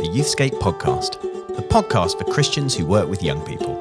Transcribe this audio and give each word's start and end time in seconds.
the 0.00 0.08
Youthscape 0.08 0.58
podcast, 0.60 1.20
the 1.54 1.62
podcast 1.62 2.16
for 2.16 2.24
Christians 2.32 2.74
who 2.74 2.86
work 2.86 3.10
with 3.10 3.22
young 3.22 3.44
people. 3.44 3.76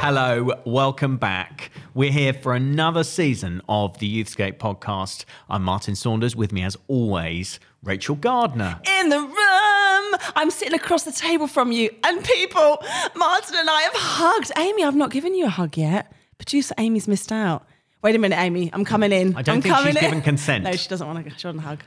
Hello, 0.00 0.50
welcome 0.64 1.18
back. 1.18 1.59
We're 1.92 2.12
here 2.12 2.32
for 2.32 2.54
another 2.54 3.02
season 3.02 3.60
of 3.68 3.98
the 3.98 4.22
Youthscape 4.22 4.58
podcast. 4.58 5.24
I'm 5.48 5.64
Martin 5.64 5.96
Saunders. 5.96 6.36
With 6.36 6.52
me, 6.52 6.62
as 6.62 6.76
always, 6.86 7.58
Rachel 7.82 8.14
Gardner. 8.14 8.80
in 9.00 9.08
the 9.08 9.18
room. 9.18 10.20
I'm 10.36 10.50
sitting 10.50 10.74
across 10.74 11.02
the 11.02 11.10
table 11.12 11.46
from 11.48 11.72
you, 11.72 11.90
and 12.04 12.24
people, 12.24 12.82
Martin 13.16 13.56
and 13.58 13.68
I 13.68 13.82
have 13.82 13.92
hugged. 13.94 14.52
Amy, 14.56 14.84
I've 14.84 14.94
not 14.94 15.10
given 15.10 15.34
you 15.34 15.46
a 15.46 15.50
hug 15.50 15.76
yet. 15.76 16.12
Producer 16.38 16.74
Amy's 16.78 17.08
missed 17.08 17.32
out. 17.32 17.66
Wait 18.02 18.14
a 18.14 18.18
minute, 18.18 18.38
Amy. 18.38 18.70
I'm 18.72 18.84
coming 18.84 19.10
in. 19.12 19.34
I 19.36 19.42
don't 19.42 19.56
I'm 19.56 19.62
think 19.62 19.76
she's 19.76 19.96
in. 19.96 20.00
given 20.00 20.22
consent. 20.22 20.64
No, 20.70 20.72
she 20.72 20.88
doesn't 20.88 21.06
want 21.06 21.24
to. 21.24 21.30
She 21.30 21.42
doesn't 21.42 21.58
hug. 21.60 21.82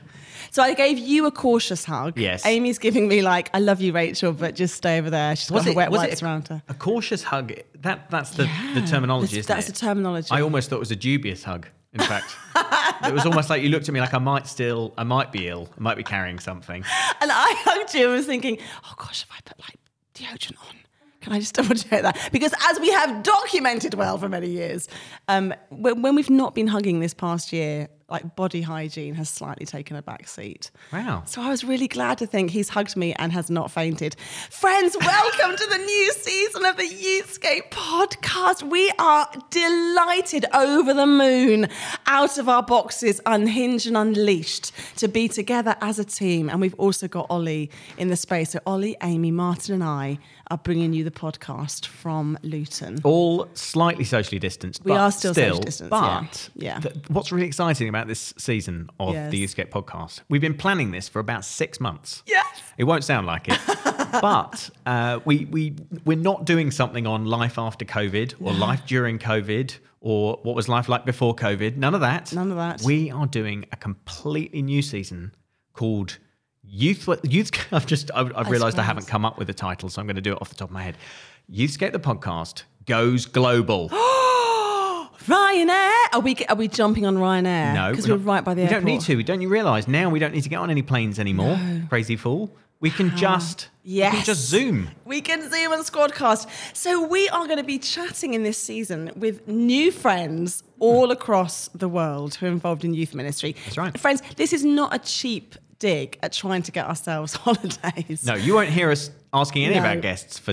So 0.54 0.62
I 0.62 0.72
gave 0.74 1.00
you 1.00 1.26
a 1.26 1.32
cautious 1.32 1.84
hug. 1.84 2.16
Yes. 2.16 2.46
Amy's 2.46 2.78
giving 2.78 3.08
me 3.08 3.22
like, 3.22 3.50
"I 3.52 3.58
love 3.58 3.80
you, 3.80 3.92
Rachel," 3.92 4.32
but 4.32 4.54
just 4.54 4.76
stay 4.76 4.98
over 4.98 5.10
there. 5.10 5.34
She's 5.34 5.50
got 5.50 5.64
her 5.64 5.72
wet 5.72 5.90
wipes 5.90 6.12
it 6.12 6.22
around 6.22 6.46
her. 6.46 6.62
a 6.68 6.74
cautious 6.74 7.24
hug? 7.24 7.54
That 7.80 8.08
that's 8.08 8.30
the, 8.36 8.48
the 8.72 8.82
terminology, 8.82 9.40
that's- 9.40 9.68
it? 9.68 9.72
the 9.72 9.76
terminology. 9.76 10.28
I 10.30 10.42
almost 10.42 10.70
thought 10.70 10.76
it 10.76 10.78
was 10.78 10.92
a 10.92 10.96
dubious 10.96 11.42
hug. 11.42 11.66
In 11.92 11.98
fact, 11.98 12.36
it 13.04 13.12
was 13.12 13.26
almost 13.26 13.50
like 13.50 13.62
you 13.62 13.68
looked 13.68 13.88
at 13.88 13.92
me 13.94 14.00
like 14.00 14.14
I 14.14 14.18
might 14.18 14.46
still, 14.46 14.94
I 14.96 15.02
might 15.02 15.32
be 15.32 15.48
ill, 15.48 15.68
I 15.76 15.80
might 15.80 15.96
be 15.96 16.04
carrying 16.04 16.38
something. 16.38 16.84
And 17.20 17.32
I 17.32 17.54
hugged 17.64 17.92
you 17.92 18.04
and 18.04 18.14
was 18.14 18.26
thinking, 18.26 18.58
oh 18.84 18.94
gosh, 18.96 19.24
if 19.24 19.32
I 19.32 19.40
put 19.44 19.58
like 19.58 19.78
deodorant 20.14 20.58
on, 20.68 20.76
can 21.20 21.32
I 21.32 21.40
just 21.40 21.54
double 21.54 21.74
check 21.74 22.02
that? 22.02 22.28
Because 22.30 22.54
as 22.68 22.78
we 22.78 22.90
have 22.92 23.24
documented 23.24 23.94
well 23.94 24.18
for 24.18 24.28
many 24.28 24.50
years, 24.50 24.88
um, 25.26 25.52
when, 25.70 26.02
when 26.02 26.14
we've 26.14 26.30
not 26.30 26.54
been 26.54 26.68
hugging 26.68 27.00
this 27.00 27.14
past 27.14 27.52
year, 27.52 27.88
like 28.14 28.36
body 28.36 28.62
hygiene 28.62 29.12
has 29.16 29.28
slightly 29.28 29.66
taken 29.66 29.96
a 29.96 30.02
back 30.02 30.28
seat. 30.28 30.70
Wow. 30.92 31.24
So 31.26 31.42
I 31.42 31.48
was 31.48 31.64
really 31.64 31.88
glad 31.88 32.16
to 32.18 32.28
think 32.28 32.50
he's 32.52 32.68
hugged 32.68 32.94
me 32.96 33.12
and 33.14 33.32
has 33.32 33.50
not 33.50 33.72
fainted. 33.72 34.14
Friends, 34.50 34.96
welcome 35.00 35.56
to 35.56 35.66
the 35.68 35.78
new 35.78 36.12
season 36.12 36.64
of 36.64 36.76
the 36.76 36.84
Youthscape 36.84 37.70
podcast. 37.72 38.62
We 38.62 38.88
are 39.00 39.28
delighted 39.50 40.46
over 40.54 40.94
the 40.94 41.06
moon, 41.06 41.66
out 42.06 42.38
of 42.38 42.48
our 42.48 42.62
boxes, 42.62 43.20
unhinged 43.26 43.88
and 43.88 43.96
unleashed, 43.96 44.70
to 44.98 45.08
be 45.08 45.26
together 45.26 45.74
as 45.80 45.98
a 45.98 46.04
team. 46.04 46.48
And 46.48 46.60
we've 46.60 46.74
also 46.74 47.08
got 47.08 47.26
Ollie 47.30 47.68
in 47.98 48.10
the 48.10 48.16
space. 48.16 48.50
So 48.50 48.60
Ollie, 48.64 48.96
Amy, 49.02 49.32
Martin, 49.32 49.74
and 49.74 49.82
I 49.82 50.20
are 50.50 50.58
bringing 50.58 50.92
you 50.92 51.02
the 51.02 51.10
podcast 51.10 51.86
from 51.86 52.38
Luton. 52.42 53.00
All 53.02 53.48
slightly 53.54 54.04
socially 54.04 54.38
distanced. 54.38 54.84
We 54.84 54.90
but 54.92 55.00
are 55.00 55.10
still 55.10 55.32
socially 55.34 55.60
distanced, 55.64 55.90
yeah. 55.92 56.20
But 56.20 56.50
Yeah. 56.54 56.80
th- 56.80 56.94
what's 57.08 57.32
really 57.32 57.46
exciting 57.46 57.88
about 57.88 58.03
this 58.06 58.34
season 58.38 58.88
of 58.98 59.14
Yes. 59.14 59.30
the 59.30 59.44
Youthscape 59.44 59.70
podcast, 59.70 60.20
we've 60.28 60.40
been 60.40 60.56
planning 60.56 60.90
this 60.90 61.08
for 61.08 61.18
about 61.20 61.44
six 61.44 61.80
months. 61.80 62.22
Yes. 62.26 62.46
It 62.78 62.84
won't 62.84 63.04
sound 63.04 63.26
like 63.26 63.48
it, 63.48 63.58
but 64.20 64.70
uh, 64.86 65.20
we 65.24 65.44
we 65.46 65.76
we're 66.04 66.16
not 66.16 66.44
doing 66.44 66.70
something 66.70 67.06
on 67.06 67.24
life 67.26 67.58
after 67.58 67.84
COVID 67.84 68.34
or 68.40 68.52
life 68.52 68.82
during 68.86 69.18
COVID 69.18 69.78
or 70.00 70.38
what 70.42 70.54
was 70.54 70.68
life 70.68 70.88
like 70.88 71.04
before 71.04 71.34
COVID. 71.34 71.76
None 71.76 71.94
of 71.94 72.00
that. 72.00 72.32
None 72.32 72.50
of 72.50 72.56
that. 72.56 72.82
We 72.82 73.10
are 73.10 73.26
doing 73.26 73.64
a 73.72 73.76
completely 73.76 74.62
new 74.62 74.82
season 74.82 75.34
called 75.72 76.18
Youth. 76.62 77.08
Youth. 77.22 77.50
I've 77.72 77.86
just 77.86 78.10
I've, 78.14 78.32
I've 78.36 78.50
realised 78.50 78.78
I 78.78 78.82
haven't 78.82 79.06
come 79.06 79.24
up 79.24 79.38
with 79.38 79.48
a 79.50 79.54
title, 79.54 79.88
so 79.88 80.00
I'm 80.00 80.06
going 80.06 80.16
to 80.16 80.22
do 80.22 80.32
it 80.32 80.38
off 80.40 80.48
the 80.48 80.56
top 80.56 80.68
of 80.68 80.74
my 80.74 80.82
head. 80.82 80.96
Youthscape 81.50 81.92
the 81.92 82.00
podcast 82.00 82.62
goes 82.86 83.26
global. 83.26 83.90
Ryanair? 85.26 85.92
Are 86.12 86.20
we 86.20 86.36
are 86.48 86.56
we 86.56 86.68
jumping 86.68 87.06
on 87.06 87.16
Ryanair? 87.16 87.74
No, 87.74 87.90
because 87.90 88.08
we're, 88.08 88.16
not- 88.16 88.24
right 88.26 88.44
by 88.44 88.54
the 88.54 88.62
airport. 88.62 88.84
We 88.84 88.92
airport. 88.92 89.06
don't 89.06 89.08
need 89.16 89.18
to. 89.18 89.22
Don't 89.22 89.40
you 89.40 89.48
realise 89.48 89.88
now 89.88 90.10
we 90.10 90.18
don't 90.18 90.32
need 90.32 90.42
to 90.42 90.48
get 90.48 90.56
on 90.58 90.70
any 90.70 90.82
planes 90.82 91.18
anymore? 91.18 91.58
Crazy 91.88 92.16
fool. 92.16 92.50
We 92.80 92.90
can 92.90 93.16
just 93.16 93.68
we 93.84 93.92
can 94.00 94.12
Yes. 94.14 94.26
just 94.26 94.46
zoom. 94.48 94.88
We 95.06 95.20
can 95.22 95.40
zoom 95.50 95.72
on 95.72 95.78
Squadcast. 95.84 96.48
So 96.76 97.06
we 97.06 97.28
are 97.30 97.46
going 97.46 97.58
to 97.58 97.64
be 97.64 97.78
chatting 97.78 98.34
in 98.34 98.42
this 98.42 98.58
season 98.58 99.10
with 99.16 99.46
new 99.48 99.90
friends 99.90 100.62
all 100.80 101.10
across 101.10 101.68
the 101.68 101.88
world 101.88 102.34
who 102.34 102.46
are 102.46 102.50
involved 102.50 102.84
in 102.84 102.92
youth 102.92 103.14
ministry. 103.14 103.56
That's 103.64 103.78
right. 103.78 103.98
Friends, 103.98 104.22
this 104.36 104.52
is 104.52 104.64
not 104.64 104.94
a 104.94 104.98
cheap 104.98 105.54
dig 105.78 106.18
at 106.22 106.32
trying 106.32 106.62
to 106.62 106.72
get 106.72 106.86
ourselves 106.86 107.34
holidays. 107.44 108.24
No, 108.26 108.34
you 108.34 108.54
won't 108.54 108.70
hear 108.70 108.90
us 108.90 109.10
asking 109.32 109.64
any 109.64 109.78
of 109.78 109.84
our 109.84 109.96
guests 109.96 110.38
for 110.38 110.52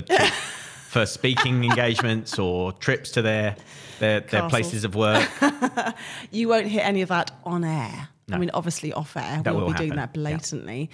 for 0.88 1.04
speaking 1.18 1.64
engagements 1.64 2.38
or 2.38 2.72
trips 2.72 3.10
to 3.12 3.22
their 3.22 3.56
their, 4.02 4.20
their 4.20 4.40
Castles. 4.42 4.50
places 4.50 4.84
of 4.84 4.94
work. 4.94 5.26
You 6.30 6.48
won't 6.48 6.66
hear 6.66 6.82
any 6.82 7.02
of 7.02 7.08
that 7.08 7.30
on 7.44 7.64
air. 7.64 8.08
I 8.30 8.38
mean, 8.38 8.50
obviously 8.54 8.92
off 8.92 9.16
air, 9.16 9.42
That 9.42 9.54
we'll 9.54 9.66
be 9.66 9.74
doing 9.74 9.96
that 9.96 10.14
blatantly. 10.14 10.90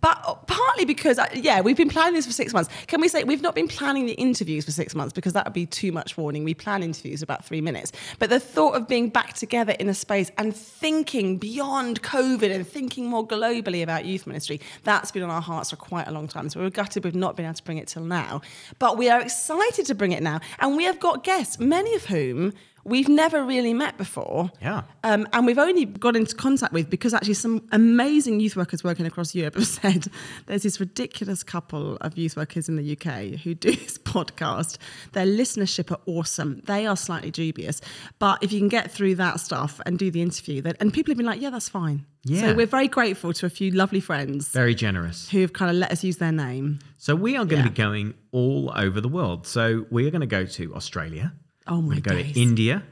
But 0.00 0.46
partly 0.46 0.84
because, 0.84 1.18
uh, 1.18 1.26
yeah, 1.34 1.60
we've 1.60 1.76
been 1.76 1.88
planning 1.88 2.14
this 2.14 2.26
for 2.26 2.32
six 2.32 2.52
months. 2.52 2.70
Can 2.88 3.00
we 3.00 3.08
say 3.08 3.22
we've 3.24 3.40
not 3.40 3.54
been 3.54 3.68
planning 3.68 4.06
the 4.06 4.14
interviews 4.14 4.64
for 4.64 4.72
six 4.72 4.94
months 4.94 5.12
because 5.12 5.32
that 5.32 5.46
would 5.46 5.54
be 5.54 5.64
too 5.64 5.92
much 5.92 6.16
warning. 6.16 6.44
We 6.44 6.54
plan 6.54 6.82
interviews 6.82 7.22
about 7.22 7.44
three 7.44 7.60
minutes. 7.60 7.92
But 8.18 8.30
the 8.30 8.40
thought 8.40 8.74
of 8.74 8.88
being 8.88 9.10
back 9.10 9.34
together 9.34 9.72
in 9.78 9.88
a 9.88 9.94
space 9.94 10.30
and 10.38 10.54
thinking 10.54 11.38
beyond 11.38 12.02
COVID 12.02 12.52
and 12.52 12.66
thinking 12.66 13.06
more 13.06 13.26
globally 13.26 13.82
about 13.82 14.04
youth 14.04 14.26
ministry, 14.26 14.60
that's 14.82 15.12
been 15.12 15.22
on 15.22 15.30
our 15.30 15.42
hearts 15.42 15.70
for 15.70 15.76
quite 15.76 16.08
a 16.08 16.10
long 16.10 16.26
time. 16.26 16.48
So 16.48 16.60
we're 16.60 16.70
gutted 16.70 17.04
we've 17.04 17.14
not 17.14 17.36
been 17.36 17.46
able 17.46 17.54
to 17.54 17.62
bring 17.62 17.78
it 17.78 17.88
till 17.88 18.04
now. 18.04 18.42
But 18.78 18.98
we 18.98 19.08
are 19.08 19.20
excited 19.20 19.86
to 19.86 19.94
bring 19.94 20.12
it 20.12 20.22
now. 20.22 20.40
And 20.58 20.76
we 20.76 20.84
have 20.84 20.98
got 20.98 21.22
guests, 21.22 21.60
many 21.60 21.94
of 21.94 22.06
whom 22.06 22.52
we've 22.84 23.08
never 23.08 23.44
really 23.44 23.72
met 23.74 23.96
before. 23.98 24.50
Yeah. 24.60 24.82
Um, 25.04 25.26
and 25.32 25.46
we've 25.46 25.58
only 25.58 25.84
got 25.84 26.16
into 26.16 26.34
contact 26.34 26.72
with 26.72 26.90
because 26.90 27.14
actually 27.14 27.34
some 27.34 27.66
amazing 27.72 28.40
youth 28.40 28.56
workers 28.56 28.82
working 28.82 29.06
across 29.06 29.34
Europe 29.34 29.54
have 29.56 29.66
said 29.66 30.06
there's 30.46 30.62
this 30.64 30.80
ridiculous 30.80 31.42
couple 31.42 31.96
of 32.00 32.16
youth 32.18 32.36
workers 32.36 32.68
in 32.68 32.76
the 32.76 32.92
UK 32.92 33.40
who 33.40 33.54
do 33.54 33.74
this 33.76 33.98
podcast. 33.98 34.78
Their 35.12 35.26
listenership 35.26 35.90
are 35.90 36.00
awesome. 36.06 36.60
They 36.66 36.86
are 36.86 36.96
slightly 36.96 37.30
dubious, 37.30 37.80
but 38.18 38.42
if 38.42 38.52
you 38.52 38.58
can 38.58 38.68
get 38.68 38.90
through 38.90 39.16
that 39.16 39.40
stuff 39.40 39.80
and 39.86 39.98
do 39.98 40.10
the 40.10 40.22
interview, 40.22 40.62
then 40.62 40.74
and 40.80 40.92
people 40.92 41.10
have 41.12 41.16
been 41.18 41.26
like, 41.26 41.40
yeah, 41.40 41.50
that's 41.50 41.68
fine. 41.68 42.06
Yeah. 42.24 42.40
So 42.50 42.54
we're 42.54 42.66
very 42.66 42.86
grateful 42.86 43.32
to 43.32 43.46
a 43.46 43.50
few 43.50 43.72
lovely 43.72 43.98
friends 43.98 44.48
Very 44.50 44.76
generous. 44.76 45.28
who 45.30 45.40
have 45.40 45.52
kind 45.52 45.70
of 45.72 45.76
let 45.76 45.90
us 45.90 46.04
use 46.04 46.18
their 46.18 46.30
name. 46.30 46.78
So 46.98 47.16
we 47.16 47.36
are 47.36 47.44
going 47.44 47.62
Yeah. 47.62 47.64
to 47.64 47.70
be 47.70 47.76
going 47.76 48.14
all 48.30 48.72
over 48.76 49.00
the 49.00 49.08
world. 49.08 49.44
So 49.46 49.86
we 49.90 50.06
are 50.06 50.10
going 50.12 50.20
to 50.20 50.26
go 50.28 50.46
to 50.46 50.72
Australia. 50.76 51.32
Oh 51.66 51.80
my 51.80 51.94
We're 51.96 52.00
going 52.00 52.02
to 52.02 52.10
go 52.10 52.16
days. 52.22 52.34
to 52.34 52.40
India. 52.42 52.82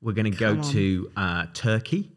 We're 0.00 0.12
going 0.12 0.30
to 0.30 0.38
go 0.38 0.50
on. 0.52 0.62
to 0.72 1.10
uh, 1.16 1.46
Turkey. 1.54 2.12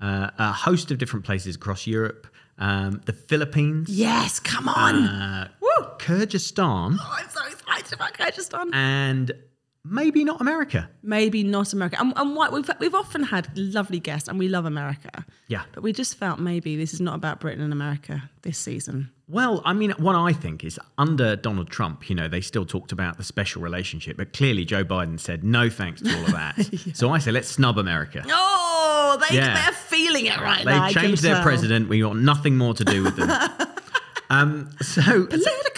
Uh, 0.00 0.30
a 0.38 0.52
host 0.52 0.90
of 0.90 0.98
different 0.98 1.24
places 1.24 1.54
across 1.56 1.86
Europe. 1.86 2.26
Um, 2.58 3.00
the 3.06 3.12
Philippines. 3.12 3.88
Yes, 3.88 4.40
come 4.40 4.68
on. 4.68 5.04
Uh, 5.04 5.48
Woo. 5.60 5.68
Kyrgyzstan. 5.98 6.96
Oh, 7.00 7.16
I'm 7.18 7.30
so 7.30 7.40
excited 7.46 7.92
about 7.92 8.12
Kyrgyzstan. 8.14 8.70
And 8.74 9.32
maybe 9.84 10.24
not 10.24 10.40
America. 10.40 10.88
maybe 11.02 11.42
not 11.42 11.72
America. 11.72 11.96
And, 12.00 12.12
and 12.16 12.36
what 12.36 12.52
we've 12.52 12.68
we've 12.78 12.94
often 12.94 13.22
had 13.24 13.56
lovely 13.56 13.98
guests, 14.00 14.28
and 14.28 14.38
we 14.38 14.48
love 14.48 14.64
America. 14.64 15.24
Yeah. 15.48 15.62
But 15.74 15.82
we 15.82 15.92
just 15.92 16.16
felt 16.16 16.38
maybe 16.38 16.76
this 16.76 16.94
is 16.94 17.00
not 17.00 17.14
about 17.14 17.40
Britain 17.40 17.62
and 17.62 17.72
America 17.72 18.30
this 18.42 18.58
season. 18.58 19.10
Well, 19.28 19.62
I 19.64 19.72
mean, 19.72 19.92
what 19.92 20.14
I 20.14 20.32
think 20.34 20.62
is 20.62 20.78
under 20.98 21.36
Donald 21.36 21.70
Trump, 21.70 22.10
you 22.10 22.14
know, 22.14 22.28
they 22.28 22.42
still 22.42 22.66
talked 22.66 22.92
about 22.92 23.16
the 23.16 23.24
special 23.24 23.62
relationship, 23.62 24.18
but 24.18 24.32
clearly 24.34 24.64
Joe 24.66 24.84
Biden 24.84 25.18
said 25.18 25.42
no 25.42 25.70
thanks 25.70 26.02
to 26.02 26.14
all 26.14 26.24
of 26.26 26.32
that. 26.32 26.68
So 26.94 27.10
I 27.10 27.18
say 27.18 27.30
let's 27.32 27.48
snub 27.48 27.78
America. 27.78 28.22
Oh, 28.28 29.18
they 29.28 29.36
Yeah. 29.36 29.54
they're 29.54 29.72
feeling 29.72 30.26
it 30.26 30.38
right 30.38 30.64
now. 30.64 30.84
They've 30.86 30.94
changed 30.94 31.22
their 31.22 31.36
tell. 31.36 31.42
president. 31.44 31.88
We 31.88 32.00
got 32.00 32.16
nothing 32.16 32.58
more 32.58 32.74
to 32.74 32.84
do 32.84 33.02
with 33.04 33.16
them. 33.16 33.30
um, 34.30 34.70
so 34.82 35.02
Political. 35.26 35.71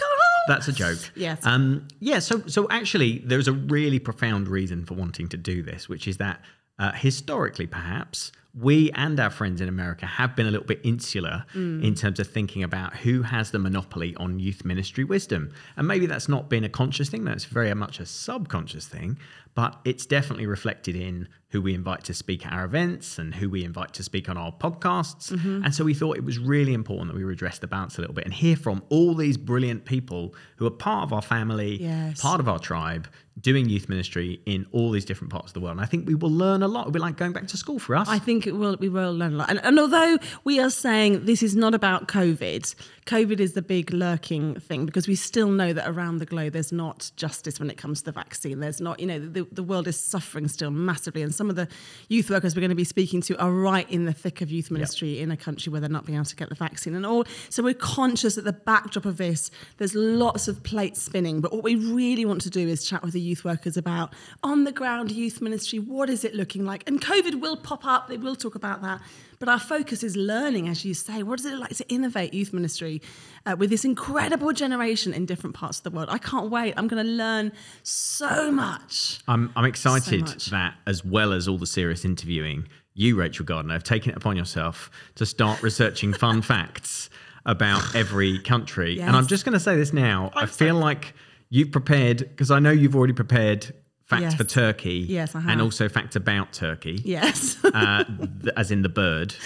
That's 0.49 0.69
a 0.69 0.73
joke. 0.73 0.99
Yes. 1.15 1.45
Um, 1.45 1.87
yeah. 2.01 2.19
So 2.19 2.43
so 2.47 2.67
actually, 2.71 3.19
there's 3.25 3.49
a 3.49 3.53
really 3.53 3.99
profound 3.99 4.49
reason 4.49 4.85
for 4.85 4.95
wanting 4.95 5.29
to 5.29 5.37
do 5.37 5.63
this, 5.63 5.89
which 5.89 6.07
is 6.09 6.17
that 6.19 6.41
uh, 6.79 6.93
historically, 6.93 7.67
perhaps 7.67 8.33
we 8.57 8.89
and 8.93 9.19
our 9.19 9.31
friends 9.31 9.61
in 9.61 9.69
America 9.69 10.07
have 10.07 10.37
been 10.37 10.47
a 10.47 10.51
little 10.51 10.67
bit 10.67 10.81
insular 10.85 11.45
Mm. 11.57 11.83
in 11.83 11.95
terms 11.97 12.21
of 12.21 12.29
thinking 12.29 12.63
about 12.63 12.95
who 12.99 13.23
has 13.23 13.51
the 13.51 13.59
monopoly 13.59 14.15
on 14.17 14.39
youth 14.39 14.65
ministry 14.65 15.03
wisdom, 15.03 15.53
and 15.77 15.89
maybe 15.89 16.07
that's 16.07 16.29
not 16.29 16.49
been 16.49 16.63
a 16.63 16.69
conscious 16.69 17.09
thing. 17.11 17.25
That's 17.25 17.45
very 17.47 17.75
much 17.75 17.99
a 17.99 18.07
subconscious 18.07 18.87
thing, 18.87 19.19
but 19.55 19.79
it's 19.85 20.07
definitely 20.07 20.47
reflected 20.47 20.97
in 20.97 21.29
who 21.55 21.63
we 21.63 21.73
invite 21.73 22.03
to 22.03 22.13
speak 22.13 22.45
at 22.45 22.53
our 22.53 22.65
events 22.65 23.17
and 23.17 23.37
who 23.37 23.49
we 23.49 23.65
invite 23.65 23.93
to 23.93 24.03
speak 24.03 24.29
on 24.29 24.37
our 24.37 24.51
podcasts. 24.51 25.31
Mm-hmm. 25.31 25.65
And 25.65 25.73
so 25.73 25.85
we 25.85 25.95
thought 25.95 26.17
it 26.17 26.25
was 26.25 26.37
really 26.37 26.75
important 26.75 27.13
that 27.13 27.17
we 27.17 27.23
redress 27.23 27.61
the 27.61 27.69
balance 27.69 27.97
a 27.97 28.01
little 28.01 28.15
bit 28.15 28.25
and 28.25 28.35
hear 28.35 28.57
from 28.57 28.83
all 28.89 29.15
these 29.15 29.37
brilliant 29.37 29.85
people 29.85 30.35
who 30.57 30.67
are 30.67 30.71
part 30.71 31.05
of 31.05 31.13
our 31.13 31.23
family, 31.23 31.81
Yes. 31.81 32.21
part 32.21 32.41
of 32.41 32.49
our 32.49 32.59
tribe, 32.59 33.07
doing 33.41 33.69
youth 33.69 33.89
ministry 33.89 34.41
in 34.47 34.67
all 34.73 34.91
these 34.91 35.05
different 35.05 35.33
parts 35.33 35.49
of 35.51 35.55
the 35.55 35.61
world. 35.61 35.77
And 35.77 35.81
I 35.81 35.87
think 35.87 36.09
we 36.09 36.17
will 36.17 36.31
learn 36.31 36.63
a 36.65 36.69
lot. 36.69 36.83
It'll 36.83 36.93
be 36.93 36.99
like 36.99 37.17
going 37.17 37.33
back 37.33 37.47
to 37.49 37.57
school 37.57 37.79
for 37.79 37.95
us. 37.95 38.09
I 38.09 38.19
think 38.19 38.49
it 38.49 38.53
will. 38.57 38.77
We 38.81 38.89
will 38.89 39.13
learn 39.13 39.35
a 39.35 39.37
lot. 39.37 39.51
And, 39.51 39.61
and 39.65 39.79
although 39.79 40.19
we 40.43 40.59
are 40.59 40.71
saying 40.71 41.25
this 41.25 41.43
is 41.43 41.55
not 41.55 41.75
about 41.75 42.09
COVID, 42.09 42.75
COVID 43.07 43.39
is 43.39 43.53
the 43.53 43.63
big 43.63 43.93
lurking 43.93 44.59
thing 44.59 44.87
because 44.87 45.07
we 45.07 45.15
still 45.15 45.49
know 45.51 45.73
that 45.73 45.89
around 45.89 46.19
the 46.19 46.27
globe 46.27 46.53
there's 46.55 46.73
not 46.73 47.11
justice 47.17 47.61
when 47.61 47.71
it 47.71 47.77
comes 47.77 48.01
to 48.01 48.07
the 48.07 48.13
vaccine. 48.13 48.61
There's 48.61 48.81
not, 48.81 48.99
you 49.01 49.07
know, 49.07 49.19
the, 49.19 49.44
the 49.53 49.63
world 49.63 49.89
is 49.89 49.99
suffering 49.99 50.49
still 50.49 50.71
massively. 50.71 51.23
And 51.23 51.35
some 51.35 51.51
of 51.51 51.57
the 51.57 51.69
youth 52.09 52.31
workers 52.31 52.55
we're 52.55 52.61
going 52.61 52.71
to 52.71 52.75
be 52.75 52.85
speaking 52.85 53.21
to 53.23 53.37
are 53.39 53.51
right 53.51 53.89
in 53.91 54.05
the 54.05 54.13
thick 54.13 54.41
of 54.41 54.51
youth 54.51 54.71
ministry 54.71 55.21
in 55.21 55.31
a 55.31 55.37
country 55.37 55.71
where 55.71 55.81
they're 55.81 55.91
not 55.91 56.07
being 56.07 56.17
able 56.17 56.25
to 56.27 56.37
get 56.37 56.49
the 56.49 56.55
vaccine 56.55 56.95
and 56.95 57.07
all. 57.07 57.25
So 57.51 57.63
we're 57.63 57.75
conscious 57.75 58.35
that 58.37 58.45
the 58.45 58.53
backdrop 58.53 59.05
of 59.05 59.17
this, 59.17 59.51
there's 59.79 59.95
lots 59.95 60.49
of 60.49 60.63
plates 60.63 61.03
spinning. 61.03 61.41
But 61.41 61.53
what 61.53 61.63
we 61.63 61.77
really 61.77 62.25
want 62.25 62.41
to 62.43 62.51
do 62.51 62.67
is 62.69 62.85
chat 62.85 63.03
with 63.03 63.13
the 63.13 63.21
youth 63.21 63.45
workers 63.45 63.77
about 63.77 64.13
on 64.43 64.65
the 64.65 64.73
ground 64.73 65.11
youth 65.11 65.41
ministry. 65.41 65.79
What 65.79 66.11
is 66.11 66.25
it 66.25 66.35
looking 66.35 66.65
like? 66.65 66.89
And 66.89 67.01
COVID 67.01 67.41
will 67.41 67.57
pop 67.57 67.85
up. 67.85 68.09
They 68.09 68.17
will 68.17 68.37
talk 68.37 68.55
about 68.55 68.83
that. 68.83 69.01
But 69.39 69.49
our 69.49 69.59
focus 69.59 70.03
is 70.03 70.17
learning, 70.17 70.69
as 70.69 70.85
you 70.85 70.95
say. 70.95 71.23
What 71.23 71.41
is 71.41 71.47
it 71.47 71.59
like 71.59 71.77
to 71.77 71.89
innovate 71.89 72.33
youth 72.33 72.53
ministry 72.53 73.03
uh, 73.45 73.57
with 73.59 73.71
this 73.71 73.85
incredible 73.85 74.53
generation 74.53 75.13
in 75.13 75.27
different 75.27 75.55
parts 75.55 75.79
of 75.79 75.85
the 75.85 75.91
world? 75.91 76.09
I 76.11 76.19
can't 76.19 76.51
wait. 76.51 76.75
I'm 76.77 76.89
going 76.89 77.05
to 77.05 77.11
learn 77.11 77.53
so 77.83 78.51
much. 78.51 79.21
I'm, 79.35 79.53
I'm 79.57 79.65
excited 79.65 80.21
much. 80.23 80.47
that, 80.47 80.75
as 80.87 81.05
well 81.05 81.33
as 81.33 81.49
all 81.49 81.59
the 81.59 81.67
serious 81.67 82.05
interviewing, 82.05 82.69
you, 82.95 83.17
Rachel 83.17 83.45
Gardner, 83.45 83.73
have 83.75 83.83
taken 83.85 84.11
it 84.13 84.17
upon 84.17 84.37
yourself 84.37 84.91
to 85.17 85.27
start 85.27 85.63
researching 85.63 86.13
fun 86.25 86.41
facts 86.41 87.11
about 87.45 87.95
every 87.97 88.39
country. 88.39 89.01
And 89.01 89.17
I'm 89.17 89.27
just 89.27 89.45
going 89.45 89.53
to 89.55 89.61
say 89.61 89.77
this 89.77 89.93
now. 89.93 90.31
i 90.35 90.43
I'm 90.43 90.47
feel 90.49 90.77
like 90.77 91.15
you've 91.51 91.73
prepared, 91.73 92.19
because 92.19 92.51
I 92.53 92.61
know 92.61 92.71
you've 92.71 92.95
already 92.97 93.13
prepared 93.13 93.75
facts 94.07 94.23
Yes. 94.23 94.35
for 94.37 94.45
Turkey 94.45 95.07
Yes, 95.09 95.35
I 95.35 95.43
and 95.51 95.61
also 95.61 95.89
facts 95.89 96.15
about 96.15 96.53
Turkey, 96.53 97.01
Yes. 97.05 97.57
uh, 97.65 98.05
th- 98.05 98.55
as 98.57 98.71
in 98.71 98.83
the 98.83 98.89
bird. 98.89 99.35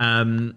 Um, 0.00 0.56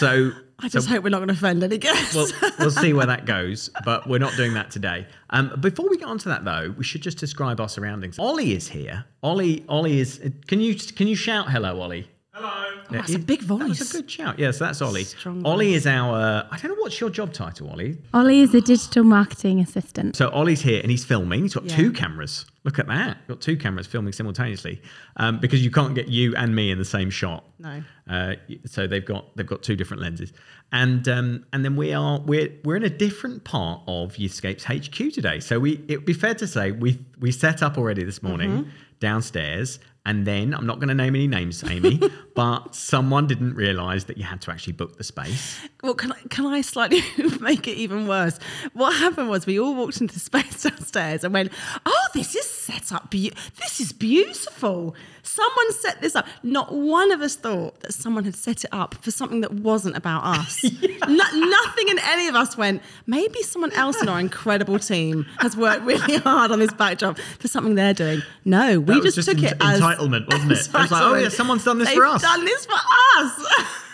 so, 0.00 0.32
I 0.62 0.68
just 0.68 0.86
so 0.88 0.94
hope 0.94 1.04
we're 1.04 1.10
not 1.10 1.18
going 1.18 1.28
to 1.28 1.34
offend 1.34 1.62
any 1.62 1.78
guests. 1.78 2.14
well, 2.14 2.26
we'll 2.58 2.70
see 2.70 2.92
where 2.92 3.06
that 3.06 3.24
goes, 3.26 3.70
but 3.84 4.06
we're 4.08 4.18
not 4.18 4.34
doing 4.36 4.54
that 4.54 4.70
today. 4.70 5.06
Um, 5.30 5.52
before 5.60 5.88
we 5.88 5.96
get 5.96 6.08
onto 6.08 6.28
that, 6.28 6.44
though, 6.44 6.74
we 6.76 6.84
should 6.84 7.02
just 7.02 7.18
describe 7.18 7.60
our 7.60 7.68
surroundings. 7.68 8.18
Ollie 8.18 8.52
is 8.52 8.68
here. 8.68 9.04
Ollie, 9.22 9.64
Ollie 9.68 10.00
is. 10.00 10.20
Can 10.46 10.60
you 10.60 10.74
can 10.74 11.06
you 11.08 11.16
shout 11.16 11.50
hello, 11.50 11.80
Ollie? 11.80 12.08
Hello. 12.32 12.66
That's 12.90 13.14
a 13.14 13.18
big 13.18 13.42
That 13.42 13.68
was 13.68 13.94
a 13.94 13.98
good 13.98 14.10
shout. 14.10 14.38
Yes, 14.38 14.58
that's 14.58 14.80
Ollie. 14.82 15.04
Strong 15.04 15.44
Ollie 15.44 15.74
is 15.74 15.86
our. 15.86 16.46
I 16.50 16.56
don't 16.58 16.70
know 16.76 16.82
what's 16.82 16.98
your 17.00 17.10
job 17.10 17.32
title, 17.32 17.68
Ollie. 17.70 17.98
Ollie 18.14 18.40
is 18.40 18.54
a 18.54 18.60
digital 18.60 19.04
marketing 19.04 19.60
assistant. 19.60 20.16
So 20.16 20.28
Ollie's 20.30 20.60
here 20.62 20.80
and 20.82 20.90
he's 20.90 21.04
filming. 21.04 21.42
He's 21.42 21.54
got 21.54 21.64
Yeah. 21.66 21.76
two 21.76 21.92
cameras. 21.92 22.46
Look 22.62 22.78
at 22.78 22.86
that. 22.88 23.26
Got 23.26 23.40
two 23.40 23.56
cameras 23.56 23.86
filming 23.86 24.12
simultaneously, 24.12 24.82
um, 25.16 25.40
because 25.40 25.64
you 25.64 25.70
can't 25.70 25.94
get 25.94 26.08
you 26.08 26.36
and 26.36 26.54
me 26.54 26.70
in 26.70 26.76
the 26.78 26.84
same 26.84 27.08
shot. 27.08 27.44
No. 27.58 27.82
Uh, 28.08 28.34
so 28.66 28.86
they've 28.86 29.04
got 29.04 29.34
they've 29.36 29.46
got 29.46 29.62
two 29.62 29.76
different 29.76 30.02
lenses, 30.02 30.32
and 30.70 31.08
um, 31.08 31.46
and 31.54 31.64
then 31.64 31.74
we 31.76 31.94
are 31.94 32.20
we're 32.20 32.52
we're 32.64 32.76
in 32.76 32.84
a 32.84 32.90
different 32.90 33.44
part 33.44 33.80
of 33.86 34.14
Youthscape's 34.16 34.64
HQ 34.64 35.14
today. 35.14 35.40
So 35.40 35.58
we 35.58 35.82
it 35.88 35.96
would 35.98 36.04
be 36.06 36.12
fair 36.12 36.34
to 36.34 36.46
say 36.46 36.70
we 36.72 36.98
we 37.18 37.32
set 37.32 37.62
up 37.62 37.78
already 37.78 38.04
this 38.04 38.22
morning 38.22 38.50
Mm-hmm. 38.50 38.70
downstairs, 39.00 39.78
and 40.06 40.26
then 40.26 40.54
I'm 40.54 40.66
not 40.66 40.76
going 40.80 40.88
to 40.88 40.94
name 40.94 41.14
any 41.14 41.26
names, 41.26 41.62
Amy, 41.64 42.00
but 42.34 42.74
someone 42.74 43.26
didn't 43.26 43.54
realise 43.54 44.04
that 44.04 44.18
you 44.18 44.24
had 44.24 44.40
to 44.42 44.50
actually 44.50 44.74
book 44.74 44.96
the 44.98 45.04
space. 45.04 45.58
Well, 45.82 45.94
can 45.94 46.12
I, 46.12 46.16
can 46.28 46.46
I 46.46 46.60
slightly 46.60 47.02
make 47.40 47.66
it 47.68 47.76
even 47.76 48.06
worse? 48.06 48.38
What 48.74 48.94
happened 48.96 49.28
was 49.30 49.46
we 49.46 49.58
all 49.58 49.74
walked 49.74 50.00
into 50.00 50.14
the 50.14 50.20
space 50.20 50.62
downstairs 50.68 51.24
and 51.24 51.32
went, 51.34 51.52
"Oh, 51.86 51.99
this 52.12 52.34
is 52.34 52.48
set 52.48 52.92
up. 52.92 53.10
Be- 53.10 53.32
this 53.60 53.80
is 53.80 53.92
beautiful. 53.92 54.94
Someone 55.22 55.72
set 55.72 56.00
this 56.00 56.14
up." 56.16 56.26
Not 56.42 56.72
one 56.74 57.12
of 57.12 57.20
us 57.20 57.36
thought 57.36 57.80
that 57.80 57.92
someone 57.94 58.24
had 58.24 58.34
set 58.34 58.64
it 58.64 58.70
up 58.72 58.94
for 59.02 59.10
something 59.10 59.40
that 59.42 59.52
wasn't 59.52 59.96
about 59.96 60.24
us. 60.24 60.62
No- 61.08 61.24
nothing 61.34 61.88
in 61.88 61.98
any 62.00 62.28
of 62.28 62.34
us 62.34 62.56
went. 62.56 62.82
Maybe 63.06 63.42
someone 63.42 63.72
else 63.72 64.00
in 64.02 64.08
our 64.08 64.20
incredible 64.20 64.78
team 64.78 65.26
has 65.38 65.56
worked 65.56 65.82
really 65.82 66.16
hard 66.18 66.50
on 66.52 66.58
this 66.60 66.72
backdrop 66.72 67.18
for 67.38 67.48
something 67.48 67.74
they're 67.74 67.94
doing. 67.94 68.22
No, 68.44 68.78
we 68.78 69.00
just, 69.00 69.16
just 69.16 69.28
took 69.28 69.38
en- 69.38 69.44
it 69.44 69.56
as 69.60 69.80
entitlement, 69.80 70.26
wasn't 70.30 70.52
it? 70.52 70.58
It 70.58 70.72
was 70.72 70.90
like, 70.90 71.02
oh, 71.02 71.14
yeah, 71.14 71.28
someone's 71.30 71.64
done 71.64 71.78
this 71.78 71.88
They've 71.88 71.96
for 71.96 72.06
us. 72.06 72.22
Done 72.22 72.44
this 72.44 72.66
for 72.66 72.74
us. 73.16 73.46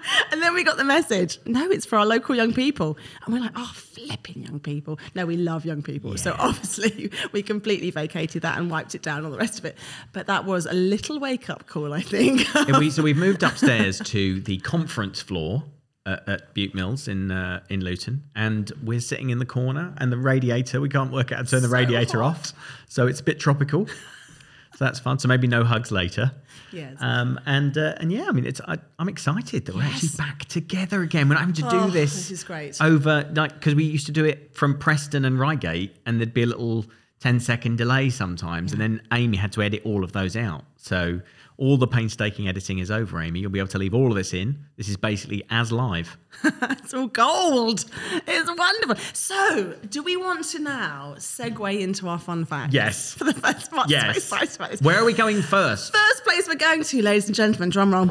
and 0.32 0.42
then 0.42 0.54
we 0.54 0.64
got 0.64 0.76
the 0.76 0.84
message. 0.84 1.38
No, 1.46 1.70
it's 1.70 1.86
for 1.86 1.98
our 1.98 2.06
local 2.06 2.34
young 2.34 2.52
people. 2.52 2.96
And 3.24 3.34
we're 3.34 3.40
like, 3.40 3.52
oh, 3.56 3.72
flipping 3.74 4.42
young 4.42 4.60
people. 4.60 4.98
No, 5.14 5.26
we 5.26 5.36
love 5.36 5.64
young 5.64 5.82
people. 5.82 6.16
So 6.16 6.34
obviously 6.38 7.10
we 7.32 7.42
completely 7.42 7.90
vacated 7.90 8.42
that 8.42 8.58
and 8.58 8.70
wiped 8.70 8.94
it 8.94 9.02
down, 9.02 9.24
all 9.24 9.30
the 9.30 9.38
rest 9.38 9.58
of 9.58 9.64
it. 9.64 9.76
But 10.12 10.26
that 10.26 10.44
was 10.44 10.66
a 10.66 10.74
little 10.74 11.18
wake 11.18 11.50
up 11.50 11.66
call, 11.66 11.92
I 11.92 12.00
think. 12.00 12.46
We, 12.78 12.90
so 12.90 13.02
we've 13.02 13.16
moved 13.16 13.42
upstairs 13.42 14.00
to 14.00 14.40
the 14.40 14.58
conference 14.58 15.20
floor 15.20 15.64
at, 16.08 16.54
Bute 16.54 16.74
Mills 16.74 17.08
in 17.08 17.30
uh, 17.30 17.60
in 17.68 17.84
Luton, 17.84 18.24
and 18.34 18.72
we're 18.82 19.00
sitting 19.00 19.30
in 19.30 19.38
the 19.38 19.46
corner. 19.46 19.94
And 19.98 20.10
the 20.10 20.16
radiator, 20.16 20.80
we 20.80 20.88
can't 20.88 21.12
work 21.12 21.32
out 21.32 21.38
how 21.38 21.42
to 21.44 21.50
turn 21.50 21.62
the 21.62 21.68
radiator 21.68 22.22
hot. 22.22 22.30
off, 22.30 22.52
so 22.88 23.06
it's 23.06 23.20
a 23.20 23.22
bit 23.22 23.38
tropical. 23.38 23.86
so 23.86 24.84
that's 24.84 24.98
fun. 24.98 25.18
So 25.18 25.28
maybe 25.28 25.46
no 25.46 25.64
hugs 25.64 25.90
later. 25.90 26.32
Yes. 26.72 26.96
Um, 27.00 27.38
and 27.46 27.76
uh, 27.76 27.94
and 27.98 28.12
yeah, 28.12 28.26
I 28.28 28.32
mean, 28.32 28.44
it's 28.46 28.60
I, 28.66 28.78
I'm 28.98 29.08
excited 29.08 29.66
that 29.66 29.74
we're 29.74 29.82
actually 29.82 30.10
back 30.16 30.44
together 30.46 31.02
again. 31.02 31.28
We're 31.28 31.34
not 31.34 31.40
having 31.40 31.54
to 31.56 31.62
do 31.62 31.68
Oh, 31.72 31.88
this. 31.88 32.14
this 32.14 32.30
is 32.30 32.44
great. 32.44 32.80
Over 32.80 33.30
like 33.34 33.54
because 33.54 33.74
we 33.74 33.84
used 33.84 34.06
to 34.06 34.12
do 34.12 34.24
it 34.24 34.54
from 34.54 34.78
Preston 34.78 35.24
and 35.24 35.38
Reigate, 35.40 35.96
and 36.06 36.20
there'd 36.20 36.34
be 36.34 36.42
a 36.42 36.46
little 36.46 36.84
10 37.20 37.40
second 37.40 37.78
delay 37.78 38.10
sometimes, 38.10 38.72
and 38.72 38.80
then 38.80 39.02
Amy 39.12 39.36
had 39.36 39.52
to 39.52 39.62
edit 39.62 39.82
all 39.84 40.04
of 40.04 40.12
those 40.12 40.36
out. 40.36 40.64
So 40.76 41.20
all 41.58 41.76
the 41.76 41.88
painstaking 41.88 42.46
editing 42.48 42.78
is 42.78 42.88
over, 42.88 43.20
Amy. 43.20 43.40
You'll 43.40 43.50
be 43.50 43.58
able 43.58 43.68
to 43.70 43.78
leave 43.78 43.92
all 43.92 44.08
of 44.08 44.14
this 44.14 44.32
in. 44.32 44.64
This 44.76 44.88
is 44.88 44.96
basically 44.96 45.42
as 45.50 45.72
live. 45.72 46.16
it's 46.44 46.94
all 46.94 47.08
gold. 47.08 47.84
It's 48.28 48.50
wonderful. 48.56 48.94
So, 49.12 49.74
do 49.90 50.04
we 50.04 50.16
want 50.16 50.44
to 50.46 50.60
now 50.60 51.14
segue 51.18 51.80
into 51.80 52.08
our 52.08 52.18
fun 52.20 52.44
fact? 52.44 52.72
Yes. 52.72 53.12
For 53.12 53.24
the 53.24 53.34
first 53.34 53.72
part. 53.72 53.90
Yes. 53.90 54.16
Excited 54.18 54.54
about. 54.54 54.80
Where 54.82 54.98
are 54.98 55.04
we 55.04 55.12
going 55.12 55.42
first? 55.42 55.92
First 55.92 56.24
place 56.24 56.46
we're 56.46 56.54
going 56.54 56.84
to, 56.84 57.02
ladies 57.02 57.26
and 57.26 57.34
gentlemen, 57.34 57.70
drum 57.70 57.92
roll. 57.92 58.04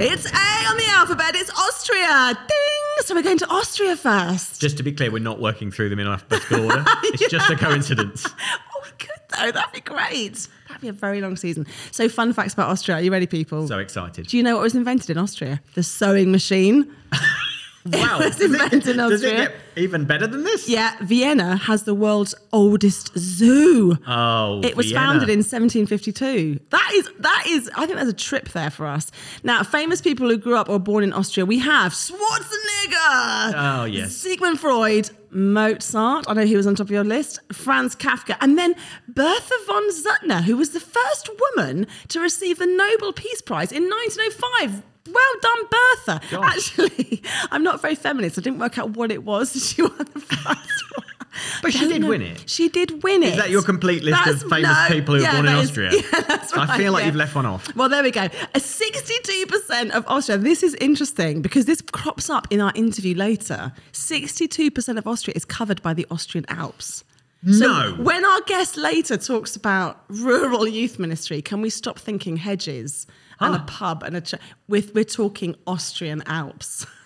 It's 0.00 0.26
A 0.26 0.68
on 0.68 0.76
the 0.76 0.86
alphabet. 0.88 1.36
It's 1.36 1.50
Austria. 1.50 2.36
Ding! 2.48 3.04
So 3.04 3.14
we're 3.14 3.22
going 3.22 3.38
to 3.38 3.48
Austria 3.48 3.94
first. 3.94 4.60
Just 4.60 4.76
to 4.78 4.82
be 4.82 4.90
clear, 4.90 5.12
we're 5.12 5.20
not 5.20 5.40
working 5.40 5.70
through 5.70 5.90
them 5.90 6.00
in 6.00 6.08
alphabetical 6.08 6.64
order. 6.64 6.84
It's 7.04 7.28
just 7.30 7.48
a 7.48 7.56
coincidence. 7.56 8.26
Oh, 8.26 8.82
we 8.82 8.90
could 8.98 9.10
though. 9.38 9.52
That'd 9.52 9.72
be 9.72 9.80
great. 9.80 10.48
Be 10.82 10.88
a 10.88 10.92
very 10.92 11.20
long 11.20 11.36
season. 11.36 11.66
So, 11.92 12.08
fun 12.08 12.32
facts 12.32 12.52
about 12.54 12.68
Austria. 12.68 12.98
Are 12.98 13.00
you 13.00 13.10
ready, 13.12 13.26
people? 13.26 13.66
So 13.68 13.78
excited. 13.78 14.26
Do 14.26 14.36
you 14.36 14.42
know 14.42 14.56
what 14.56 14.62
was 14.64 14.74
invented 14.74 15.10
in 15.10 15.16
Austria? 15.18 15.60
The 15.74 15.82
sewing 15.82 16.30
machine. 16.32 16.92
Wow. 17.84 18.20
was 18.20 18.40
it- 18.40 18.44
invented 18.52 18.86
in 18.90 18.96
Does 18.98 19.24
it 19.24 19.26
Austria. 19.26 19.46
get 19.48 19.54
even 19.74 20.04
better 20.04 20.28
than 20.28 20.44
this? 20.44 20.68
Yeah, 20.68 20.94
Vienna 21.02 21.56
has 21.56 21.82
the 21.82 21.96
world's 21.96 22.32
oldest 22.52 23.10
zoo. 23.18 23.98
Oh, 24.06 24.60
It 24.62 24.76
was 24.76 24.86
Vienna. 24.86 25.00
founded 25.00 25.28
in 25.28 25.38
1752. 25.40 26.60
That 26.70 26.90
is, 26.94 27.10
that 27.18 27.44
is, 27.48 27.68
I 27.74 27.86
think 27.86 27.96
there's 27.96 28.06
a 28.08 28.12
trip 28.12 28.50
there 28.50 28.70
for 28.70 28.86
us. 28.86 29.10
Now, 29.42 29.64
famous 29.64 30.00
people 30.00 30.28
who 30.28 30.36
grew 30.38 30.54
up 30.56 30.68
or 30.68 30.78
born 30.78 31.02
in 31.02 31.12
Austria, 31.12 31.44
we 31.44 31.58
have 31.58 31.90
Schwarzenegger. 31.92 33.52
Oh, 33.56 33.84
yes. 33.90 34.14
Sigmund 34.16 34.60
Freud, 34.60 35.10
Mozart. 35.32 36.26
I 36.28 36.34
know 36.34 36.44
he 36.44 36.56
was 36.56 36.66
on 36.66 36.74
top 36.74 36.86
of 36.86 36.90
your 36.90 37.04
list. 37.04 37.40
Franz 37.52 37.96
Kafka, 37.96 38.36
and 38.40 38.58
then 38.58 38.74
Bertha 39.08 39.54
von 39.66 39.90
Suttner, 39.90 40.42
who 40.42 40.56
was 40.56 40.70
the 40.70 40.80
first 40.80 41.30
woman 41.56 41.86
to 42.08 42.20
receive 42.20 42.58
the 42.58 42.66
Nobel 42.66 43.12
Peace 43.12 43.40
Prize 43.40 43.72
in 43.72 43.84
1905. 43.84 44.82
Well 45.08 45.34
done, 45.40 45.66
Bertha. 45.70 46.20
Gosh. 46.30 46.78
Actually, 46.78 47.22
I'm 47.50 47.62
not 47.62 47.82
very 47.82 47.94
feminist. 47.94 48.38
I 48.38 48.42
didn't 48.42 48.60
work 48.60 48.78
out 48.78 48.90
what 48.90 49.10
it 49.10 49.24
was 49.24 49.52
she 49.74 49.82
won 49.82 49.96
the 49.98 50.20
first 50.20 50.96
one. 50.96 51.06
But 51.62 51.72
she 51.72 51.88
did 51.88 52.02
know. 52.02 52.08
win 52.08 52.22
it. 52.22 52.44
She 52.48 52.68
did 52.68 53.02
win 53.02 53.22
it. 53.22 53.30
Is 53.30 53.36
that 53.36 53.50
your 53.50 53.62
complete 53.62 54.02
list 54.02 54.26
of 54.26 54.42
famous 54.50 54.76
people 54.88 55.14
who 55.16 55.22
were 55.22 55.30
born 55.32 55.46
in 55.46 55.54
is- 55.56 55.70
Austria? 55.70 55.90
Yeah, 56.12 56.20
that's 56.28 56.54
right. 56.56 56.68
I 56.68 56.76
feel 56.76 56.92
like 56.92 57.00
yeah. 57.02 57.06
you've 57.06 57.16
left 57.16 57.34
one 57.34 57.46
off. 57.46 57.74
Well, 57.74 57.88
there 57.88 58.02
we 58.02 58.10
go. 58.10 58.22
A 58.24 58.60
62% 58.60 59.90
of 59.90 60.04
Austria. 60.06 60.38
This 60.38 60.62
is 60.62 60.74
interesting 60.74 61.40
because 61.42 61.64
this 61.64 61.80
crops 61.80 62.28
up 62.30 62.46
in 62.50 62.60
our 62.60 62.72
interview 62.74 63.14
later. 63.16 63.72
62% 63.92 64.98
of 64.98 65.06
Austria 65.06 65.32
is 65.36 65.44
covered 65.44 65.80
by 65.82 65.94
the 65.94 66.06
Austrian 66.10 66.44
Alps. 66.48 67.04
So 67.50 67.66
No. 67.66 67.94
when 68.02 68.24
our 68.24 68.40
guest 68.42 68.76
later 68.76 69.16
talks 69.16 69.56
about 69.56 70.04
rural 70.08 70.66
youth 70.68 70.98
ministry, 70.98 71.42
can 71.42 71.60
we 71.60 71.70
stop 71.70 71.98
thinking 71.98 72.36
hedges 72.36 73.06
and 73.40 73.54
a 73.56 73.58
Ah. 73.58 73.64
pub 73.66 74.02
and 74.04 74.16
a 74.16 74.20
ch- 74.20 74.34
with 74.68 74.94
we're 74.94 75.02
talking 75.04 75.56
Austrian 75.66 76.22
Alps. 76.26 76.86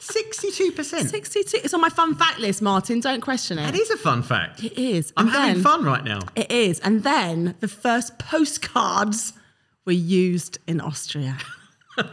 62%. 0.00 1.08
62. 1.08 1.58
It's 1.64 1.74
on 1.74 1.80
my 1.80 1.88
fun 1.88 2.14
fact 2.14 2.38
list, 2.38 2.62
Martin. 2.62 3.00
Don't 3.00 3.20
question 3.20 3.58
it. 3.58 3.64
That 3.72 3.74
is 3.78 3.90
a 3.90 3.96
fun 3.96 4.22
fact. 4.22 4.62
It 4.62 4.78
is. 4.78 5.12
I'm 5.16 5.26
And 5.26 5.34
having 5.36 5.54
then- 5.54 5.62
fun 5.62 5.84
right 5.84 6.04
now. 6.04 6.20
It 6.36 6.50
is. 6.50 6.80
And 6.80 7.02
then 7.02 7.54
the 7.60 7.68
first 7.68 8.18
postcards 8.18 9.32
were 9.84 9.92
used 9.92 10.58
in 10.66 10.80
Austria. 10.80 11.38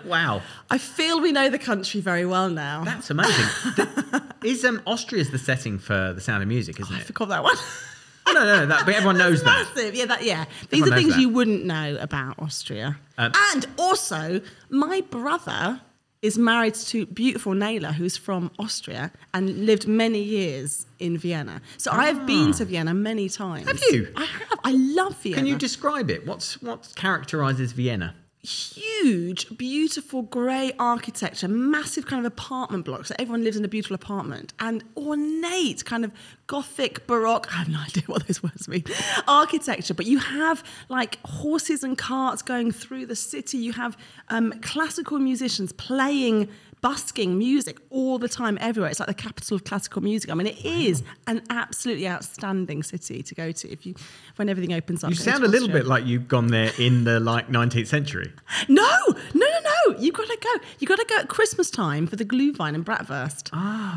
Wow. 0.06 0.44
I 0.70 0.78
feel 0.78 1.20
we 1.22 1.32
know 1.32 1.50
the 1.50 1.58
country 1.58 2.02
very 2.02 2.24
well 2.24 2.52
now. 2.52 2.84
That's 2.84 3.10
amazing. 3.10 3.46
The- 3.76 4.22
is 4.44 4.64
um, 4.64 4.80
Austria's 4.86 5.32
the 5.32 5.40
setting 5.40 5.80
for 5.80 6.14
The 6.14 6.22
Sound 6.22 6.44
of 6.44 6.48
Music, 6.50 6.80
isn't 6.80 6.96
I 6.96 7.00
it? 7.00 7.06
forgot 7.06 7.30
that 7.30 7.42
one. 7.44 7.56
no, 8.28 8.34
no, 8.46 8.66
that, 8.68 8.86
but 8.86 8.94
everyone 8.94 9.18
knows 9.18 9.42
that. 9.42 9.68
Massive. 9.76 9.96
Yeah, 9.96 10.06
that 10.06 10.24
yeah. 10.24 10.46
These 10.70 10.82
Everyone 10.84 10.94
are 10.94 11.02
things 11.02 11.16
that. 11.16 11.22
you 11.22 11.30
wouldn't 11.30 11.66
know 11.66 11.98
about 12.00 12.38
Austria. 12.38 13.00
Um, 13.18 13.32
and 13.56 13.66
also, 13.80 14.42
my 14.70 15.02
brother 15.10 15.82
is 16.22 16.38
married 16.38 16.76
to 16.76 17.06
beautiful 17.08 17.54
Naila, 17.54 17.94
who's 17.94 18.16
from 18.18 18.52
Austria 18.60 19.12
and 19.34 19.66
lived 19.66 19.88
many 19.88 20.22
years 20.22 20.86
in 21.00 21.18
Vienna. 21.18 21.62
So 21.78 21.92
I 21.92 22.06
have 22.06 22.26
been 22.28 22.52
to 22.54 22.66
Vienna 22.66 22.94
many 22.94 23.28
times. 23.28 23.68
Ah. 23.68 23.72
Have 23.72 23.82
you? 23.92 24.08
I 24.16 24.26
have. 24.26 24.60
I 24.64 24.72
love 24.72 25.18
Vienna. 25.22 25.38
Can 25.38 25.46
you 25.48 25.58
describe 25.58 26.10
it? 26.10 26.26
What's 26.28 26.62
what 26.62 26.94
characterizes 26.96 27.72
Vienna? 27.72 28.14
Huge, 28.44 29.56
beautiful 29.56 30.24
grey 30.24 30.72
architecture, 30.80 31.48
massive 31.48 32.06
kind 32.06 32.26
of 32.26 32.32
apartment 32.32 32.86
blocks. 32.86 33.10
So 33.10 33.16
everyone 33.20 33.44
lives 33.44 33.58
in 33.58 33.64
a 33.64 33.68
beautiful 33.68 33.96
apartment, 33.96 34.54
and 34.60 34.84
ornate 34.98 35.86
kind 35.86 36.04
of 36.04 36.12
gothic, 36.48 37.06
baroque. 37.08 37.48
I 37.54 37.58
have 37.58 37.70
no 37.70 37.80
idea 37.88 38.04
what 38.08 38.28
those 38.28 38.42
words 38.42 38.68
mean. 38.68 38.84
Architecture, 39.28 39.94
but 39.94 40.06
you 40.06 40.18
have 40.20 40.64
like 40.90 41.20
horses 41.24 41.84
and 41.84 41.98
carts 41.98 42.42
going 42.42 42.72
through 42.72 43.06
the 43.06 43.16
city. 43.16 43.58
You 43.58 43.74
have 43.74 43.98
um, 44.30 44.54
classical 44.62 45.20
musicians 45.20 45.72
playing. 45.74 46.50
Busking 46.82 47.38
music 47.38 47.80
all 47.92 48.18
the 48.18 48.28
time, 48.28 48.58
everywhere. 48.60 48.90
It's 48.90 49.00
like 49.00 49.08
the 49.08 49.14
capital 49.14 49.56
of 49.56 49.64
classical 49.64 50.02
music. 50.02 50.32
I 50.32 50.34
mean, 50.34 50.48
it 50.48 50.66
is 50.66 51.04
an 51.28 51.44
absolutely 51.50 52.08
outstanding 52.08 52.82
city 52.82 53.22
to 53.22 53.36
go 53.36 53.52
to 53.52 53.72
if 53.72 53.86
you, 53.86 53.94
when 54.38 54.50
everything 54.50 54.74
opens 54.74 55.04
up. 55.04 55.12
You 55.12 55.16
sound 55.16 55.44
a 55.44 55.48
little 55.48 55.68
bit 55.68 55.86
like 55.86 56.06
you've 56.06 56.28
gone 56.28 56.48
there 56.48 56.72
in 56.80 57.04
the 57.04 57.20
like 57.20 57.50
19th 57.50 57.88
century. 57.88 58.32
No, 58.68 58.98
no, 59.08 59.16
no, 59.34 59.60
no. 59.64 59.98
You've 59.98 60.14
got 60.14 60.28
to 60.28 60.38
go. 60.42 60.50
You've 60.80 60.90
got 60.90 61.00
to 61.00 61.06
go 61.10 61.18
at 61.18 61.28
Christmas 61.28 61.70
time 61.70 62.08
for 62.08 62.16
the 62.16 62.24
Glühwein 62.24 62.76
and 62.76 62.86
Bratwurst. 62.86 63.50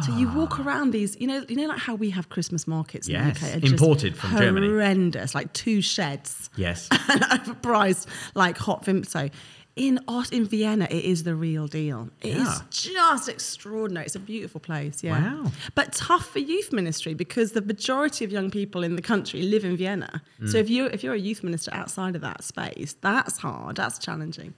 So 0.04 0.16
you 0.16 0.28
ah. 0.28 0.34
walk 0.34 0.58
around 0.58 0.92
these, 0.92 1.16
you 1.20 1.26
know, 1.26 1.44
you 1.48 1.56
know, 1.56 1.66
like 1.66 1.78
how 1.78 1.94
we 1.94 2.10
have 2.10 2.28
Christmas 2.28 2.66
markets. 2.66 3.08
In 3.08 3.14
Yes, 3.14 3.40
the 3.40 3.58
UK, 3.58 3.64
imported 3.64 4.16
from 4.16 4.36
Germany. 4.36 4.68
Horrendous, 4.68 5.34
like 5.34 5.52
two 5.52 5.80
sheds. 5.80 6.50
Yes. 6.56 6.88
and 7.08 7.22
overpriced, 7.22 8.06
like 8.34 8.56
hot 8.58 8.84
Vimto. 8.84 9.30
In 9.76 9.98
in 10.30 10.46
Vienna, 10.46 10.86
it 10.88 11.04
is 11.04 11.24
the 11.24 11.34
real 11.34 11.66
deal. 11.66 12.08
It 12.22 12.36
is 12.36 12.46
Yeah. 12.46 12.60
just 12.70 13.28
extraordinary. 13.28 14.06
It's 14.06 14.14
a 14.14 14.20
beautiful 14.20 14.60
place, 14.60 15.02
yeah. 15.02 15.20
Wow. 15.20 15.52
But 15.74 15.92
tough 15.92 16.30
for 16.30 16.38
youth 16.38 16.72
ministry 16.72 17.12
because 17.12 17.52
the 17.52 17.60
majority 17.60 18.24
of 18.24 18.30
young 18.30 18.50
people 18.52 18.84
in 18.84 18.94
the 18.94 19.02
country 19.02 19.42
live 19.42 19.64
in 19.64 19.76
Vienna. 19.76 20.22
Mm. 20.40 20.48
So 20.50 20.58
if 20.58 20.70
you 20.70 20.86
if 20.86 21.02
you're 21.02 21.14
a 21.14 21.18
youth 21.18 21.42
minister 21.42 21.72
outside 21.74 22.14
of 22.14 22.22
that 22.22 22.44
space, 22.44 22.94
that's 23.00 23.38
hard. 23.38 23.74
That's 23.76 23.98
challenging. 23.98 24.54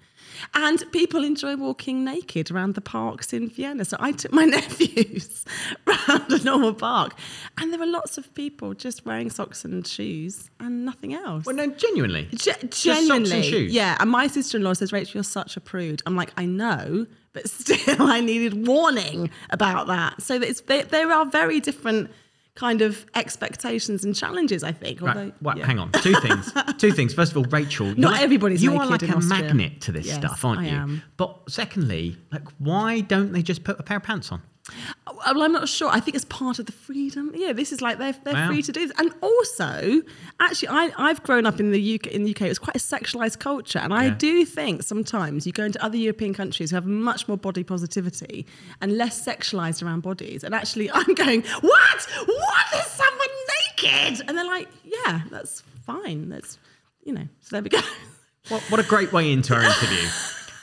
And 0.55 0.83
people 0.93 1.25
enjoy 1.25 1.57
walking 1.57 2.05
naked 2.05 2.50
around 2.50 2.75
the 2.75 2.81
parks 2.81 3.33
in 3.33 3.49
Vienna. 3.49 3.85
So 3.85 3.97
I 4.00 4.12
took 4.12 4.33
my 4.33 4.45
nephews 4.57 5.45
around 5.87 6.33
a 6.33 6.43
normal 6.45 6.75
park, 6.75 7.14
and 7.59 7.73
there 7.73 7.78
were 7.78 7.87
lots 7.87 8.19
of 8.19 8.33
people 8.35 8.75
just 8.75 9.05
wearing 9.07 9.31
socks 9.31 9.64
and 9.64 9.87
shoes 9.87 10.50
and 10.61 10.85
nothing 10.85 11.14
else. 11.14 11.45
Well, 11.45 11.57
no, 11.57 11.66
genuinely. 11.69 12.28
Ge- 12.35 12.45
socks 12.45 12.62
and 12.62 12.71
genuinely, 12.73 13.43
shoes? 13.43 13.73
yeah. 13.73 13.97
And 14.00 14.11
my 14.11 14.26
sister-in-law 14.26 14.75
says, 14.75 14.93
"Rachel, 14.93 15.19
you're 15.19 15.25
such 15.25 15.57
a 15.57 15.61
prude." 15.61 16.02
I'm 16.07 16.16
like, 16.16 16.33
I 16.37 16.47
know, 16.47 17.07
but 17.33 17.49
still, 17.50 18.02
I 18.02 18.21
needed 18.21 18.66
warning 18.66 19.31
about 19.50 19.87
that. 19.88 20.23
So 20.23 20.38
that 20.38 20.49
it's, 20.49 20.61
they, 20.62 20.83
there 20.83 21.11
are 21.12 21.26
very 21.26 21.61
different 21.61 22.11
kind 22.56 22.82
of 22.82 23.06
expectations 23.14 24.04
and 24.04 24.14
challenges. 24.16 24.64
I 24.64 24.72
think. 24.72 25.00
Right. 25.00 25.32
Well, 25.40 25.56
yeah. 25.56 25.64
hang 25.66 25.78
on. 25.78 25.92
Two 25.92 26.14
things. 26.14 26.52
Two 26.78 26.90
things. 26.90 27.14
First 27.14 27.30
of 27.32 27.38
all, 27.38 27.44
Rachel, 27.44 27.94
Not 27.96 28.12
like- 28.12 28.22
everybody's 28.22 28.62
You 28.62 28.76
are 28.78 28.86
like 28.86 29.02
a 29.02 29.14
Austria. 29.14 29.42
magnet 29.44 29.80
to 29.82 29.92
this 29.92 30.06
Yes, 30.06 30.16
stuff, 30.16 30.44
aren't 30.44 30.60
I 30.62 30.64
you? 30.64 30.76
am. 30.76 31.02
But 31.16 31.38
secondly, 31.48 32.16
like, 32.32 32.42
why 32.58 33.00
don't 33.00 33.32
they 33.32 33.42
just 33.42 33.62
put 33.62 33.78
a 33.78 33.82
pair 33.84 33.98
of 33.98 34.02
pants 34.02 34.32
on? 34.32 34.42
Oh, 35.06 35.16
well, 35.35 35.42
I'm 35.42 35.52
not 35.52 35.68
sure. 35.68 35.88
I 35.88 36.00
think 36.00 36.14
it's 36.16 36.25
part 36.25 36.58
of 36.58 36.66
the 36.66 36.73
freedom. 36.73 37.32
Yeah, 37.35 37.52
this 37.52 37.73
is 37.73 37.80
like 37.80 37.99
they're, 37.99 38.14
they're 38.25 38.35
Wow. 38.35 38.49
free 38.49 38.62
to 38.62 38.73
do 38.73 38.87
this. 38.87 38.96
And 38.99 39.12
also, 39.20 40.02
actually, 40.40 40.68
I, 40.68 40.92
I've 40.99 41.23
grown 41.23 41.46
up 41.46 41.61
in 41.61 41.70
the 41.70 41.94
UK. 41.94 42.08
In 42.08 42.25
the 42.25 42.30
UK, 42.32 42.42
it's 42.42 42.58
quite 42.58 42.76
a 42.76 42.80
sexualized 42.80 43.38
culture, 43.38 43.78
and 43.78 43.94
I 43.94 44.11
do 44.11 44.44
think 44.44 44.82
sometimes 44.82 45.46
you 45.46 45.52
go 45.52 45.64
into 45.64 45.82
other 45.85 45.96
European 45.96 46.35
countries 46.35 46.70
who 46.70 46.76
have 46.76 46.87
much 46.87 47.28
more 47.28 47.37
body 47.37 47.62
positivity 47.64 48.46
and 48.80 48.96
less 48.99 49.25
sexualized 49.25 49.82
around 49.85 50.00
bodies. 50.00 50.42
And 50.44 50.54
actually, 50.54 50.90
I'm 50.94 51.14
going, 51.14 51.42
what? 51.61 52.06
What 52.26 52.66
is 52.75 52.87
someone 52.87 53.28
naked? 53.82 54.25
And 54.28 54.37
they're 54.37 54.44
like, 54.46 54.68
yeah, 54.85 55.23
that's 55.30 55.62
fine. 55.85 56.28
That's 56.28 56.58
you 57.04 57.12
know. 57.12 57.28
So 57.40 57.56
there 57.56 57.62
we 57.62 57.68
go. 57.70 57.80
What, 58.49 58.62
what 58.70 58.80
a 58.80 58.85
great 58.85 59.12
way 59.12 59.32
into 59.32 59.54
our 59.54 59.62
interview. 59.62 60.08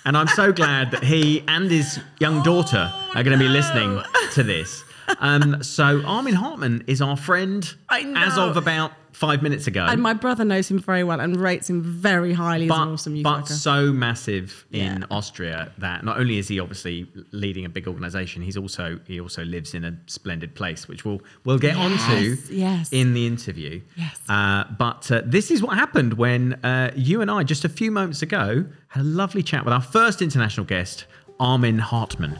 And 0.05 0.17
I'm 0.17 0.27
so 0.27 0.51
glad 0.51 0.91
that 0.91 1.03
he 1.03 1.43
and 1.47 1.71
his 1.71 1.99
young 2.19 2.43
daughter 2.43 2.91
are 3.15 3.23
going 3.23 3.37
to 3.37 3.43
be 3.43 3.47
listening 3.47 4.01
to 4.33 4.43
this. 4.43 4.83
Um, 5.23 5.63
so 5.63 6.03
Armin 6.05 6.33
Hartman 6.35 6.83
is 6.87 7.01
our 7.01 7.17
friend 7.17 7.73
as 7.89 8.37
of 8.37 8.57
about 8.57 8.91
five 9.13 9.41
minutes 9.43 9.67
ago. 9.67 9.85
And 9.87 10.01
my 10.01 10.13
brother 10.13 10.43
knows 10.43 10.69
him 10.69 10.79
very 10.79 11.03
well 11.03 11.21
and 11.21 11.37
rates 11.37 11.69
him 11.69 11.81
very 11.83 12.33
highly 12.33 12.65
as 12.65 12.69
but, 12.69 12.81
an 12.81 12.87
awesome 12.89 13.15
youth 13.15 13.23
but 13.23 13.41
worker. 13.43 13.53
so 13.53 13.93
massive 13.93 14.65
in 14.71 15.01
Yeah. 15.01 15.05
Austria 15.11 15.71
that 15.77 16.03
not 16.03 16.17
only 16.19 16.39
is 16.39 16.47
he 16.47 16.59
obviously 16.59 17.07
leading 17.31 17.63
a 17.63 17.69
big 17.69 17.87
organization, 17.87 18.41
he's 18.41 18.57
also 18.57 18.99
he 19.07 19.19
also 19.21 19.45
lives 19.45 19.73
in 19.75 19.85
a 19.85 19.95
splendid 20.07 20.55
place, 20.55 20.87
which 20.87 21.05
we'll 21.05 21.21
we'll 21.45 21.59
get 21.59 21.77
onto 21.77 21.95
Yes, 22.31 22.49
yes. 22.49 22.89
in 22.91 23.13
the 23.13 23.25
interview. 23.27 23.81
Yes. 23.95 24.19
Uh, 24.27 24.63
but 24.79 25.09
uh, 25.11 25.21
this 25.25 25.51
is 25.51 25.61
what 25.61 25.77
happened 25.77 26.15
when 26.15 26.53
uh, 26.65 26.91
you 26.95 27.21
and 27.21 27.29
I 27.31 27.43
just 27.43 27.63
a 27.63 27.69
few 27.69 27.91
moments 27.91 28.23
ago 28.23 28.65
had 28.89 29.01
a 29.01 29.07
lovely 29.07 29.43
chat 29.43 29.63
with 29.63 29.73
our 29.75 29.81
first 29.81 30.21
international 30.23 30.65
guest, 30.65 31.05
Armin 31.39 31.77
Hartman. 31.79 32.37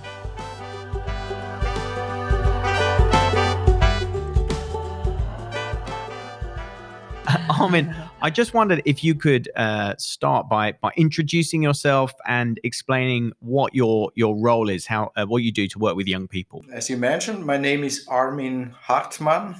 Armin, 7.60 7.94
I 8.22 8.30
just 8.30 8.54
wondered 8.54 8.82
if 8.86 9.04
you 9.04 9.16
could 9.16 9.50
uh, 9.56 9.96
start 9.98 10.48
by 10.50 10.74
by 10.74 10.92
introducing 10.96 11.62
yourself 11.62 12.14
and 12.26 12.60
explaining 12.64 13.34
what 13.40 13.74
your 13.76 14.12
your 14.16 14.36
role 14.36 14.70
is, 14.70 14.86
how 14.86 15.12
uh, 15.16 15.26
what 15.26 15.44
you 15.44 15.52
do 15.52 15.68
to 15.68 15.80
work 15.80 15.96
with 15.96 16.08
young 16.08 16.28
people. 16.28 16.64
As 16.72 16.90
you 16.90 16.98
mentioned, 16.98 17.46
my 17.46 17.58
name 17.58 17.84
is 17.84 18.06
Armin 18.08 18.74
Hartmann, 18.80 19.56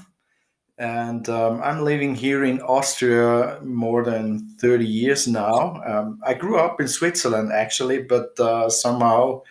and 0.78 1.28
um, 1.30 1.62
I'm 1.62 1.84
living 1.84 2.16
here 2.16 2.44
in 2.46 2.62
Austria 2.62 3.60
more 3.64 4.04
than 4.04 4.56
30 4.60 4.86
years 4.86 5.28
now. 5.28 5.82
Um, 5.86 6.20
I 6.26 6.36
grew 6.36 6.60
up 6.60 6.80
in 6.80 6.88
Switzerland 6.88 7.52
actually, 7.52 8.04
but 8.04 8.40
uh, 8.40 8.70
somehow 8.70 9.42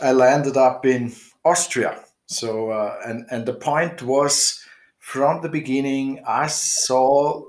I 0.00 0.12
landed 0.12 0.56
up 0.56 0.84
in 0.84 1.12
Austria. 1.44 1.98
So, 2.26 2.70
uh, 2.70 2.98
and 3.06 3.26
and 3.30 3.46
the 3.46 3.54
point 3.54 4.02
was 4.02 4.61
from 5.02 5.42
the 5.42 5.48
beginning, 5.48 6.22
I 6.26 6.46
saw 6.46 7.42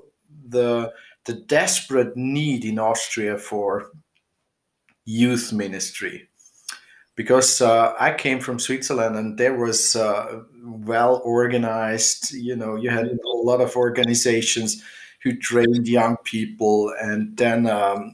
the 0.50 0.92
the 1.26 1.34
desperate 1.34 2.18
need 2.18 2.66
in 2.66 2.80
Austria 2.80 3.38
for 3.38 3.92
youth 5.06 5.54
ministry 5.54 6.28
because 7.16 7.62
uh, 7.62 7.94
I 8.00 8.14
came 8.14 8.40
from 8.40 8.60
Switzerland 8.60 9.16
and 9.16 9.38
there 9.38 9.56
was 9.56 9.96
uh, 9.96 10.42
well 10.64 11.22
organized. 11.24 12.34
You 12.34 12.56
know, 12.56 12.76
you 12.76 12.90
had 12.90 13.06
a 13.06 13.38
lot 13.38 13.62
of 13.62 13.76
organizations 13.76 14.84
who 15.22 15.38
trained 15.38 15.88
young 15.88 16.18
people, 16.24 16.92
and 17.00 17.38
then 17.38 17.68
um, 17.68 18.14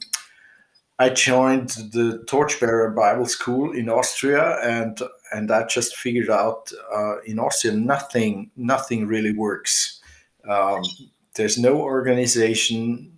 I 1.00 1.08
joined 1.10 1.70
the 1.94 2.22
Torchbearer 2.27 2.91
Bible 2.91 3.25
School 3.25 3.72
in 3.72 3.89
Austria, 3.89 4.60
and 4.62 5.01
and 5.32 5.50
I 5.50 5.65
just 5.65 5.96
figured 5.96 6.29
out 6.29 6.72
uh, 6.94 7.22
in 7.22 7.39
Austria 7.39 7.74
nothing 7.74 8.51
nothing 8.58 9.08
really 9.08 9.32
works. 9.32 10.01
Um, 10.48 10.84
there's 11.36 11.58
no 11.58 11.79
organization. 11.79 13.13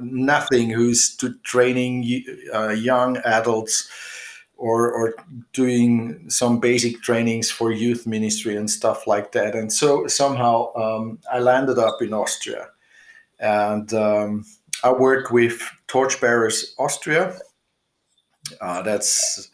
Nothing 0.00 0.70
who's 0.70 1.16
to 1.16 1.34
training 1.42 2.24
uh, 2.52 2.70
young 2.70 3.18
adults 3.18 3.88
or 4.56 4.90
or 4.92 5.14
doing 5.52 6.28
some 6.28 6.58
basic 6.58 7.02
trainings 7.02 7.50
for 7.52 7.70
youth 7.70 8.04
ministry 8.04 8.56
and 8.56 8.68
stuff 8.68 9.06
like 9.06 9.30
that. 9.32 9.54
And 9.54 9.72
so 9.72 10.08
somehow 10.08 10.72
um, 10.74 11.20
I 11.32 11.38
landed 11.38 11.78
up 11.78 12.02
in 12.02 12.12
Austria, 12.12 12.68
and 13.38 13.92
um, 13.94 14.44
I 14.84 14.92
work 14.92 15.30
with 15.30 15.60
Torchbearers 15.88 16.74
Austria. 16.78 17.38
Uh, 18.60 18.82
that's 18.82 19.50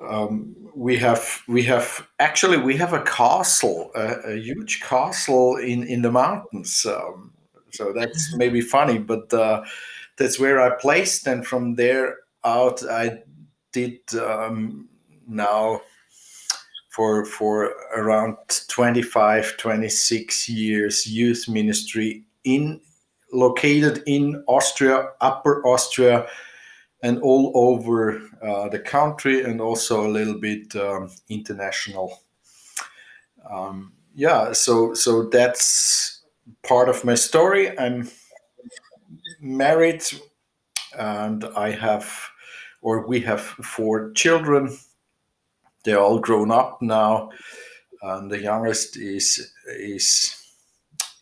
um, 0.00 0.54
we 0.74 0.96
have 0.98 1.42
we 1.48 1.62
have 1.62 2.06
actually 2.18 2.58
we 2.58 2.76
have 2.76 2.92
a 2.92 3.02
castle, 3.02 3.90
a, 3.94 4.32
a 4.32 4.36
huge 4.36 4.80
castle 4.82 5.56
in 5.56 5.84
in 5.84 6.02
the 6.02 6.10
mountains. 6.10 6.84
Um, 6.86 7.32
so 7.70 7.92
that's 7.92 8.34
maybe 8.36 8.60
funny, 8.60 8.98
but 8.98 9.32
uh, 9.32 9.64
that's 10.16 10.38
where 10.38 10.60
I 10.60 10.76
placed, 10.76 11.26
and 11.26 11.46
from 11.46 11.74
there 11.74 12.18
out 12.44 12.82
I 12.88 13.22
did 13.72 14.00
um, 14.14 14.88
now 15.26 15.80
for 16.90 17.24
for 17.24 17.72
around 17.96 18.36
25 18.68 19.56
26 19.56 20.48
years 20.48 21.06
youth 21.06 21.48
ministry 21.48 22.24
in 22.44 22.80
located 23.34 24.02
in 24.06 24.42
austria 24.48 25.08
upper 25.20 25.66
austria 25.66 26.26
and 27.02 27.18
all 27.20 27.52
over 27.54 28.18
uh, 28.42 28.68
the 28.70 28.78
country 28.78 29.44
and 29.44 29.60
also 29.60 30.06
a 30.06 30.10
little 30.10 30.38
bit 30.38 30.74
um, 30.76 31.10
international 31.28 32.20
um, 33.50 33.92
yeah, 34.14 34.52
so 34.52 34.94
so 34.94 35.24
that's 35.24 36.22
part 36.62 36.88
of 36.88 37.04
my 37.04 37.14
story. 37.14 37.78
I'm 37.78 38.08
married, 39.40 40.04
and 40.98 41.44
I 41.56 41.70
have, 41.72 42.10
or 42.80 43.06
we 43.06 43.20
have 43.20 43.40
four 43.40 44.12
children. 44.12 44.78
They're 45.84 46.00
all 46.00 46.18
grown 46.18 46.50
up 46.50 46.80
now, 46.80 47.30
and 48.02 48.30
the 48.30 48.40
youngest 48.40 48.96
is 48.96 49.52
is 49.66 50.36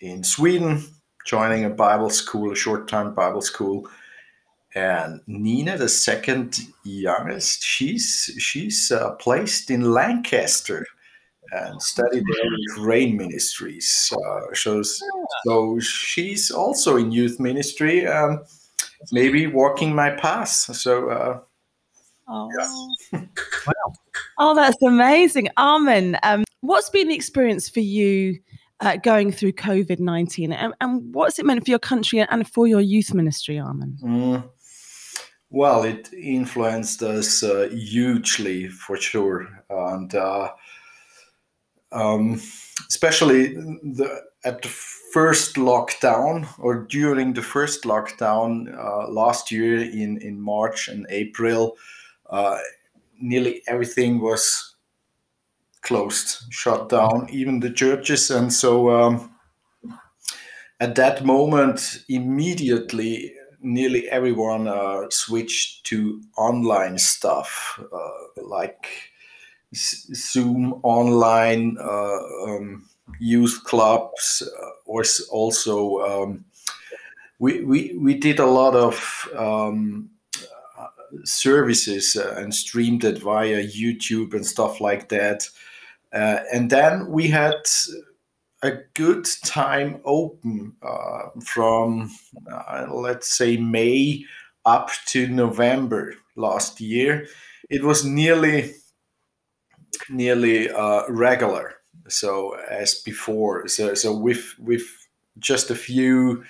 in 0.00 0.22
Sweden, 0.22 0.84
joining 1.26 1.64
a 1.64 1.70
Bible 1.70 2.10
school, 2.10 2.52
a 2.52 2.56
short 2.56 2.88
term 2.88 3.14
Bible 3.14 3.42
school. 3.42 3.88
And 4.74 5.20
Nina, 5.26 5.76
the 5.76 5.88
second 5.88 6.60
youngest, 6.84 7.62
she's 7.62 8.34
she's 8.38 8.90
uh, 8.90 9.12
placed 9.16 9.70
in 9.70 9.92
Lancaster 9.92 10.86
and 11.50 11.82
studied 11.82 12.24
there 12.24 12.50
with 12.50 12.86
Rain 12.86 13.16
Ministries. 13.16 14.10
Uh, 14.12 14.54
so, 14.54 14.82
so 15.44 15.78
she's 15.80 16.50
also 16.50 16.96
in 16.96 17.12
youth 17.12 17.38
ministry, 17.38 18.06
and 18.06 18.38
maybe 19.10 19.46
walking 19.46 19.94
my 19.94 20.10
path. 20.10 20.48
So. 20.48 21.10
Uh, 21.10 21.40
Oh. 22.28 22.88
wow. 23.12 23.92
Oh, 24.38 24.54
that's 24.54 24.80
amazing. 24.82 25.48
Armin, 25.56 26.16
um, 26.22 26.44
what's 26.60 26.88
been 26.88 27.08
the 27.08 27.14
experience 27.14 27.68
for 27.68 27.80
you 27.80 28.38
uh, 28.82 28.96
going 28.96 29.32
through 29.32 29.52
COVID 29.52 29.98
19? 29.98 30.52
And, 30.52 30.74
and, 30.80 31.14
what's 31.14 31.38
it 31.38 31.46
meant 31.46 31.64
for 31.64 31.70
your 31.70 31.78
country 31.78 32.20
and 32.20 32.46
for 32.48 32.66
your 32.66 32.80
youth 32.80 33.14
ministry, 33.14 33.58
Armin? 33.58 33.96
Mm. 34.02 34.50
Well, 35.48 35.84
it 35.84 36.12
influenced 36.12 37.02
us 37.02 37.42
uh, 37.42 37.68
hugely 37.70 38.68
for 38.68 38.96
sure. 38.96 39.48
And 39.70 40.14
uh, 40.14 40.50
um, 41.92 42.40
especially 42.88 43.48
the, 43.54 44.22
at 44.44 44.62
the 44.62 44.68
first 44.68 45.56
lockdown 45.56 46.48
or 46.58 46.86
during 46.86 47.34
the 47.34 47.42
first 47.42 47.84
lockdown 47.84 48.74
uh, 48.76 49.08
last 49.08 49.50
year 49.50 49.76
in, 49.82 50.18
in 50.22 50.40
March 50.40 50.88
and 50.88 51.06
April, 51.10 51.76
uh, 52.30 52.58
nearly 53.20 53.62
everything 53.66 54.20
was 54.20 54.71
closed, 55.82 56.44
shut 56.50 56.88
down, 56.88 57.26
even 57.30 57.60
the 57.60 57.70
churches. 57.70 58.30
And 58.30 58.52
so 58.52 58.90
um, 58.90 59.34
at 60.80 60.94
that 60.94 61.24
moment, 61.24 62.04
immediately, 62.08 63.34
nearly 63.60 64.08
everyone 64.08 64.68
uh, 64.68 65.08
switched 65.10 65.84
to 65.86 66.22
online 66.36 66.98
stuff 66.98 67.80
uh, 67.92 68.42
like 68.42 68.86
Zoom 69.74 70.80
online, 70.82 71.76
uh, 71.80 72.18
um, 72.44 72.88
youth 73.20 73.62
clubs, 73.64 74.42
uh, 74.42 74.70
or 74.86 75.04
also 75.30 76.00
um, 76.00 76.44
we, 77.38 77.64
we, 77.64 77.96
we 77.98 78.14
did 78.14 78.38
a 78.38 78.46
lot 78.46 78.74
of 78.74 79.28
um, 79.36 80.10
services 81.24 82.16
uh, 82.16 82.34
and 82.38 82.54
streamed 82.54 83.04
it 83.04 83.18
via 83.18 83.62
YouTube 83.62 84.34
and 84.34 84.46
stuff 84.46 84.80
like 84.80 85.08
that. 85.08 85.48
Uh, 86.12 86.40
and 86.52 86.70
then 86.70 87.08
we 87.08 87.28
had 87.28 87.54
a 88.62 88.72
good 88.94 89.26
time 89.44 90.00
open 90.04 90.74
uh, 90.82 91.28
from, 91.44 92.10
uh, 92.50 92.86
let's 92.90 93.36
say, 93.36 93.56
May 93.56 94.24
up 94.64 94.90
to 95.06 95.26
November 95.26 96.14
last 96.36 96.80
year. 96.80 97.26
It 97.70 97.82
was 97.82 98.04
nearly 98.04 98.74
nearly 100.08 100.70
uh, 100.70 101.02
regular, 101.08 101.74
so 102.08 102.56
as 102.70 102.94
before. 102.94 103.68
So 103.68 103.94
so 103.94 104.16
with 104.16 104.54
with 104.58 104.84
just 105.38 105.70
a 105.70 105.74
few 105.74 106.44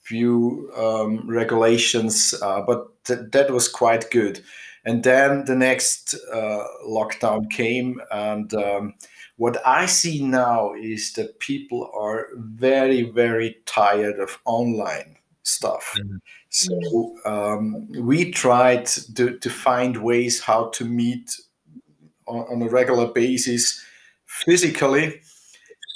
few 0.00 0.70
um, 0.76 1.28
regulations, 1.28 2.34
uh, 2.42 2.62
but 2.62 2.88
th- 3.04 3.30
that 3.32 3.50
was 3.50 3.68
quite 3.68 4.10
good. 4.10 4.42
And 4.84 5.04
then 5.04 5.44
the 5.44 5.54
next 5.54 6.14
uh, 6.32 6.64
lockdown 6.86 7.48
came, 7.50 8.00
and 8.10 8.52
um, 8.54 8.94
what 9.36 9.64
I 9.64 9.86
see 9.86 10.24
now 10.24 10.74
is 10.74 11.12
that 11.12 11.38
people 11.38 11.90
are 11.94 12.28
very, 12.34 13.02
very 13.02 13.56
tired 13.64 14.18
of 14.18 14.38
online 14.44 15.16
stuff. 15.44 15.94
Mm-hmm. 15.96 16.16
So 16.48 17.16
um, 17.24 17.88
we 17.92 18.30
tried 18.32 18.86
to, 18.86 19.38
to 19.38 19.50
find 19.50 20.02
ways 20.02 20.40
how 20.40 20.70
to 20.70 20.84
meet 20.84 21.36
on, 22.26 22.40
on 22.50 22.62
a 22.62 22.68
regular 22.68 23.06
basis 23.06 23.80
physically 24.26 25.20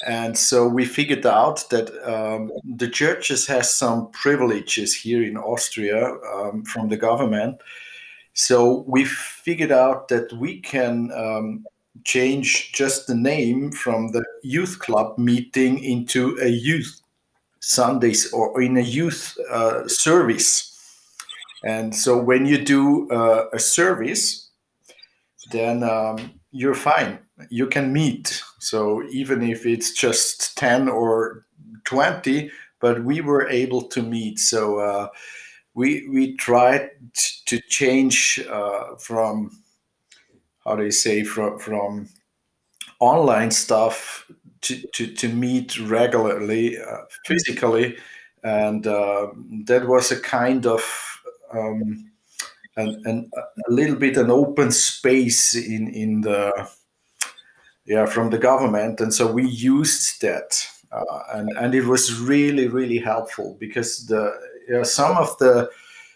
and 0.05 0.37
so 0.37 0.68
we 0.68 0.85
figured 0.85 1.25
out 1.25 1.68
that 1.70 1.90
um, 2.07 2.51
the 2.64 2.88
churches 2.88 3.46
has 3.46 3.72
some 3.72 4.11
privileges 4.11 4.94
here 4.94 5.22
in 5.22 5.37
Austria 5.37 6.14
um, 6.35 6.64
from 6.64 6.88
the 6.88 6.96
government. 6.96 7.61
So 8.37 8.85
we 8.87 9.07
figured 9.07 9.72
out 9.72 10.09
that 10.09 10.31
we 10.35 10.61
can 10.61 11.11
um, 11.16 11.64
change 12.05 12.70
just 12.72 13.07
the 13.07 13.14
name 13.14 13.72
from 13.72 14.12
the 14.12 14.22
youth 14.42 14.79
club 14.79 15.16
meeting 15.16 15.83
into 15.83 16.37
a 16.42 16.49
youth 16.49 17.01
Sundays 17.61 18.31
or 18.35 18.61
in 18.61 18.77
a 18.77 18.83
youth 18.83 19.38
uh, 19.51 19.88
service. 19.88 20.70
And 21.64 21.96
so 21.96 22.22
when 22.22 22.44
you 22.44 22.62
do 22.62 23.11
uh, 23.11 23.46
a 23.55 23.59
service, 23.59 24.51
then 25.51 25.83
um, 25.83 26.38
you're 26.53 26.75
fine. 26.75 27.18
You 27.49 27.66
can 27.66 27.90
meet. 27.90 28.42
So 28.61 29.03
even 29.09 29.42
if 29.42 29.64
it's 29.64 29.92
just 29.92 30.59
10 30.59 30.90
or 30.90 31.46
20, 31.85 32.51
but 32.81 33.03
we 33.03 33.22
were 33.22 33.49
able 33.49 33.83
to 33.88 34.03
meet. 34.03 34.38
So 34.38 34.79
uh, 34.79 35.09
we, 35.77 36.09
we 36.09 36.35
tried 36.37 36.91
to 37.45 37.61
change 37.69 38.41
uh, 38.51 38.97
from, 38.97 39.62
how 40.65 40.75
do 40.75 40.85
you 40.85 40.91
say, 40.91 41.23
from, 41.23 41.59
from 41.59 42.09
online 42.99 43.51
stuff 43.51 44.29
to, 44.62 44.83
to, 44.95 45.07
to 45.07 45.29
meet 45.29 45.79
regularly, 45.79 46.79
uh, 46.79 47.03
physically. 47.27 47.95
And 48.43 48.87
uh, 48.87 49.29
that 49.67 49.87
was 49.87 50.11
a 50.11 50.21
kind 50.21 50.65
of 50.65 50.83
um, 51.53 52.11
and, 52.79 53.07
and 53.07 53.33
a 53.37 53.71
little 53.71 53.97
bit 53.97 54.17
an 54.17 54.31
open 54.31 54.71
space 54.71 55.55
in 55.55 55.89
in 55.89 56.21
the 56.23 56.69
yeah 57.87 58.05
from 58.05 58.31
the 58.31 58.39
government 58.39 59.01
and 59.01 59.15
so 59.15 59.31
we 59.31 59.49
used 59.49 60.21
that 60.21 60.67
uh, 60.93 61.21
and 61.35 61.49
and 61.57 61.75
it 61.75 61.85
was 61.85 62.21
really 62.21 62.69
really 62.69 62.99
helpful 62.99 63.57
because 63.59 64.07
the 64.07 64.31
know, 64.74 64.83
some 64.83 65.16
of 65.16 65.37
the 65.38 65.70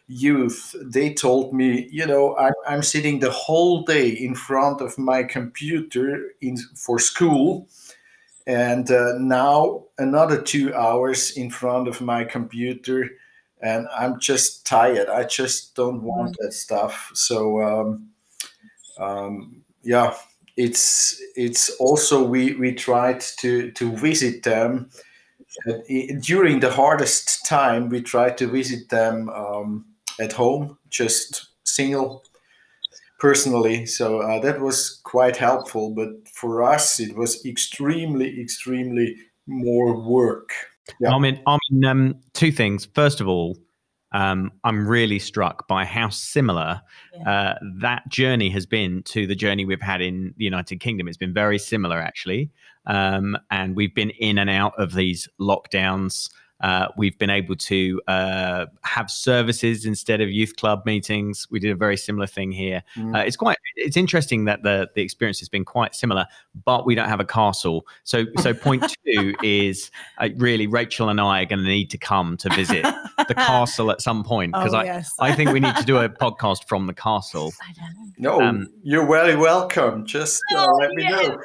youth 0.08 0.74
they 0.82 1.14
told 1.14 1.54
me 1.54 1.88
you 1.92 2.04
know 2.04 2.36
I, 2.36 2.50
i'm 2.66 2.82
sitting 2.82 3.20
the 3.20 3.30
whole 3.30 3.82
day 3.82 4.08
in 4.08 4.34
front 4.34 4.80
of 4.80 4.98
my 4.98 5.22
computer 5.22 6.32
in 6.40 6.56
for 6.74 6.98
school 6.98 7.68
and 8.46 8.90
uh, 8.90 9.12
now 9.18 9.84
another 9.98 10.42
two 10.42 10.74
hours 10.74 11.30
in 11.36 11.48
front 11.48 11.86
of 11.86 12.00
my 12.00 12.24
computer 12.24 13.08
and 13.62 13.86
I'm 13.94 14.18
just 14.18 14.66
tired. 14.66 15.08
I 15.08 15.24
just 15.24 15.74
don't 15.74 16.02
want 16.02 16.36
that 16.40 16.52
stuff. 16.52 17.10
So 17.14 17.60
um, 17.62 18.08
um, 18.98 19.62
yeah, 19.82 20.14
it's 20.56 21.22
it's 21.36 21.70
also 21.76 22.22
we 22.22 22.54
we 22.54 22.74
tried 22.74 23.20
to 23.38 23.70
to 23.72 23.96
visit 23.96 24.42
them 24.42 24.90
during 26.20 26.60
the 26.60 26.70
hardest 26.70 27.46
time. 27.46 27.88
We 27.88 28.02
tried 28.02 28.38
to 28.38 28.46
visit 28.46 28.88
them 28.88 29.28
um, 29.30 29.86
at 30.20 30.32
home, 30.32 30.78
just 30.88 31.48
single 31.64 32.24
personally. 33.18 33.86
So 33.86 34.20
uh, 34.20 34.40
that 34.40 34.60
was 34.60 35.00
quite 35.04 35.36
helpful. 35.36 35.94
But 35.94 36.28
for 36.28 36.62
us, 36.62 37.00
it 37.00 37.16
was 37.16 37.44
extremely 37.44 38.40
extremely 38.40 39.16
more 39.46 40.00
work 40.00 40.52
yeah. 40.98 41.10
I 41.10 41.18
mean, 41.18 41.40
I 41.46 41.58
mean, 41.70 41.84
um, 41.84 42.14
two 42.32 42.50
things. 42.50 42.86
First 42.94 43.20
of 43.20 43.28
all, 43.28 43.56
um, 44.12 44.50
I'm 44.64 44.88
really 44.88 45.18
struck 45.18 45.68
by 45.68 45.84
how 45.84 46.08
similar 46.08 46.82
yeah. 47.14 47.30
uh, 47.30 47.58
that 47.80 48.08
journey 48.08 48.50
has 48.50 48.66
been 48.66 49.02
to 49.04 49.26
the 49.26 49.36
journey 49.36 49.64
we've 49.64 49.80
had 49.80 50.00
in 50.00 50.34
the 50.36 50.44
United 50.44 50.80
Kingdom. 50.80 51.06
It's 51.06 51.16
been 51.16 51.34
very 51.34 51.58
similar, 51.58 51.98
actually, 51.98 52.50
um, 52.86 53.36
and 53.50 53.76
we've 53.76 53.94
been 53.94 54.10
in 54.10 54.38
and 54.38 54.50
out 54.50 54.74
of 54.78 54.94
these 54.94 55.28
lockdowns. 55.40 56.30
Uh, 56.60 56.88
we've 56.96 57.18
been 57.18 57.30
able 57.30 57.56
to 57.56 58.00
uh, 58.06 58.66
have 58.82 59.10
services 59.10 59.86
instead 59.86 60.20
of 60.20 60.30
youth 60.30 60.56
club 60.56 60.84
meetings. 60.84 61.46
We 61.50 61.58
did 61.58 61.70
a 61.70 61.74
very 61.74 61.96
similar 61.96 62.26
thing 62.26 62.52
here. 62.52 62.82
Mm. 62.96 63.16
Uh, 63.16 63.20
it's 63.20 63.36
quite 63.36 63.56
it's 63.76 63.96
interesting 63.96 64.44
that 64.44 64.62
the 64.62 64.90
the 64.94 65.00
experience 65.00 65.38
has 65.38 65.48
been 65.48 65.64
quite 65.64 65.94
similar, 65.94 66.26
but 66.66 66.84
we 66.84 66.94
don't 66.94 67.08
have 67.08 67.20
a 67.20 67.24
castle. 67.24 67.86
So 68.04 68.26
so 68.40 68.52
point 68.52 68.84
two 69.06 69.34
is 69.42 69.90
uh, 70.18 70.28
really 70.36 70.66
Rachel 70.66 71.08
and 71.08 71.20
I 71.20 71.42
are 71.42 71.46
going 71.46 71.60
to 71.60 71.64
need 71.64 71.90
to 71.90 71.98
come 71.98 72.36
to 72.38 72.50
visit 72.50 72.84
the 73.26 73.34
castle 73.34 73.90
at 73.90 74.02
some 74.02 74.22
point 74.22 74.52
because 74.52 74.74
oh, 74.74 74.78
I 74.78 74.84
yes. 74.84 75.10
I 75.18 75.34
think 75.34 75.52
we 75.52 75.60
need 75.60 75.76
to 75.76 75.84
do 75.84 75.96
a 75.96 76.08
podcast 76.20 76.68
from 76.68 76.86
the 76.86 76.94
castle. 76.94 77.52
No, 78.18 78.38
um, 78.38 78.68
you're 78.82 79.06
very 79.06 79.36
welcome. 79.36 80.04
Just 80.04 80.42
uh, 80.54 80.66
oh, 80.68 80.76
let 80.78 80.90
me 80.90 81.08
know. 81.08 81.38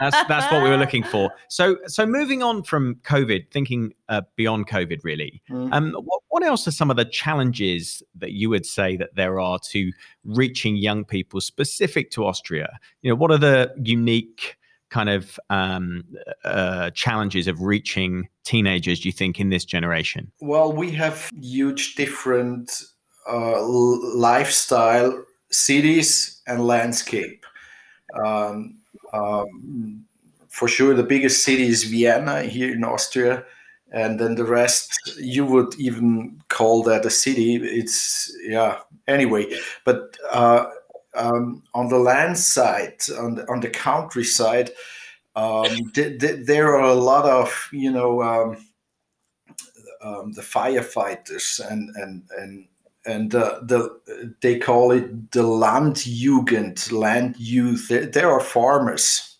That's 0.00 0.16
that's 0.28 0.50
what 0.52 0.62
we 0.62 0.70
were 0.70 0.76
looking 0.76 1.02
for. 1.02 1.30
So 1.48 1.76
so 1.86 2.06
moving 2.06 2.42
on 2.42 2.62
from 2.62 2.96
COVID, 3.02 3.50
thinking 3.50 3.92
uh, 4.08 4.22
beyond 4.36 4.68
COVID, 4.68 5.00
really. 5.04 5.42
Mm. 5.50 5.72
Um, 5.72 5.92
what, 5.92 6.22
what 6.28 6.42
else 6.42 6.66
are 6.66 6.72
some 6.72 6.90
of 6.90 6.96
the 6.96 7.04
challenges 7.04 8.02
that 8.14 8.32
you 8.32 8.50
would 8.50 8.66
say 8.66 8.96
that 8.96 9.14
there 9.14 9.38
are 9.38 9.58
to 9.70 9.92
reaching 10.24 10.76
young 10.76 11.04
people 11.04 11.40
specific 11.40 12.10
to 12.12 12.26
Austria? 12.26 12.78
You 13.02 13.10
know, 13.10 13.16
what 13.16 13.30
are 13.30 13.38
the 13.38 13.72
unique 13.82 14.56
kind 14.90 15.08
of 15.08 15.38
um, 15.50 16.04
uh, 16.44 16.90
challenges 16.90 17.46
of 17.46 17.60
reaching 17.60 18.28
teenagers? 18.44 19.00
Do 19.00 19.08
you 19.08 19.12
think 19.12 19.38
in 19.38 19.50
this 19.50 19.64
generation? 19.64 20.32
Well, 20.40 20.72
we 20.72 20.90
have 20.92 21.30
huge 21.40 21.94
different 21.94 22.82
uh, 23.30 23.62
lifestyle, 23.62 25.24
cities, 25.50 26.40
and 26.46 26.66
landscape. 26.66 27.46
Um, 28.24 28.79
um, 29.12 30.04
for 30.48 30.68
sure, 30.68 30.94
the 30.94 31.02
biggest 31.02 31.44
city 31.44 31.66
is 31.66 31.84
Vienna 31.84 32.42
here 32.42 32.72
in 32.72 32.84
Austria, 32.84 33.44
and 33.92 34.18
then 34.18 34.34
the 34.34 34.44
rest 34.44 34.92
you 35.18 35.44
would 35.44 35.74
even 35.78 36.40
call 36.48 36.82
that 36.84 37.06
a 37.06 37.10
city. 37.10 37.56
It's 37.56 38.32
yeah. 38.42 38.80
Anyway, 39.06 39.52
but 39.84 40.16
uh, 40.30 40.66
um, 41.14 41.62
on 41.74 41.88
the 41.88 41.98
land 41.98 42.38
side, 42.38 43.00
on 43.18 43.36
the, 43.36 43.48
on 43.50 43.60
the 43.60 43.70
countryside, 43.70 44.70
um, 45.36 45.90
th- 45.94 46.20
th- 46.20 46.46
there 46.46 46.76
are 46.76 46.90
a 46.90 46.94
lot 46.94 47.24
of 47.24 47.68
you 47.72 47.90
know 47.90 48.22
um, 48.22 48.56
um, 50.02 50.32
the 50.32 50.42
firefighters 50.42 51.60
and 51.70 51.94
and 51.96 52.22
and 52.38 52.66
and 53.06 53.34
uh, 53.34 53.60
the 53.62 54.34
they 54.40 54.58
call 54.58 54.92
it 54.92 55.32
the 55.32 55.42
Landjugend, 55.42 56.92
land 56.92 57.36
youth. 57.38 57.88
There, 57.88 58.30
are 58.30 58.40
farmers, 58.40 59.36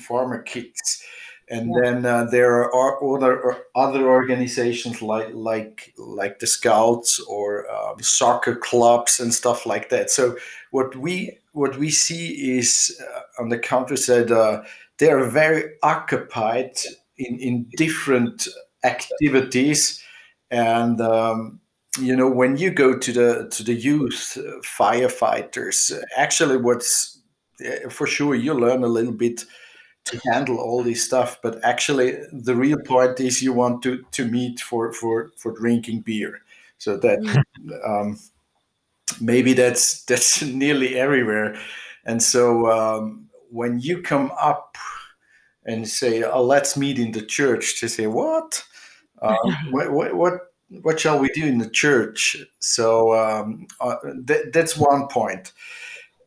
farmer 0.00 0.42
kids, 0.42 1.02
and 1.48 1.72
then 1.82 2.04
uh, 2.04 2.24
there 2.24 2.70
are 2.70 3.16
other 3.16 3.64
other 3.74 4.08
organizations 4.08 5.00
like 5.00 5.30
like 5.32 5.94
like 5.96 6.38
the 6.38 6.46
Scouts 6.46 7.18
or 7.20 7.70
um, 7.70 8.00
soccer 8.02 8.56
clubs 8.56 9.20
and 9.20 9.32
stuff 9.32 9.64
like 9.64 9.88
that. 9.88 10.10
So 10.10 10.36
what 10.70 10.94
we 10.96 11.38
what 11.52 11.78
we 11.78 11.90
see 11.90 12.58
is 12.58 13.00
uh, 13.02 13.42
on 13.42 13.48
the 13.48 13.58
countryside, 13.58 14.30
uh, 14.30 14.62
they 14.98 15.10
are 15.10 15.24
very 15.24 15.64
occupied 15.82 16.76
in 17.16 17.38
in 17.38 17.70
different 17.76 18.48
activities 18.84 20.02
and. 20.50 21.00
Um, 21.00 21.60
you 21.98 22.16
know 22.16 22.28
when 22.28 22.56
you 22.56 22.70
go 22.70 22.96
to 22.96 23.12
the 23.12 23.48
to 23.50 23.62
the 23.62 23.74
youth 23.74 24.38
uh, 24.38 24.60
firefighters 24.60 25.92
uh, 25.92 26.00
actually 26.16 26.56
what's 26.56 27.20
uh, 27.64 27.88
for 27.88 28.06
sure 28.06 28.34
you 28.34 28.54
learn 28.54 28.84
a 28.84 28.88
little 28.88 29.12
bit 29.12 29.44
to 30.04 30.20
handle 30.32 30.58
all 30.58 30.82
this 30.82 31.04
stuff 31.04 31.38
but 31.42 31.62
actually 31.64 32.16
the 32.32 32.54
real 32.54 32.78
point 32.86 33.20
is 33.20 33.42
you 33.42 33.52
want 33.52 33.82
to 33.82 34.04
to 34.12 34.24
meet 34.26 34.60
for 34.60 34.92
for 34.92 35.30
for 35.36 35.52
drinking 35.52 36.00
beer. 36.00 36.40
So 36.78 36.96
that 36.98 37.18
um, 37.84 38.18
maybe 39.20 39.52
that's 39.52 40.02
that's 40.08 40.42
nearly 40.42 40.96
everywhere. 40.96 41.56
And 42.04 42.22
so 42.22 42.70
um, 42.70 43.28
when 43.50 43.80
you 43.80 44.02
come 44.02 44.32
up 44.40 44.76
and 45.64 45.86
say 45.86 46.22
oh, 46.22 46.42
let's 46.42 46.76
meet 46.76 46.98
in 46.98 47.12
the 47.12 47.22
church 47.22 47.80
to 47.80 47.88
say 47.88 48.06
what? 48.06 48.64
Um, 49.20 49.36
what, 49.70 49.90
what, 49.92 50.14
what 50.14 50.47
what 50.82 51.00
shall 51.00 51.18
we 51.18 51.28
do 51.30 51.46
in 51.46 51.58
the 51.58 51.68
church? 51.68 52.36
So 52.58 53.14
um, 53.14 53.66
uh, 53.80 53.96
th- 54.26 54.52
that's 54.52 54.76
one 54.76 55.08
point. 55.08 55.52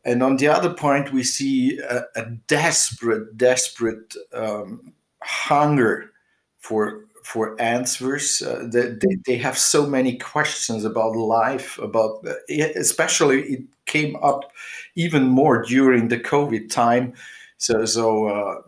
And 0.04 0.22
on 0.22 0.36
the 0.36 0.48
other 0.48 0.74
point, 0.74 1.12
we 1.12 1.22
see 1.22 1.78
a, 1.78 2.04
a 2.16 2.26
desperate, 2.48 3.36
desperate 3.36 4.14
um, 4.32 4.92
hunger 5.22 6.10
for 6.58 7.04
for 7.22 7.60
answers. 7.62 8.42
Uh, 8.42 8.66
they, 8.68 8.96
they 9.26 9.36
have 9.36 9.56
so 9.56 9.86
many 9.86 10.18
questions 10.18 10.84
about 10.84 11.14
life, 11.14 11.78
about 11.78 12.26
especially 12.48 13.42
it 13.42 13.62
came 13.86 14.16
up 14.16 14.50
even 14.96 15.28
more 15.28 15.62
during 15.62 16.08
the 16.08 16.18
COVID 16.18 16.68
time. 16.68 17.14
So 17.58 17.84
so. 17.84 18.26
Uh, 18.26 18.62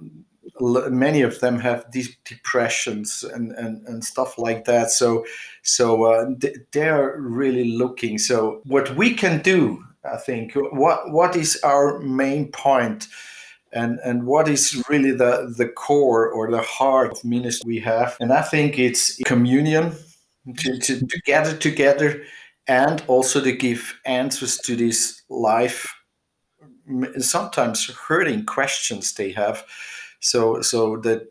many 0.60 1.22
of 1.22 1.40
them 1.40 1.58
have 1.58 1.90
these 1.92 2.16
depressions 2.24 3.24
and, 3.24 3.52
and, 3.52 3.86
and 3.88 4.04
stuff 4.04 4.38
like 4.38 4.64
that. 4.66 4.90
So 4.90 5.24
so 5.62 6.04
uh, 6.04 6.26
they're 6.72 7.16
really 7.18 7.76
looking. 7.76 8.18
So 8.18 8.60
what 8.64 8.94
we 8.96 9.14
can 9.14 9.40
do, 9.42 9.84
I 10.04 10.16
think, 10.16 10.52
what 10.54 11.10
what 11.10 11.36
is 11.36 11.58
our 11.64 11.98
main 12.00 12.52
point, 12.52 13.08
and 13.72 13.98
and 14.04 14.26
what 14.26 14.48
is 14.48 14.82
really 14.88 15.10
the 15.10 15.52
the 15.56 15.68
core 15.68 16.28
or 16.30 16.50
the 16.50 16.62
heart 16.62 17.12
of 17.12 17.24
ministry 17.24 17.66
we 17.66 17.80
have, 17.80 18.16
and 18.20 18.32
I 18.32 18.42
think 18.42 18.78
it's 18.78 19.16
communion, 19.24 19.92
to, 20.58 20.78
to, 20.78 21.06
to 21.06 21.20
gather 21.24 21.56
together, 21.56 22.22
and 22.68 23.02
also 23.06 23.40
to 23.42 23.52
give 23.52 23.98
answers 24.04 24.58
to 24.58 24.76
these 24.76 25.22
life 25.28 25.88
sometimes 27.18 27.86
hurting 27.86 28.44
questions 28.44 29.14
they 29.14 29.32
have 29.32 29.64
so 30.24 30.62
so 30.62 30.96
that 30.96 31.30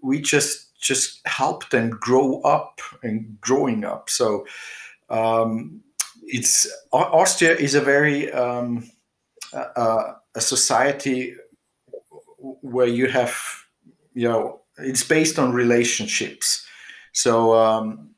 we 0.00 0.20
just 0.20 0.78
just 0.80 1.20
help 1.26 1.68
them 1.70 1.90
grow 1.90 2.40
up 2.42 2.80
and 3.02 3.40
growing 3.40 3.84
up. 3.84 4.08
So 4.08 4.46
um, 5.10 5.82
it's 6.22 6.68
austria 6.92 7.56
is 7.56 7.74
a 7.74 7.80
very 7.80 8.30
um, 8.32 8.88
a 9.52 10.40
society 10.40 11.34
where 12.38 12.86
you 12.86 13.08
have 13.08 13.34
you 14.14 14.28
know 14.28 14.60
it's 14.78 15.02
based 15.02 15.38
on 15.38 15.52
relationships. 15.52 16.64
So 17.12 17.54
um, 17.54 18.10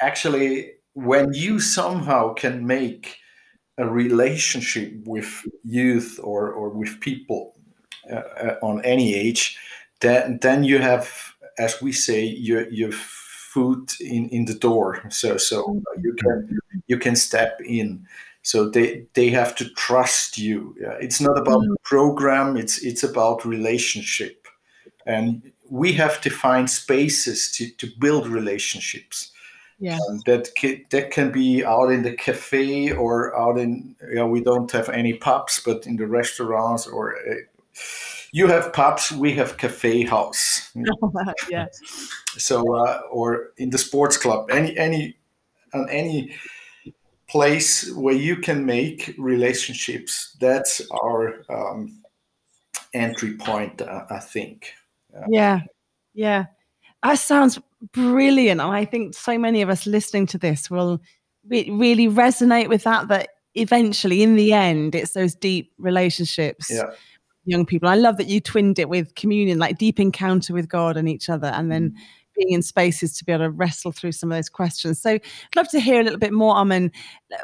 actually 0.00 0.72
when 0.94 1.32
you 1.32 1.58
somehow 1.60 2.34
can 2.34 2.66
make 2.66 3.16
a 3.78 3.88
relationship 3.88 4.92
with 5.06 5.46
youth 5.64 6.20
or, 6.22 6.52
or 6.52 6.68
with 6.68 7.00
people 7.00 7.54
uh, 8.10 8.14
uh, 8.14 8.56
on 8.62 8.84
any 8.84 9.14
age, 9.14 9.58
then 10.00 10.38
then 10.42 10.64
you 10.64 10.78
have, 10.78 11.34
as 11.58 11.80
we 11.80 11.92
say, 11.92 12.24
your 12.24 12.68
your 12.70 12.92
foot 12.92 13.96
in, 14.00 14.28
in 14.30 14.46
the 14.46 14.54
door. 14.54 15.02
So 15.10 15.36
so 15.36 15.80
you 16.02 16.14
can 16.14 16.58
you 16.86 16.98
can 16.98 17.16
step 17.16 17.60
in. 17.64 18.06
So 18.42 18.68
they 18.68 19.06
they 19.14 19.30
have 19.30 19.54
to 19.56 19.68
trust 19.70 20.38
you. 20.38 20.74
Yeah. 20.80 20.96
It's 21.00 21.20
not 21.20 21.38
about 21.38 21.62
program. 21.84 22.56
It's 22.56 22.78
it's 22.82 23.04
about 23.04 23.44
relationship, 23.44 24.48
and 25.06 25.52
we 25.70 25.92
have 25.92 26.20
to 26.22 26.30
find 26.30 26.68
spaces 26.68 27.52
to 27.52 27.70
to 27.76 27.86
build 27.98 28.26
relationships. 28.26 29.32
Yeah. 29.78 29.98
Um, 30.08 30.20
that 30.26 30.54
can, 30.54 30.84
that 30.90 31.10
can 31.10 31.32
be 31.32 31.64
out 31.64 31.90
in 31.90 32.02
the 32.02 32.12
cafe 32.12 32.92
or 32.92 33.36
out 33.36 33.58
in 33.58 33.96
you 34.08 34.14
know, 34.14 34.28
we 34.28 34.40
don't 34.40 34.70
have 34.70 34.88
any 34.88 35.14
pubs, 35.14 35.60
but 35.64 35.86
in 35.86 35.96
the 35.96 36.06
restaurants 36.06 36.86
or 36.86 37.16
uh, 37.16 37.34
you 38.32 38.46
have 38.48 38.72
pubs, 38.72 39.12
we 39.12 39.34
have 39.34 39.58
cafe 39.58 40.04
house. 40.04 40.70
yeah. 41.50 41.66
So 42.38 42.74
uh, 42.74 43.02
or 43.10 43.50
in 43.58 43.70
the 43.70 43.78
sports 43.78 44.16
club, 44.16 44.50
any 44.50 44.76
any 44.76 45.16
on 45.74 45.88
any 45.90 46.34
place 47.28 47.90
where 47.94 48.14
you 48.14 48.36
can 48.36 48.66
make 48.66 49.14
relationships. 49.18 50.36
That's 50.40 50.82
our 51.02 51.44
um, 51.48 52.02
entry 52.92 53.36
point, 53.36 53.80
uh, 53.80 54.04
I 54.10 54.18
think. 54.18 54.72
Uh, 55.16 55.26
yeah, 55.28 55.60
yeah. 56.14 56.46
That 57.02 57.18
sounds 57.18 57.58
brilliant. 57.92 58.60
And 58.60 58.70
I 58.70 58.84
think 58.84 59.14
so 59.14 59.38
many 59.38 59.62
of 59.62 59.70
us 59.70 59.86
listening 59.86 60.26
to 60.28 60.38
this 60.38 60.70
will 60.70 61.00
re- 61.48 61.70
really 61.70 62.06
resonate 62.06 62.68
with 62.68 62.84
that. 62.84 63.08
That 63.08 63.28
eventually, 63.54 64.22
in 64.22 64.36
the 64.36 64.52
end, 64.52 64.94
it's 64.94 65.12
those 65.12 65.34
deep 65.34 65.72
relationships. 65.78 66.70
Yeah 66.70 66.92
young 67.44 67.66
people. 67.66 67.88
I 67.88 67.96
love 67.96 68.16
that 68.18 68.28
you 68.28 68.40
twinned 68.40 68.78
it 68.78 68.88
with 68.88 69.14
communion, 69.14 69.58
like 69.58 69.78
deep 69.78 69.98
encounter 69.98 70.52
with 70.52 70.68
God 70.68 70.96
and 70.96 71.08
each 71.08 71.28
other, 71.28 71.48
and 71.48 71.70
then 71.70 71.90
mm. 71.90 71.94
being 72.36 72.52
in 72.52 72.62
spaces 72.62 73.16
to 73.16 73.24
be 73.24 73.32
able 73.32 73.44
to 73.44 73.50
wrestle 73.50 73.92
through 73.92 74.12
some 74.12 74.30
of 74.30 74.36
those 74.36 74.48
questions. 74.48 75.00
So, 75.00 75.10
I'd 75.10 75.56
love 75.56 75.68
to 75.70 75.80
hear 75.80 76.00
a 76.00 76.04
little 76.04 76.18
bit 76.18 76.32
more, 76.32 76.56
Armin. 76.56 76.92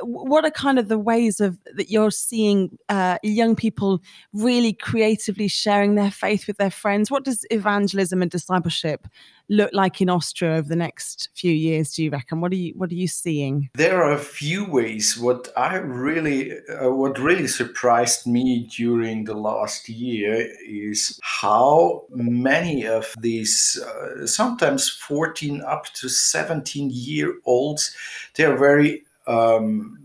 What 0.03 0.45
are 0.45 0.51
kind 0.51 0.79
of 0.79 0.89
the 0.89 0.99
ways 0.99 1.41
of 1.41 1.59
that 1.75 1.91
you're 1.91 2.11
seeing 2.11 2.79
uh, 2.89 3.19
young 3.23 3.57
people 3.57 4.01
really 4.33 4.73
creatively 4.73 5.49
sharing 5.49 5.95
their 5.95 6.11
faith 6.11 6.47
with 6.47 6.59
their 6.59 6.71
friends? 6.71 7.11
What 7.11 7.25
does 7.25 7.45
evangelism 7.51 8.23
and 8.23 8.31
discipleship 8.31 9.07
look 9.49 9.71
like 9.73 10.01
in 10.01 10.11
Austria 10.11 10.57
over 10.57 10.69
the 10.69 10.77
next 10.77 11.31
few 11.35 11.53
years? 11.53 11.95
Do 11.95 12.05
you 12.05 12.11
reckon? 12.11 12.41
What 12.41 12.53
are 12.53 12.57
you 12.57 12.73
What 12.77 12.91
are 12.91 12.95
you 12.95 13.09
seeing? 13.09 13.71
There 13.75 14.03
are 14.03 14.13
a 14.13 14.19
few 14.19 14.65
ways. 14.65 15.19
What 15.19 15.49
I 15.57 15.77
really, 15.77 16.53
uh, 16.69 16.91
what 16.91 17.19
really 17.19 17.47
surprised 17.47 18.27
me 18.27 18.69
during 18.77 19.25
the 19.25 19.35
last 19.35 19.89
year 19.89 20.49
is 20.67 21.19
how 21.23 22.05
many 22.11 22.87
of 22.87 23.15
these, 23.21 23.81
uh, 23.83 24.27
sometimes 24.27 24.89
fourteen 24.89 25.63
up 25.63 25.87
to 25.95 26.09
seventeen 26.09 26.91
year 26.93 27.35
olds, 27.45 27.95
they 28.35 28.45
are 28.45 28.57
very, 28.57 29.05
um, 29.27 29.99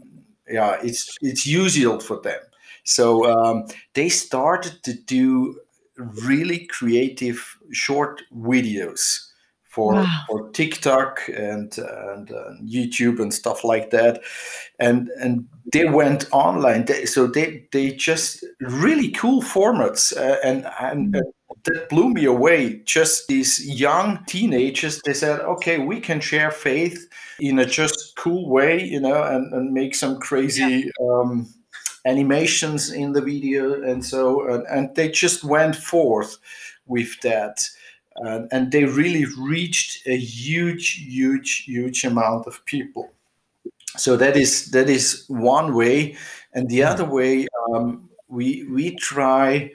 yeah, 0.47 0.77
it's 0.81 1.17
it's 1.21 1.45
usual 1.45 1.99
for 1.99 2.19
them. 2.21 2.39
So 2.85 3.25
um, 3.25 3.65
they 3.93 4.09
started 4.09 4.83
to 4.83 4.93
do 4.93 5.59
really 5.97 6.65
creative 6.67 7.57
short 7.71 8.21
videos 8.35 9.29
for 9.73 9.93
Wow. 9.93 10.21
for 10.27 10.49
TikTok 10.51 11.21
and 11.29 11.77
and 11.77 12.31
uh, 12.31 12.51
YouTube 12.63 13.19
and 13.21 13.33
stuff 13.33 13.63
like 13.63 13.89
that, 13.89 14.21
and 14.79 15.09
and 15.21 15.47
they 15.71 15.85
went 15.85 16.27
online. 16.31 16.85
They, 16.85 17.05
so 17.05 17.27
they 17.27 17.67
they 17.71 17.91
just 17.91 18.45
really 18.61 19.11
cool 19.11 19.41
formats, 19.41 20.15
uh, 20.15 20.37
and 20.43 20.65
and. 20.79 21.15
uh, 21.15 21.21
that 21.65 21.87
blew 21.87 22.09
me 22.09 22.25
away. 22.25 22.81
Just 22.83 23.27
these 23.27 23.65
young 23.65 24.19
teenagers, 24.27 25.01
they 25.05 25.13
said, 25.13 25.39
okay, 25.39 25.77
we 25.77 26.01
can 26.01 26.19
share 26.19 26.51
faith 26.51 27.07
in 27.39 27.57
a 27.59 27.65
just 27.65 28.17
cool 28.17 28.49
way, 28.49 28.83
you 28.83 28.99
know, 28.99 29.23
and, 29.23 29.53
and 29.53 29.71
make 29.71 29.95
some 29.95 30.19
crazy 30.19 30.91
um, 30.99 31.47
animations 32.05 32.91
in 32.91 33.13
the 33.13 33.21
video. 33.21 33.81
And 33.81 34.03
so, 34.03 34.45
and, 34.53 34.65
and 34.67 34.95
they 34.95 35.09
just 35.09 35.43
went 35.45 35.75
forth 35.77 36.37
with 36.85 37.21
that. 37.21 37.69
And, 38.17 38.47
and 38.51 38.71
they 38.71 38.85
really 38.85 39.25
reached 39.37 40.05
a 40.07 40.15
huge, 40.15 41.03
huge, 41.05 41.63
huge 41.65 42.03
amount 42.03 42.47
of 42.47 42.63
people. 42.65 43.11
So 43.97 44.15
that 44.17 44.35
is 44.35 44.71
that 44.71 44.89
is 44.89 45.25
one 45.27 45.75
way, 45.75 46.17
and 46.53 46.67
the 46.67 46.83
other 46.83 47.05
way 47.05 47.47
um, 47.69 48.09
we 48.27 48.63
we 48.63 48.95
try 48.95 49.69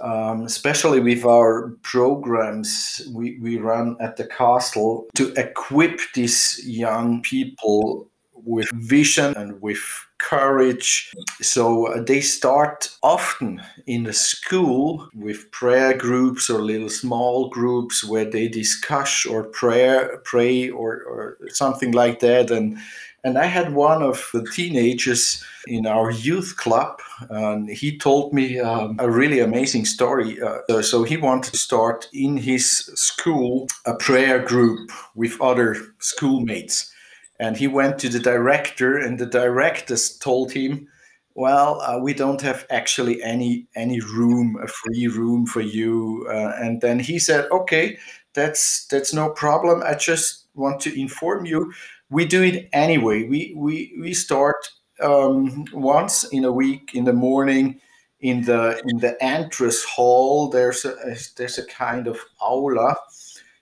um, 0.00 0.42
especially 0.42 1.00
with 1.00 1.24
our 1.24 1.76
programs 1.82 3.02
we, 3.12 3.38
we 3.40 3.58
run 3.58 3.96
at 4.00 4.16
the 4.16 4.26
castle 4.26 5.06
to 5.14 5.32
equip 5.34 6.00
these 6.14 6.60
young 6.64 7.20
people 7.22 8.07
with 8.44 8.70
vision 8.72 9.36
and 9.36 9.60
with 9.60 9.80
courage 10.18 11.12
so 11.40 11.86
uh, 11.86 12.02
they 12.02 12.20
start 12.20 12.90
often 13.02 13.62
in 13.86 14.02
the 14.02 14.12
school 14.12 15.08
with 15.14 15.50
prayer 15.52 15.96
groups 15.96 16.50
or 16.50 16.60
little 16.60 16.88
small 16.88 17.48
groups 17.48 18.04
where 18.04 18.24
they 18.24 18.48
discuss 18.48 19.24
or 19.24 19.44
prayer 19.44 20.20
pray 20.24 20.68
or, 20.70 21.02
or 21.04 21.38
something 21.50 21.92
like 21.92 22.18
that 22.18 22.50
and 22.50 22.78
and 23.24 23.36
I 23.36 23.46
had 23.46 23.74
one 23.74 24.02
of 24.02 24.30
the 24.32 24.44
teenagers 24.44 25.44
in 25.66 25.86
our 25.86 26.10
youth 26.10 26.56
club, 26.56 27.00
and 27.28 27.68
he 27.68 27.98
told 27.98 28.32
me 28.32 28.60
um, 28.60 28.96
a 29.00 29.10
really 29.10 29.40
amazing 29.40 29.86
story. 29.86 30.40
Uh, 30.40 30.82
so 30.82 31.02
he 31.02 31.16
wanted 31.16 31.52
to 31.52 31.58
start 31.58 32.08
in 32.12 32.36
his 32.36 32.68
school 32.94 33.68
a 33.84 33.94
prayer 33.94 34.38
group 34.38 34.90
with 35.14 35.40
other 35.40 35.76
schoolmates. 35.98 36.92
And 37.40 37.56
he 37.56 37.68
went 37.68 37.98
to 38.00 38.08
the 38.08 38.18
director, 38.18 38.98
and 38.98 39.18
the 39.18 39.26
directors 39.26 40.18
told 40.18 40.52
him, 40.52 40.88
well, 41.34 41.80
uh, 41.82 42.00
we 42.00 42.14
don't 42.14 42.40
have 42.40 42.66
actually 42.68 43.22
any 43.22 43.68
any 43.76 44.00
room, 44.00 44.58
a 44.60 44.66
free 44.66 45.06
room 45.06 45.46
for 45.46 45.60
you. 45.60 46.26
Uh, 46.28 46.52
and 46.60 46.80
then 46.80 46.98
he 46.98 47.18
said, 47.20 47.48
okay, 47.52 47.96
that's 48.34 48.86
that's 48.86 49.14
no 49.14 49.30
problem. 49.30 49.82
I 49.84 49.94
just 49.94 50.46
want 50.54 50.80
to 50.80 51.00
inform 51.00 51.46
you 51.46 51.72
we 52.10 52.24
do 52.24 52.42
it 52.42 52.68
anyway. 52.72 53.24
We 53.24 53.54
we 53.56 53.94
we 54.00 54.14
start 54.14 54.56
um, 55.00 55.64
once 55.72 56.24
in 56.24 56.44
a 56.44 56.52
week 56.52 56.94
in 56.94 57.04
the 57.04 57.12
morning 57.12 57.80
in 58.20 58.44
the 58.44 58.80
in 58.86 58.98
the 58.98 59.22
entrance 59.22 59.84
hall. 59.84 60.48
There's 60.48 60.84
a 60.84 60.94
there's 61.36 61.58
a 61.58 61.66
kind 61.66 62.06
of 62.06 62.18
aula, 62.40 62.96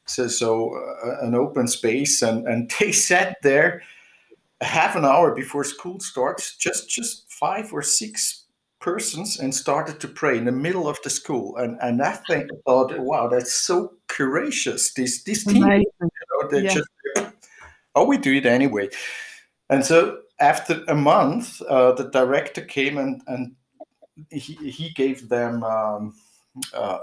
so 0.07 0.29
so 0.29 0.75
uh, 0.75 1.27
an 1.27 1.35
open 1.35 1.69
space, 1.69 2.23
and 2.23 2.47
and 2.47 2.71
they 2.81 2.93
sat 2.93 3.37
there 3.43 3.83
half 4.61 4.97
an 4.97 5.05
hour 5.05 5.35
before 5.35 5.65
school 5.65 6.01
starts, 6.01 6.57
just 6.57 6.89
just 6.89 7.31
five 7.33 7.73
or 7.73 7.83
six 7.83 8.45
persons, 8.81 9.39
and 9.39 9.55
started 9.55 10.01
to 10.01 10.09
pray 10.09 10.39
in 10.39 10.45
the 10.45 10.53
middle 10.53 10.89
of 10.89 10.99
the 11.03 11.11
school. 11.11 11.57
And 11.57 11.79
and 11.81 12.03
I 12.03 12.13
think 12.13 12.51
thought, 12.67 12.99
wow, 12.99 13.29
that's 13.29 13.53
so 13.53 13.95
courageous. 14.09 14.95
These 14.95 15.25
these 15.25 15.45
teens, 15.45 15.85
you 16.01 16.09
know, 16.09 16.49
they 16.51 16.63
Yeah. 16.63 16.75
just 16.75 16.89
oh, 17.97 18.05
we 18.05 18.19
do 18.19 18.35
it 18.35 18.47
anyway. 18.47 18.89
And 19.69 19.85
so 19.85 20.21
after 20.39 20.85
a 20.87 20.95
month, 20.95 21.61
uh, 21.63 21.93
the 21.93 22.05
director 22.11 22.61
came 22.61 22.99
and, 22.99 23.23
and 23.27 23.57
he, 24.31 24.55
he 24.71 24.91
gave 24.91 25.29
them 25.29 25.65
um, 25.65 26.15
uh, 26.73 26.99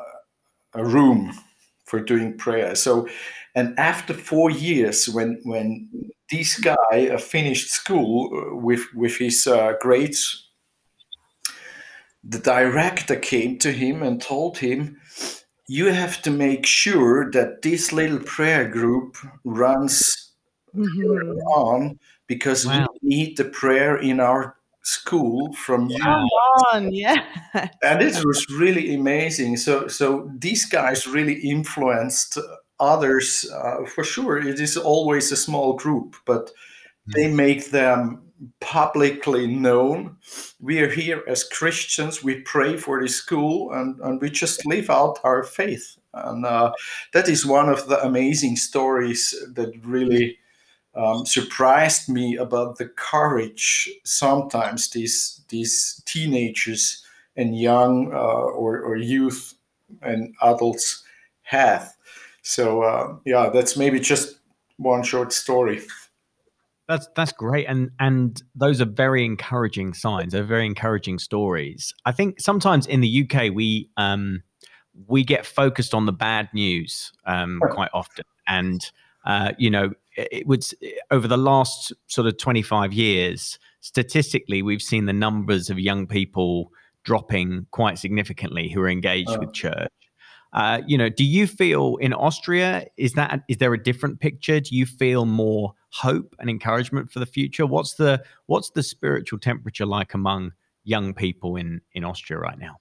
a 0.74 0.86
room 0.86 1.34
for 1.86 2.00
doing 2.00 2.38
prayer. 2.38 2.76
So, 2.76 3.08
and 3.56 3.78
after 3.80 4.14
four 4.14 4.50
years, 4.52 5.08
when 5.10 5.40
when 5.44 5.90
this 6.32 6.60
guy 6.60 7.10
uh, 7.12 7.18
finished 7.18 7.70
school 7.70 8.30
uh, 8.34 8.56
with 8.56 8.82
with 8.96 9.18
his 9.18 9.48
uh, 9.48 9.74
grades, 9.82 10.50
the 12.24 12.40
director 12.40 13.16
came 13.16 13.58
to 13.60 13.72
him 13.72 14.02
and 14.04 14.22
told 14.22 14.58
him, 14.58 14.98
"You 15.68 15.92
have 15.92 16.22
to 16.22 16.32
make 16.32 16.66
sure 16.66 17.30
that 17.32 17.62
this 17.62 17.92
little 17.92 18.20
prayer 18.20 18.68
group 18.70 19.18
runs 19.44 20.32
Mhm. 20.76 21.38
on 21.56 22.00
because 22.28 22.66
Wow. 22.66 22.88
we 23.02 23.16
need 23.16 23.38
the 23.38 23.46
prayer 23.46 23.98
in 23.98 24.20
our 24.20 24.56
school 24.84 25.54
from 25.54 25.90
you. 25.90 26.00
Come 26.00 26.28
on, 26.72 26.94
yeah. 26.94 27.24
and 27.84 28.02
it 28.02 28.24
was 28.26 28.46
really 28.60 28.94
amazing. 28.94 29.58
So 29.58 29.88
so 29.88 30.30
these 30.38 30.66
guys 30.66 31.08
really 31.08 31.40
influenced 31.40 32.38
others 32.80 33.50
uh, 33.54 33.86
for 33.86 34.04
sure. 34.04 34.38
It 34.38 34.60
is 34.60 34.78
always 34.78 35.32
a 35.32 35.38
small 35.38 35.74
group 35.74 36.16
but 36.26 36.52
they 37.06 37.32
make 37.32 37.72
them 37.72 38.22
publicly 38.60 39.48
known. 39.48 40.18
We 40.60 40.80
are 40.80 40.90
here 40.90 41.24
as 41.28 41.44
christians. 41.44 42.24
We 42.24 42.42
pray 42.42 42.78
for 42.78 43.02
the 43.02 43.08
school 43.08 43.72
and, 43.72 44.00
and 44.02 44.22
we 44.22 44.30
just 44.30 44.66
live 44.66 44.90
out 44.90 45.20
our 45.24 45.44
faith. 45.44 45.98
And 46.14 46.46
uh, 46.46 46.74
that 47.14 47.28
is 47.28 47.46
one 47.46 47.70
of 47.70 47.88
the 47.88 48.04
amazing 48.04 48.58
stories 48.58 49.34
that 49.54 49.74
really 49.84 50.38
um, 50.96 51.26
surprised 51.26 52.10
me 52.10 52.36
about 52.36 52.78
the 52.78 52.88
courage 52.88 53.90
sometimes 54.04 54.90
these 54.92 55.42
these 55.50 56.02
teenagers 56.06 57.04
and 57.36 57.58
young 57.58 58.14
uh, 58.14 58.18
or, 58.18 58.80
or 58.80 58.96
youth 58.96 59.56
and 60.02 60.36
adults 60.42 61.04
have. 61.44 61.96
So 62.44 62.84
uh, 62.84 63.16
yeah, 63.26 63.50
that's 63.50 63.78
maybe 63.78 64.00
just 64.00 64.36
one 64.78 65.04
short 65.04 65.34
story. 65.34 65.82
That's 66.88 67.08
that's 67.16 67.32
great, 67.32 67.66
and 67.68 67.92
and 68.00 68.42
those 68.56 68.82
are 68.82 68.86
very 68.86 69.24
encouraging 69.24 69.94
signs. 69.94 70.34
They're 70.34 70.44
very 70.44 70.66
encouraging 70.66 71.20
stories. 71.20 71.94
I 72.06 72.12
think 72.12 72.42
sometimes 72.42 72.86
in 72.86 73.00
the 73.00 73.24
UK 73.24 73.54
we 73.54 73.90
um, 73.96 74.44
we 75.08 75.24
get 75.24 75.46
focused 75.46 75.94
on 75.94 76.06
the 76.06 76.12
bad 76.12 76.50
news 76.54 77.14
um, 77.26 77.62
quite 77.72 77.90
often, 77.94 78.26
and 78.48 78.82
uh, 79.26 79.54
you 79.58 79.70
know 79.70 79.92
it, 80.16 80.48
would 80.48 80.66
over 81.12 81.28
the 81.28 81.38
last 81.38 81.94
sort 82.08 82.28
of 82.28 82.38
twenty 82.38 82.62
five 82.62 82.94
years, 82.94 83.60
statistically, 83.82 84.62
we've 84.62 84.82
seen 84.82 85.06
the 85.06 85.14
numbers 85.14 85.70
of 85.70 85.80
young 85.80 86.08
people 86.08 86.72
dropping 87.04 87.68
quite 87.72 87.98
significantly 88.00 88.70
who 88.70 88.82
are 88.82 88.90
engaged 88.90 89.30
Oh. 89.32 89.40
with 89.40 89.54
church. 89.54 89.92
Uh, 90.54 90.82
you 90.86 90.98
know, 90.98 91.10
do 91.10 91.24
you 91.26 91.48
feel 91.48 91.96
in 91.98 92.14
Austria 92.14 92.86
is 92.96 93.14
that 93.14 93.42
is 93.48 93.58
there 93.58 93.74
a 93.74 93.84
different 93.84 94.20
picture? 94.20 94.60
Do 94.60 94.76
you 94.76 94.86
feel 94.86 95.26
more 95.26 95.74
hope 95.90 96.36
and 96.40 96.50
encouragement 96.50 97.12
for 97.12 97.20
the 97.20 97.26
future? 97.26 97.66
What's 97.66 97.96
the 97.96 98.24
what's 98.46 98.70
the 98.70 98.84
spiritual 98.84 99.40
temperature 99.40 99.86
like 99.86 100.14
among 100.14 100.52
young 100.84 101.14
people 101.14 101.56
in 101.56 101.82
in 101.94 102.04
Austria 102.06 102.40
right 102.40 102.60
now? 102.60 102.78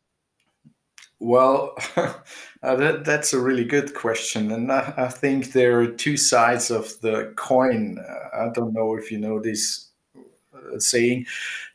Well, 1.23 1.77
uh, 1.97 2.15
that, 2.63 3.05
that's 3.05 3.33
a 3.33 3.41
really 3.41 3.65
good 3.65 3.95
question, 3.95 4.51
and 4.51 4.73
I, 4.73 4.93
I 4.97 5.09
think 5.09 5.53
there 5.53 5.79
are 5.79 5.87
two 5.87 6.17
sides 6.17 6.69
of 6.69 7.01
the 7.01 7.33
coin. 7.37 7.97
Uh, 8.01 8.47
I 8.47 8.49
don't 8.53 8.73
know 8.73 8.97
if 8.97 9.13
you 9.13 9.19
know 9.19 9.39
this 9.39 9.91
uh, 10.17 10.81
saying, 10.81 11.27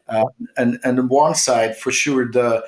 uh, 0.09 0.25
and 0.57 0.81
and 0.83 0.99
on 0.99 1.07
one 1.07 1.33
side, 1.33 1.77
for 1.77 1.93
sure, 1.93 2.29
the 2.29 2.61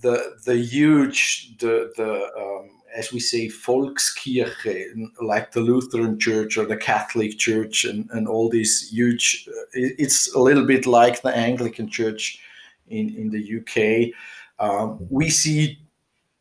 the 0.00 0.38
the 0.46 0.56
huge 0.56 1.58
the 1.58 1.92
the 1.98 2.30
um, 2.40 2.70
as 2.96 3.12
we 3.12 3.20
say 3.20 3.48
Volkskirche, 3.48 5.10
like 5.20 5.52
the 5.52 5.60
Lutheran 5.60 6.18
Church 6.18 6.56
or 6.56 6.64
the 6.64 6.78
Catholic 6.78 7.36
Church, 7.36 7.84
and 7.84 8.08
and 8.12 8.26
all 8.26 8.48
these 8.48 8.88
huge. 8.88 9.46
Uh, 9.46 9.66
it's 9.74 10.34
a 10.34 10.38
little 10.38 10.64
bit 10.64 10.86
like 10.86 11.20
the 11.20 11.36
Anglican 11.36 11.90
Church 11.90 12.40
in 12.88 13.14
in 13.14 13.28
the 13.28 13.58
UK. 13.60 14.14
Um, 14.58 15.06
we 15.10 15.28
see 15.28 15.78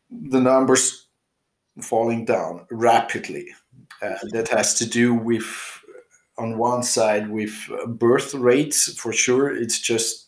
the 0.10 0.40
numbers 0.40 1.08
falling 1.82 2.26
down 2.26 2.66
rapidly. 2.72 3.48
Uh, 4.02 4.16
that 4.32 4.48
has 4.50 4.76
to 4.76 4.88
do 4.88 5.14
with, 5.14 5.82
on 6.38 6.58
one 6.58 6.84
side, 6.84 7.30
with 7.30 7.56
uh, 7.72 7.88
birth 7.88 8.34
rates 8.34 8.94
for 9.00 9.12
sure. 9.12 9.56
It's 9.56 9.80
just 9.80 10.28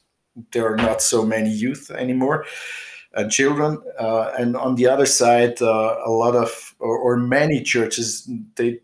there 0.51 0.71
are 0.71 0.77
not 0.77 1.01
so 1.01 1.25
many 1.25 1.51
youth 1.51 1.91
anymore 1.91 2.45
and 3.13 3.31
children. 3.31 3.77
Uh, 3.99 4.31
and 4.37 4.55
on 4.55 4.75
the 4.75 4.87
other 4.87 5.05
side, 5.05 5.61
uh, 5.61 5.97
a 6.05 6.09
lot 6.09 6.35
of, 6.35 6.75
or, 6.79 6.97
or 6.97 7.17
many 7.17 7.61
churches, 7.61 8.29
they 8.55 8.79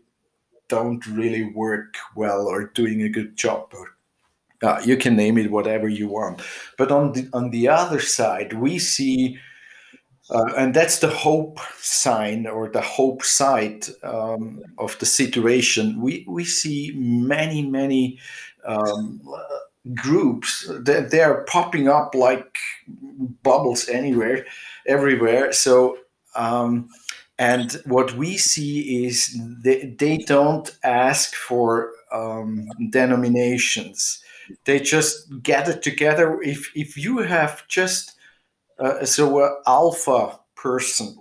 don't 0.68 1.06
really 1.06 1.44
work 1.54 1.94
well 2.14 2.46
or 2.46 2.66
doing 2.66 3.02
a 3.02 3.08
good 3.08 3.36
job. 3.36 3.72
Uh, 4.62 4.80
you 4.84 4.96
can 4.96 5.16
name 5.16 5.38
it 5.38 5.50
whatever 5.50 5.88
you 5.88 6.08
want. 6.08 6.40
But 6.78 6.90
on 6.90 7.12
the 7.12 7.28
on 7.32 7.50
the 7.50 7.68
other 7.68 8.00
side, 8.00 8.54
we 8.54 8.78
see 8.78 9.38
uh, 10.30 10.52
and 10.56 10.74
that's 10.74 10.98
the 10.98 11.08
hope 11.08 11.58
sign 11.78 12.46
or 12.46 12.68
the 12.68 12.80
hope 12.80 13.22
side 13.22 13.86
um, 14.02 14.62
of 14.78 14.98
the 14.98 15.06
situation. 15.06 16.00
We 16.00 16.24
we 16.28 16.44
see 16.44 16.92
many 16.96 17.62
many 17.62 18.18
um, 18.64 19.20
groups 19.94 20.68
that 20.68 21.10
they 21.10 21.20
are 21.20 21.44
popping 21.44 21.88
up 21.88 22.14
like 22.14 22.58
bubbles 23.42 23.88
anywhere, 23.88 24.46
everywhere. 24.86 25.52
So. 25.52 25.98
Um, 26.34 26.90
and 27.38 27.72
what 27.84 28.14
we 28.14 28.38
see 28.38 29.04
is 29.04 29.38
they, 29.62 29.94
they 29.98 30.16
don't 30.18 30.70
ask 30.82 31.34
for 31.34 31.92
um, 32.10 32.68
denominations. 32.90 34.22
They 34.64 34.80
just 34.80 35.42
gather 35.42 35.74
together. 35.74 36.40
If 36.40 36.70
if 36.74 36.96
you 36.96 37.18
have 37.18 37.66
just 37.68 38.15
uh, 38.78 39.04
so 39.04 39.44
an 39.44 39.56
alpha 39.66 40.38
person 40.54 41.16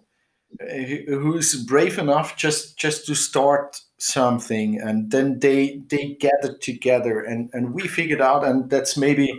uh, 0.61 0.65
who's 1.07 1.55
brave 1.63 1.97
enough 1.97 2.35
just 2.35 2.77
just 2.77 3.05
to 3.05 3.15
start 3.15 3.81
something 3.97 4.79
and 4.79 5.11
then 5.11 5.39
they 5.39 5.81
they 5.87 6.17
gather 6.19 6.57
together 6.57 7.21
and 7.21 7.49
and 7.53 7.73
we 7.73 7.87
figured 7.87 8.21
out 8.21 8.43
and 8.43 8.69
that's 8.69 8.97
maybe 8.97 9.31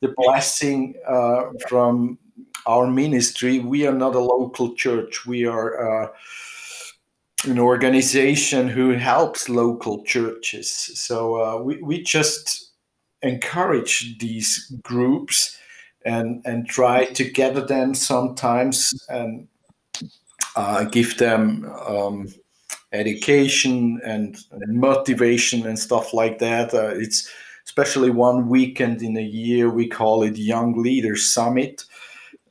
the 0.00 0.12
blessing 0.16 0.94
uh, 1.06 1.44
from 1.68 2.18
our 2.66 2.86
ministry. 2.86 3.58
We 3.58 3.86
are 3.86 3.92
not 3.92 4.14
a 4.14 4.20
local 4.20 4.74
church. 4.74 5.26
We 5.26 5.46
are 5.46 6.04
uh, 6.04 6.08
an 7.44 7.58
organization 7.58 8.68
who 8.68 8.92
helps 8.92 9.48
local 9.48 10.02
churches. 10.04 10.70
So 10.70 11.42
uh, 11.42 11.62
we, 11.62 11.82
we 11.82 12.02
just 12.02 12.72
encourage 13.22 14.18
these 14.18 14.72
groups 14.82 15.58
and 16.04 16.42
and 16.44 16.68
try 16.68 17.04
to 17.04 17.24
gather 17.30 17.64
them 17.64 17.94
sometimes 17.94 18.94
and 19.08 19.48
uh, 20.56 20.84
give 20.84 21.16
them 21.18 21.64
um, 21.86 22.28
education 22.92 24.00
and, 24.04 24.38
motivation 24.68 25.66
and 25.66 25.78
stuff 25.78 26.14
like 26.14 26.38
that. 26.38 26.72
Uh, 26.72 26.92
it's 26.94 27.28
especially 27.64 28.10
one 28.10 28.48
weekend 28.48 29.02
in 29.02 29.16
a 29.16 29.22
year 29.22 29.70
we 29.70 29.88
call 29.88 30.22
it 30.22 30.36
Young 30.36 30.80
Leaders 30.80 31.28
Summit, 31.28 31.84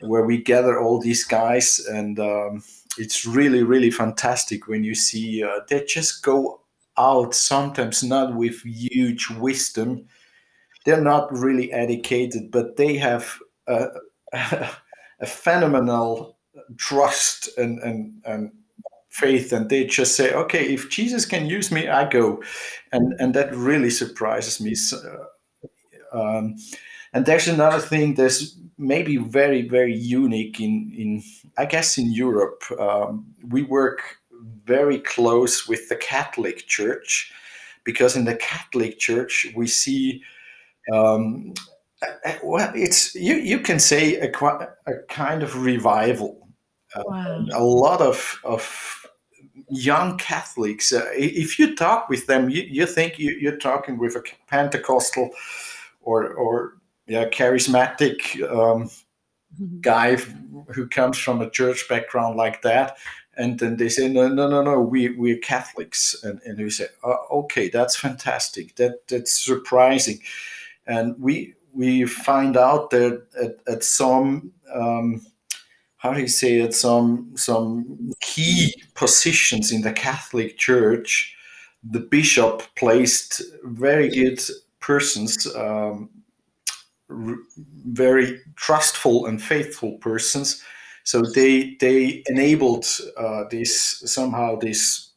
where 0.02 0.26
we 0.26 0.38
gather 0.42 0.80
all 0.80 1.00
these 1.00 1.24
guys 1.24 1.80
and. 1.92 2.20
Um, 2.20 2.64
it's 2.96 3.26
really 3.26 3.64
really 3.64 3.90
fantastic 3.90 4.68
when 4.68 4.84
you 4.84 4.94
see 4.94 5.44
uh, 5.44 5.62
they 5.68 5.84
just 5.86 6.22
go 6.22 6.62
out 6.96 7.34
sometimes 7.34 8.04
not 8.04 8.36
with 8.36 8.62
huge 8.62 9.32
wisdom 9.32 10.06
they're 10.86 11.02
not 11.02 11.32
really 11.32 11.72
educated, 11.72 12.52
but 12.52 12.76
they 12.76 12.98
have 12.98 13.40
a, 13.68 13.88
a 15.20 15.26
phenomenal 15.26 16.38
trust 16.78 17.50
and, 17.58 17.80
and, 17.80 18.22
and 18.26 18.52
faith 19.10 19.54
and 19.54 19.70
they 19.70 19.86
just 19.86 20.16
say 20.16 20.34
okay 20.34 20.74
if 20.74 20.90
jesus 20.90 21.24
can 21.24 21.46
use 21.46 21.72
me 21.72 21.88
i 21.88 22.10
go. 22.10 22.42
And 22.92 23.14
and 23.20 23.34
that 23.36 23.56
really 23.56 23.90
surprises 23.90 24.60
me. 24.62 24.76
Uh, 24.94 26.20
um, 26.20 26.56
and 27.14 27.26
there's 27.26 27.48
another 27.48 27.80
thing 27.80 28.16
that's 28.16 28.56
maybe 28.78 29.18
very 29.18 29.68
very 29.68 29.96
unique 29.96 30.60
in 30.60 30.92
in 30.96 31.24
i 31.58 31.66
guess 31.66 31.98
in 31.98 32.12
europe. 32.12 32.64
Um, 32.80 33.26
we 33.48 33.64
work 33.64 34.18
very 34.66 35.00
close 35.00 35.68
with 35.68 35.90
the 35.90 35.96
catholic 35.96 36.68
church 36.68 37.32
because 37.84 38.16
in 38.16 38.26
the 38.26 38.36
catholic 38.36 38.98
church 39.00 39.48
we 39.56 39.68
see 39.68 40.24
um, 40.94 41.54
well, 42.44 42.72
it's 42.76 43.16
you. 43.16 43.36
You 43.36 43.60
can 43.60 43.80
say 43.80 44.16
a, 44.16 44.32
a 44.88 44.94
kind 45.10 45.44
of 45.44 45.64
revival. 45.64 46.48
Uh, 46.96 47.04
wow. 47.06 47.46
A 47.54 47.64
lot 47.64 48.02
of 48.02 48.40
of 48.44 49.08
young 49.70 50.18
Catholics. 50.18 50.92
Uh, 50.92 51.10
if 51.14 51.60
you 51.60 51.76
talk 51.76 52.10
with 52.10 52.28
them, 52.28 52.50
you, 52.50 52.64
you 52.64 52.86
think 52.86 53.20
you, 53.20 53.50
are 53.50 53.58
talking 53.58 53.98
with 53.98 54.16
a 54.16 54.24
Pentecostal 54.48 55.30
or 56.02 56.34
or 56.34 56.78
yeah 57.08 57.28
charismatic 57.30 58.42
um, 58.50 58.90
mm-hmm. 59.60 59.80
guy 59.82 60.16
who 60.74 60.88
comes 60.88 61.18
from 61.18 61.42
a 61.42 61.50
church 61.50 61.88
background 61.90 62.38
like 62.38 62.62
that. 62.62 62.98
And 63.36 63.60
then 63.60 63.78
they 63.78 63.90
say, 63.90 64.08
no, 64.08 64.28
no, 64.28 64.48
no, 64.48 64.62
no, 64.62 64.80
we, 64.80 65.10
we're 65.10 65.40
Catholics. 65.40 66.16
And, 66.24 66.40
and 66.46 66.58
we 66.60 66.70
say, 66.70 66.88
oh, 67.04 67.26
okay, 67.32 67.70
that's 67.70 67.96
fantastic. 67.96 68.76
That, 68.76 69.08
that's 69.08 69.44
surprising. 69.44 70.20
And 70.86 71.16
we, 71.20 71.56
we 71.74 72.06
find 72.06 72.58
out 72.58 72.90
that 72.92 73.26
at, 73.42 73.74
at 73.74 73.84
some 73.84 74.52
um, 74.74 75.22
how 76.04 76.12
do 76.14 76.20
you 76.20 76.28
say 76.28 76.60
it 76.60 76.74
some 76.74 77.32
some 77.36 78.12
key 78.20 78.74
positions 78.94 79.72
in 79.72 79.82
the 79.82 79.94
Catholic 79.94 80.58
Church, 80.58 81.34
the 81.82 82.02
bishop 82.02 82.62
placed 82.76 83.42
very 83.64 84.10
good 84.10 84.42
persons, 84.82 85.48
um, 85.56 86.10
r- 87.10 87.38
very 87.88 88.42
trustful 88.58 89.28
and 89.28 89.42
faithful 89.42 89.94
persons. 90.00 90.62
So 91.06 91.22
they 91.22 91.78
they 91.80 92.22
enabled 92.28 92.86
uh, 93.18 93.46
this 93.50 94.04
somehow 94.06 94.58
this 94.58 95.12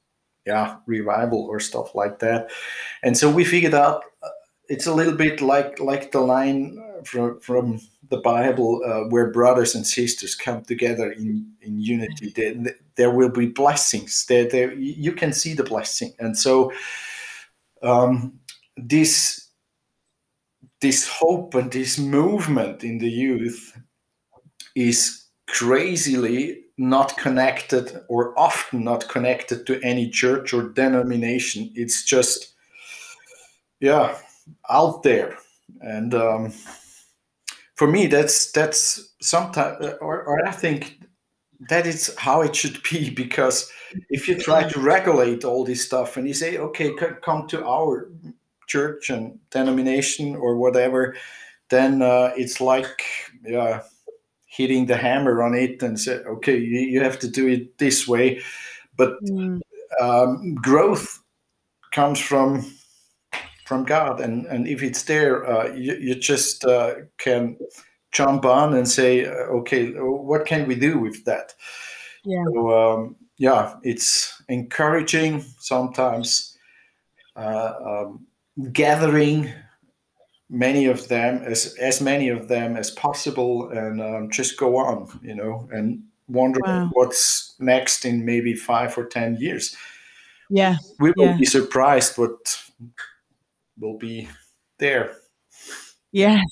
yeah 0.46 0.76
revival 0.86 1.46
or 1.50 1.58
stuff 1.58 1.96
like 1.96 2.20
that, 2.20 2.50
and 3.02 3.18
so 3.18 3.28
we 3.28 3.44
figured 3.44 3.74
out 3.74 4.04
it's 4.68 4.86
a 4.86 4.94
little 4.94 5.14
bit 5.14 5.40
like 5.40 5.80
like 5.80 6.12
the 6.12 6.20
line 6.20 6.82
from 7.04 7.40
from 7.40 7.80
the 8.08 8.18
Bible 8.18 8.82
uh, 8.84 9.08
where 9.08 9.30
brothers 9.30 9.74
and 9.74 9.86
sisters 9.86 10.34
come 10.34 10.62
together 10.62 11.10
in 11.10 11.52
in 11.60 11.80
unity. 11.80 12.32
There, 12.34 12.74
there 12.96 13.10
will 13.10 13.30
be 13.30 13.46
blessings. 13.46 14.26
There, 14.26 14.48
there 14.48 14.72
you 14.74 15.12
can 15.12 15.32
see 15.32 15.54
the 15.54 15.64
blessing, 15.64 16.14
and 16.18 16.36
so 16.36 16.72
um, 17.82 18.40
this 18.76 19.48
this 20.80 21.08
hope 21.08 21.54
and 21.54 21.72
this 21.72 21.98
movement 21.98 22.84
in 22.84 22.98
the 22.98 23.10
youth 23.10 23.80
is 24.74 25.24
crazily 25.46 26.62
not 26.78 27.16
connected 27.16 28.02
or 28.08 28.38
often 28.38 28.84
not 28.84 29.08
connected 29.08 29.66
to 29.66 29.80
any 29.82 30.10
church 30.10 30.52
or 30.52 30.68
denomination. 30.68 31.72
It's 31.74 32.04
just 32.04 32.52
yeah 33.80 34.16
out 34.68 35.02
there 35.02 35.36
and 35.80 36.14
um, 36.14 36.52
for 37.74 37.86
me 37.86 38.06
that's 38.06 38.50
that's 38.52 39.14
sometimes 39.20 39.84
or, 40.00 40.22
or 40.22 40.46
i 40.46 40.50
think 40.50 41.00
that 41.68 41.86
is 41.86 42.14
how 42.18 42.42
it 42.42 42.54
should 42.54 42.82
be 42.82 43.10
because 43.22 43.70
if 44.10 44.28
you 44.28 44.36
try 44.36 44.68
to 44.68 44.80
regulate 44.80 45.44
all 45.44 45.64
this 45.64 45.84
stuff 45.84 46.16
and 46.16 46.26
you 46.26 46.34
say 46.34 46.58
okay 46.58 46.92
come 47.22 47.46
to 47.46 47.64
our 47.64 48.10
church 48.66 49.10
and 49.10 49.38
denomination 49.50 50.34
or 50.36 50.56
whatever 50.56 51.14
then 51.68 52.02
uh, 52.02 52.32
it's 52.36 52.60
like 52.60 53.02
yeah 53.44 53.82
hitting 54.46 54.86
the 54.86 54.96
hammer 54.96 55.42
on 55.42 55.54
it 55.54 55.82
and 55.82 56.00
say 56.00 56.16
okay 56.24 56.56
you, 56.56 56.80
you 56.80 57.00
have 57.00 57.18
to 57.18 57.28
do 57.28 57.46
it 57.46 57.78
this 57.78 58.08
way 58.08 58.40
but 58.96 59.22
mm. 59.24 59.60
um, 60.00 60.54
growth 60.54 61.22
comes 61.92 62.18
from 62.18 62.64
from 63.66 63.84
God, 63.84 64.20
and 64.20 64.46
and 64.46 64.66
if 64.66 64.82
it's 64.82 65.02
there, 65.02 65.44
uh, 65.44 65.74
you, 65.74 65.96
you 65.96 66.14
just 66.14 66.64
uh, 66.64 66.94
can 67.18 67.58
jump 68.12 68.44
on 68.44 68.74
and 68.74 68.88
say, 68.88 69.26
uh, 69.26 69.58
okay, 69.58 69.90
what 69.90 70.46
can 70.46 70.66
we 70.66 70.74
do 70.74 70.98
with 70.98 71.24
that? 71.24 71.54
Yeah. 72.24 72.44
So, 72.54 72.70
um, 72.70 73.16
yeah, 73.36 73.74
it's 73.82 74.42
encouraging 74.48 75.44
sometimes, 75.58 76.56
uh, 77.36 77.72
um, 77.84 78.26
gathering 78.72 79.52
many 80.48 80.86
of 80.86 81.08
them 81.08 81.42
as 81.44 81.74
as 81.80 82.00
many 82.00 82.28
of 82.28 82.48
them 82.48 82.76
as 82.76 82.90
possible, 82.92 83.68
and 83.70 84.00
um, 84.00 84.30
just 84.30 84.56
go 84.56 84.76
on, 84.76 85.08
you 85.22 85.34
know, 85.34 85.68
and 85.72 86.02
wonder 86.28 86.60
wow. 86.64 86.88
what's 86.92 87.54
next 87.58 88.04
in 88.04 88.24
maybe 88.24 88.54
five 88.54 88.96
or 88.96 89.06
ten 89.06 89.36
years. 89.36 89.76
Yeah, 90.48 90.76
we 91.00 91.12
will 91.16 91.26
yeah. 91.26 91.38
be 91.38 91.44
surprised 91.44 92.16
what 92.16 92.38
will 93.78 93.98
be 93.98 94.28
there. 94.78 95.16
Yes. 96.12 96.44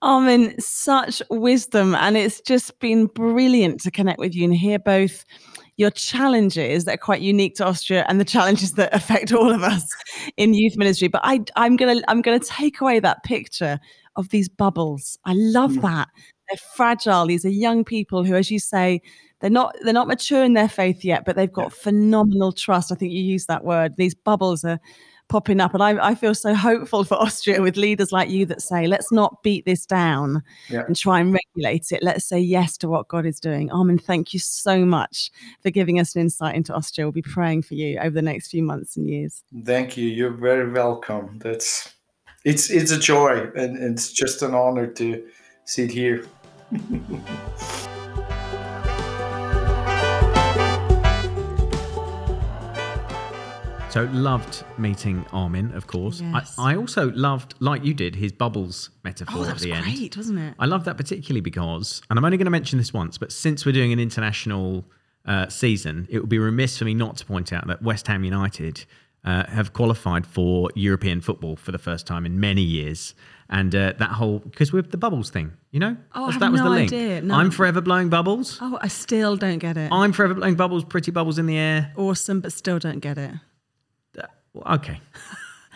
Armin, 0.00 0.58
such 0.60 1.22
wisdom. 1.30 1.94
And 1.94 2.16
it's 2.16 2.40
just 2.40 2.78
been 2.78 3.06
brilliant 3.06 3.80
to 3.82 3.90
connect 3.90 4.18
with 4.18 4.34
you 4.34 4.44
and 4.44 4.54
hear 4.54 4.78
both 4.78 5.24
your 5.76 5.90
challenges 5.90 6.84
that 6.84 6.94
are 6.94 6.98
quite 6.98 7.20
unique 7.20 7.54
to 7.56 7.66
Austria 7.66 8.04
and 8.08 8.20
the 8.20 8.24
challenges 8.24 8.72
that 8.72 8.92
affect 8.94 9.32
all 9.32 9.50
of 9.50 9.62
us 9.62 9.88
in 10.36 10.54
youth 10.54 10.76
ministry. 10.76 11.08
But 11.08 11.20
I, 11.24 11.40
I'm 11.56 11.76
gonna 11.76 12.02
I'm 12.08 12.20
gonna 12.20 12.40
take 12.40 12.80
away 12.80 13.00
that 13.00 13.22
picture 13.24 13.78
of 14.16 14.28
these 14.30 14.48
bubbles. 14.48 15.18
I 15.24 15.34
love 15.34 15.72
mm. 15.72 15.82
that. 15.82 16.08
They're 16.48 16.58
fragile. 16.74 17.26
These 17.26 17.44
are 17.44 17.50
young 17.50 17.84
people 17.84 18.24
who, 18.24 18.34
as 18.34 18.50
you 18.50 18.58
say, 18.58 19.00
they're 19.40 19.50
not 19.50 19.76
they're 19.82 19.92
not 19.92 20.08
mature 20.08 20.42
in 20.42 20.54
their 20.54 20.68
faith 20.68 21.04
yet, 21.04 21.24
but 21.24 21.36
they've 21.36 21.52
got 21.52 21.72
yeah. 21.72 21.82
phenomenal 21.82 22.52
trust. 22.52 22.90
I 22.90 22.96
think 22.96 23.12
you 23.12 23.22
used 23.22 23.48
that 23.48 23.64
word. 23.64 23.96
These 23.96 24.14
bubbles 24.14 24.64
are 24.64 24.80
popping 25.28 25.60
up. 25.60 25.74
And 25.74 25.82
I, 25.82 26.08
I 26.08 26.14
feel 26.14 26.34
so 26.34 26.54
hopeful 26.54 27.04
for 27.04 27.14
Austria 27.16 27.60
with 27.62 27.76
leaders 27.76 28.12
like 28.12 28.30
you 28.30 28.46
that 28.46 28.62
say, 28.62 28.86
let's 28.86 29.12
not 29.12 29.42
beat 29.42 29.64
this 29.64 29.86
down 29.86 30.42
Yeah. 30.68 30.84
and 30.86 30.96
try 30.96 31.20
and 31.20 31.32
regulate 31.32 31.92
it. 31.92 32.02
Let's 32.02 32.24
say 32.24 32.38
yes 32.38 32.76
to 32.78 32.88
what 32.88 33.08
God 33.08 33.26
is 33.26 33.38
doing. 33.40 33.70
Armin, 33.70 33.98
thank 33.98 34.32
you 34.32 34.40
so 34.40 34.84
much 34.84 35.30
for 35.62 35.70
giving 35.70 36.00
us 36.00 36.14
an 36.14 36.22
insight 36.22 36.54
into 36.54 36.74
Austria. 36.74 37.06
We'll 37.06 37.12
be 37.12 37.22
praying 37.22 37.62
for 37.62 37.74
you 37.74 37.98
over 37.98 38.10
the 38.10 38.22
next 38.22 38.48
few 38.48 38.62
months 38.62 38.96
and 38.96 39.08
years. 39.08 39.42
Thank 39.64 39.96
you. 39.96 40.06
You're 40.08 40.30
very 40.30 40.70
welcome. 40.70 41.38
That's 41.38 41.92
it's 42.44 42.70
it's 42.70 42.92
a 42.92 42.98
joy 42.98 43.50
and 43.56 43.76
it's 43.76 44.12
just 44.12 44.42
an 44.42 44.54
honor 44.54 44.86
to 44.86 45.26
sit 45.64 45.90
here. 45.90 46.24
So 53.90 54.04
loved 54.12 54.64
meeting 54.76 55.24
Armin, 55.32 55.72
of 55.74 55.86
course. 55.86 56.20
Yes. 56.20 56.54
I, 56.58 56.72
I 56.72 56.76
also 56.76 57.10
loved, 57.12 57.54
like 57.58 57.84
you 57.84 57.94
did, 57.94 58.14
his 58.14 58.32
bubbles 58.32 58.90
metaphor 59.02 59.34
Oh, 59.38 59.42
that 59.44 59.48
at 59.48 59.54
was 59.54 59.62
the 59.62 59.72
end. 59.72 59.84
great, 59.84 60.14
wasn't 60.16 60.38
it? 60.40 60.54
I 60.58 60.66
love 60.66 60.84
that 60.84 60.98
particularly 60.98 61.40
because, 61.40 62.02
and 62.10 62.18
I'm 62.18 62.24
only 62.24 62.36
going 62.36 62.44
to 62.44 62.50
mention 62.50 62.78
this 62.78 62.92
once, 62.92 63.16
but 63.16 63.32
since 63.32 63.64
we're 63.64 63.72
doing 63.72 63.92
an 63.92 63.98
international 63.98 64.84
uh, 65.24 65.48
season, 65.48 66.06
it 66.10 66.18
would 66.20 66.28
be 66.28 66.38
remiss 66.38 66.76
for 66.78 66.84
me 66.84 66.92
not 66.92 67.16
to 67.16 67.24
point 67.24 67.50
out 67.52 67.66
that 67.68 67.82
West 67.82 68.06
Ham 68.08 68.24
United 68.24 68.84
uh, 69.24 69.46
have 69.46 69.72
qualified 69.72 70.26
for 70.26 70.70
European 70.74 71.22
football 71.22 71.56
for 71.56 71.72
the 71.72 71.78
first 71.78 72.06
time 72.06 72.26
in 72.26 72.38
many 72.38 72.62
years. 72.62 73.14
And 73.48 73.74
uh, 73.74 73.94
that 73.98 74.10
whole, 74.10 74.40
because 74.40 74.70
with 74.70 74.90
the 74.90 74.98
bubbles 74.98 75.30
thing, 75.30 75.52
you 75.70 75.80
know? 75.80 75.96
Oh, 76.14 76.24
I 76.24 76.26
That's- 76.26 76.32
have 76.34 76.40
that 76.40 76.52
was 76.52 76.60
no 76.60 76.64
the 76.64 76.70
link. 76.70 76.92
idea. 76.92 77.22
No. 77.22 77.34
I'm 77.36 77.50
forever 77.50 77.80
blowing 77.80 78.10
bubbles. 78.10 78.58
Oh, 78.60 78.78
I 78.82 78.88
still 78.88 79.36
don't 79.36 79.58
get 79.58 79.78
it. 79.78 79.90
I'm 79.90 80.12
forever 80.12 80.34
blowing 80.34 80.56
bubbles, 80.56 80.84
pretty 80.84 81.10
bubbles 81.10 81.38
in 81.38 81.46
the 81.46 81.56
air. 81.56 81.90
Awesome, 81.96 82.40
but 82.40 82.52
still 82.52 82.78
don't 82.78 83.00
get 83.00 83.16
it. 83.16 83.32
Well, 84.64 84.74
Okay, 84.76 85.00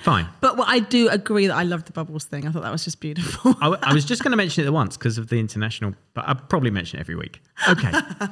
fine. 0.03 0.27
But 0.41 0.57
well, 0.57 0.67
I 0.69 0.81
do 0.81 1.09
agree 1.09 1.47
that 1.47 1.55
I 1.57 1.63
love 1.63 1.85
the 1.85 1.93
bubbles 1.93 2.25
thing. 2.25 2.47
I 2.47 2.51
thought 2.51 2.63
that 2.63 2.73
was 2.73 2.85
just 2.85 3.01
beautiful. 3.01 3.55
I, 3.61 3.65
w- 3.71 3.81
I 3.83 3.95
was 3.95 4.05
just 4.05 4.23
going 4.23 4.31
to 4.37 4.37
mention 4.37 4.65
it 4.67 4.73
once 4.73 4.97
because 4.97 5.19
of 5.19 5.29
the 5.29 5.39
international, 5.39 5.95
but 6.15 6.25
I'll 6.29 6.35
probably 6.35 6.71
mention 6.71 6.99
it 6.99 7.01
every 7.01 7.17
week. 7.17 7.41
Okay. 7.69 7.93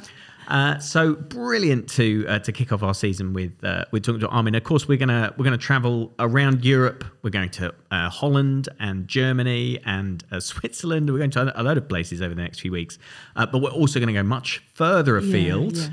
Uh, 0.48 0.76
so 0.80 1.14
brilliant 1.14 1.88
to 1.88 2.26
uh, 2.28 2.38
to 2.40 2.50
kick 2.50 2.72
off 2.72 2.82
our 2.82 2.92
season 2.94 3.32
with 3.32 3.52
uh, 3.62 3.84
with 3.92 4.02
talking 4.02 4.18
to 4.18 4.26
Armin. 4.28 4.56
Of 4.56 4.64
course, 4.64 4.88
we're 4.88 4.98
gonna 4.98 5.32
we're 5.36 5.44
gonna 5.44 5.56
travel 5.56 6.12
around 6.18 6.64
Europe. 6.64 7.04
We're 7.22 7.30
going 7.30 7.50
to 7.50 7.72
uh, 7.92 8.08
Holland 8.10 8.68
and 8.80 9.06
Germany 9.06 9.78
and 9.84 10.24
uh, 10.32 10.40
Switzerland. 10.40 11.08
We're 11.08 11.18
going 11.18 11.30
to 11.32 11.52
a 11.54 11.62
load 11.62 11.76
of 11.78 11.88
places 11.88 12.20
over 12.20 12.34
the 12.34 12.42
next 12.42 12.58
few 12.62 12.72
weeks. 12.72 12.98
Uh, 13.36 13.46
but 13.46 13.58
we're 13.62 13.70
also 13.70 14.00
going 14.00 14.08
to 14.08 14.12
go 14.12 14.24
much 14.24 14.60
further 14.74 15.16
afield. 15.16 15.76
yeah. 15.76 15.88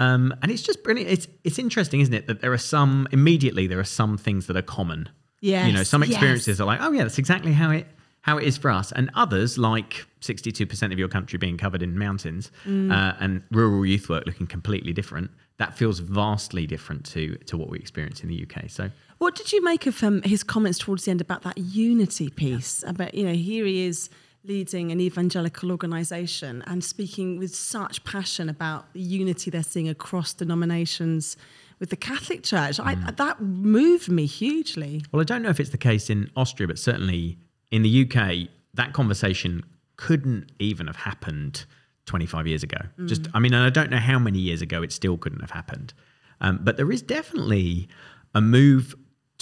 Um, 0.00 0.34
and 0.42 0.50
it's 0.50 0.62
just 0.62 0.82
brilliant. 0.82 1.10
It's 1.10 1.28
it's 1.44 1.58
interesting, 1.58 2.00
isn't 2.00 2.14
it, 2.14 2.26
that 2.26 2.40
there 2.40 2.52
are 2.52 2.58
some 2.76 3.06
immediately 3.12 3.66
there 3.66 3.78
are 3.78 3.84
some 4.00 4.16
things 4.18 4.46
that 4.48 4.56
are 4.56 4.62
common. 4.78 5.08
Yeah. 5.40 5.66
You 5.66 5.72
know, 5.72 5.78
Yes, 5.80 5.88
some 5.88 6.02
yes. 6.02 6.10
experiences 6.12 6.60
are 6.60 6.66
like, 6.66 6.80
oh 6.82 6.90
yeah, 6.92 7.02
that's 7.04 7.18
exactly 7.18 7.52
how 7.52 7.70
it 7.70 7.86
how 8.22 8.36
it 8.36 8.44
is 8.44 8.58
for 8.58 8.70
us, 8.70 8.92
and 8.92 9.10
others 9.14 9.56
like 9.56 10.04
sixty 10.20 10.52
two 10.52 10.66
percent 10.66 10.92
of 10.92 10.98
your 10.98 11.08
country 11.08 11.38
being 11.38 11.56
covered 11.56 11.82
in 11.82 11.98
mountains 11.98 12.50
Mm. 12.66 12.90
uh, 12.92 13.14
and 13.20 13.42
rural 13.50 13.84
youth 13.86 14.08
work 14.08 14.24
looking 14.26 14.46
completely 14.46 14.92
different. 14.92 15.30
That 15.58 15.76
feels 15.76 15.98
vastly 16.00 16.66
different 16.66 17.04
to 17.12 17.36
to 17.48 17.56
what 17.58 17.68
we 17.70 17.78
experience 17.78 18.22
in 18.22 18.28
the 18.28 18.38
UK. 18.46 18.68
So 18.70 18.90
What 19.18 19.34
did 19.36 19.52
you 19.52 19.62
make 19.64 19.86
of 19.86 20.02
um, 20.02 20.22
his 20.22 20.42
comments 20.42 20.78
towards 20.78 21.04
the 21.04 21.10
end 21.10 21.20
about 21.20 21.42
that 21.42 21.58
unity 21.58 22.28
piece? 22.30 22.82
About, 22.86 23.14
you 23.14 23.24
know, 23.26 23.34
here 23.34 23.64
he 23.66 23.86
is 23.86 24.08
leading 24.44 24.90
an 24.90 25.00
evangelical 25.00 25.70
organization 25.70 26.62
and 26.66 26.82
speaking 26.82 27.38
with 27.38 27.54
such 27.54 28.02
passion 28.04 28.48
about 28.48 28.92
the 28.94 29.00
unity 29.00 29.50
they're 29.50 29.62
seeing 29.62 29.88
across 29.88 30.32
denominations 30.32 31.36
with 31.78 31.90
the 31.90 31.96
Catholic 31.96 32.42
Church. 32.42 32.80
I, 32.80 32.94
that 32.94 33.40
moved 33.40 34.08
me 34.10 34.26
hugely. 34.26 35.02
Well, 35.12 35.20
I 35.20 35.24
don't 35.24 35.42
know 35.42 35.50
if 35.50 35.60
it's 35.60 35.70
the 35.70 35.78
case 35.78 36.10
in 36.10 36.30
Austria, 36.36 36.68
but 36.68 36.78
certainly 36.78 37.38
in 37.70 37.82
the 37.82 38.04
UK, 38.04 38.48
that 38.74 38.92
conversation 38.92 39.62
couldn't 39.96 40.52
even 40.58 40.86
have 40.86 40.96
happened 40.96 41.64
25 42.06 42.46
years 42.46 42.62
ago. 42.62 42.78
Just, 43.06 43.28
I 43.34 43.38
mean, 43.38 43.52
and 43.52 43.62
I 43.62 43.70
don't 43.70 43.90
know 43.90 43.98
how 43.98 44.18
many 44.18 44.38
years 44.38 44.62
ago 44.62 44.82
it 44.82 44.92
still 44.92 45.16
couldn't 45.16 45.40
have 45.40 45.50
happened. 45.50 45.92
Um, 46.40 46.60
but 46.62 46.76
there 46.76 46.90
is 46.90 47.02
definitely 47.02 47.88
a 48.34 48.40
move 48.40 48.94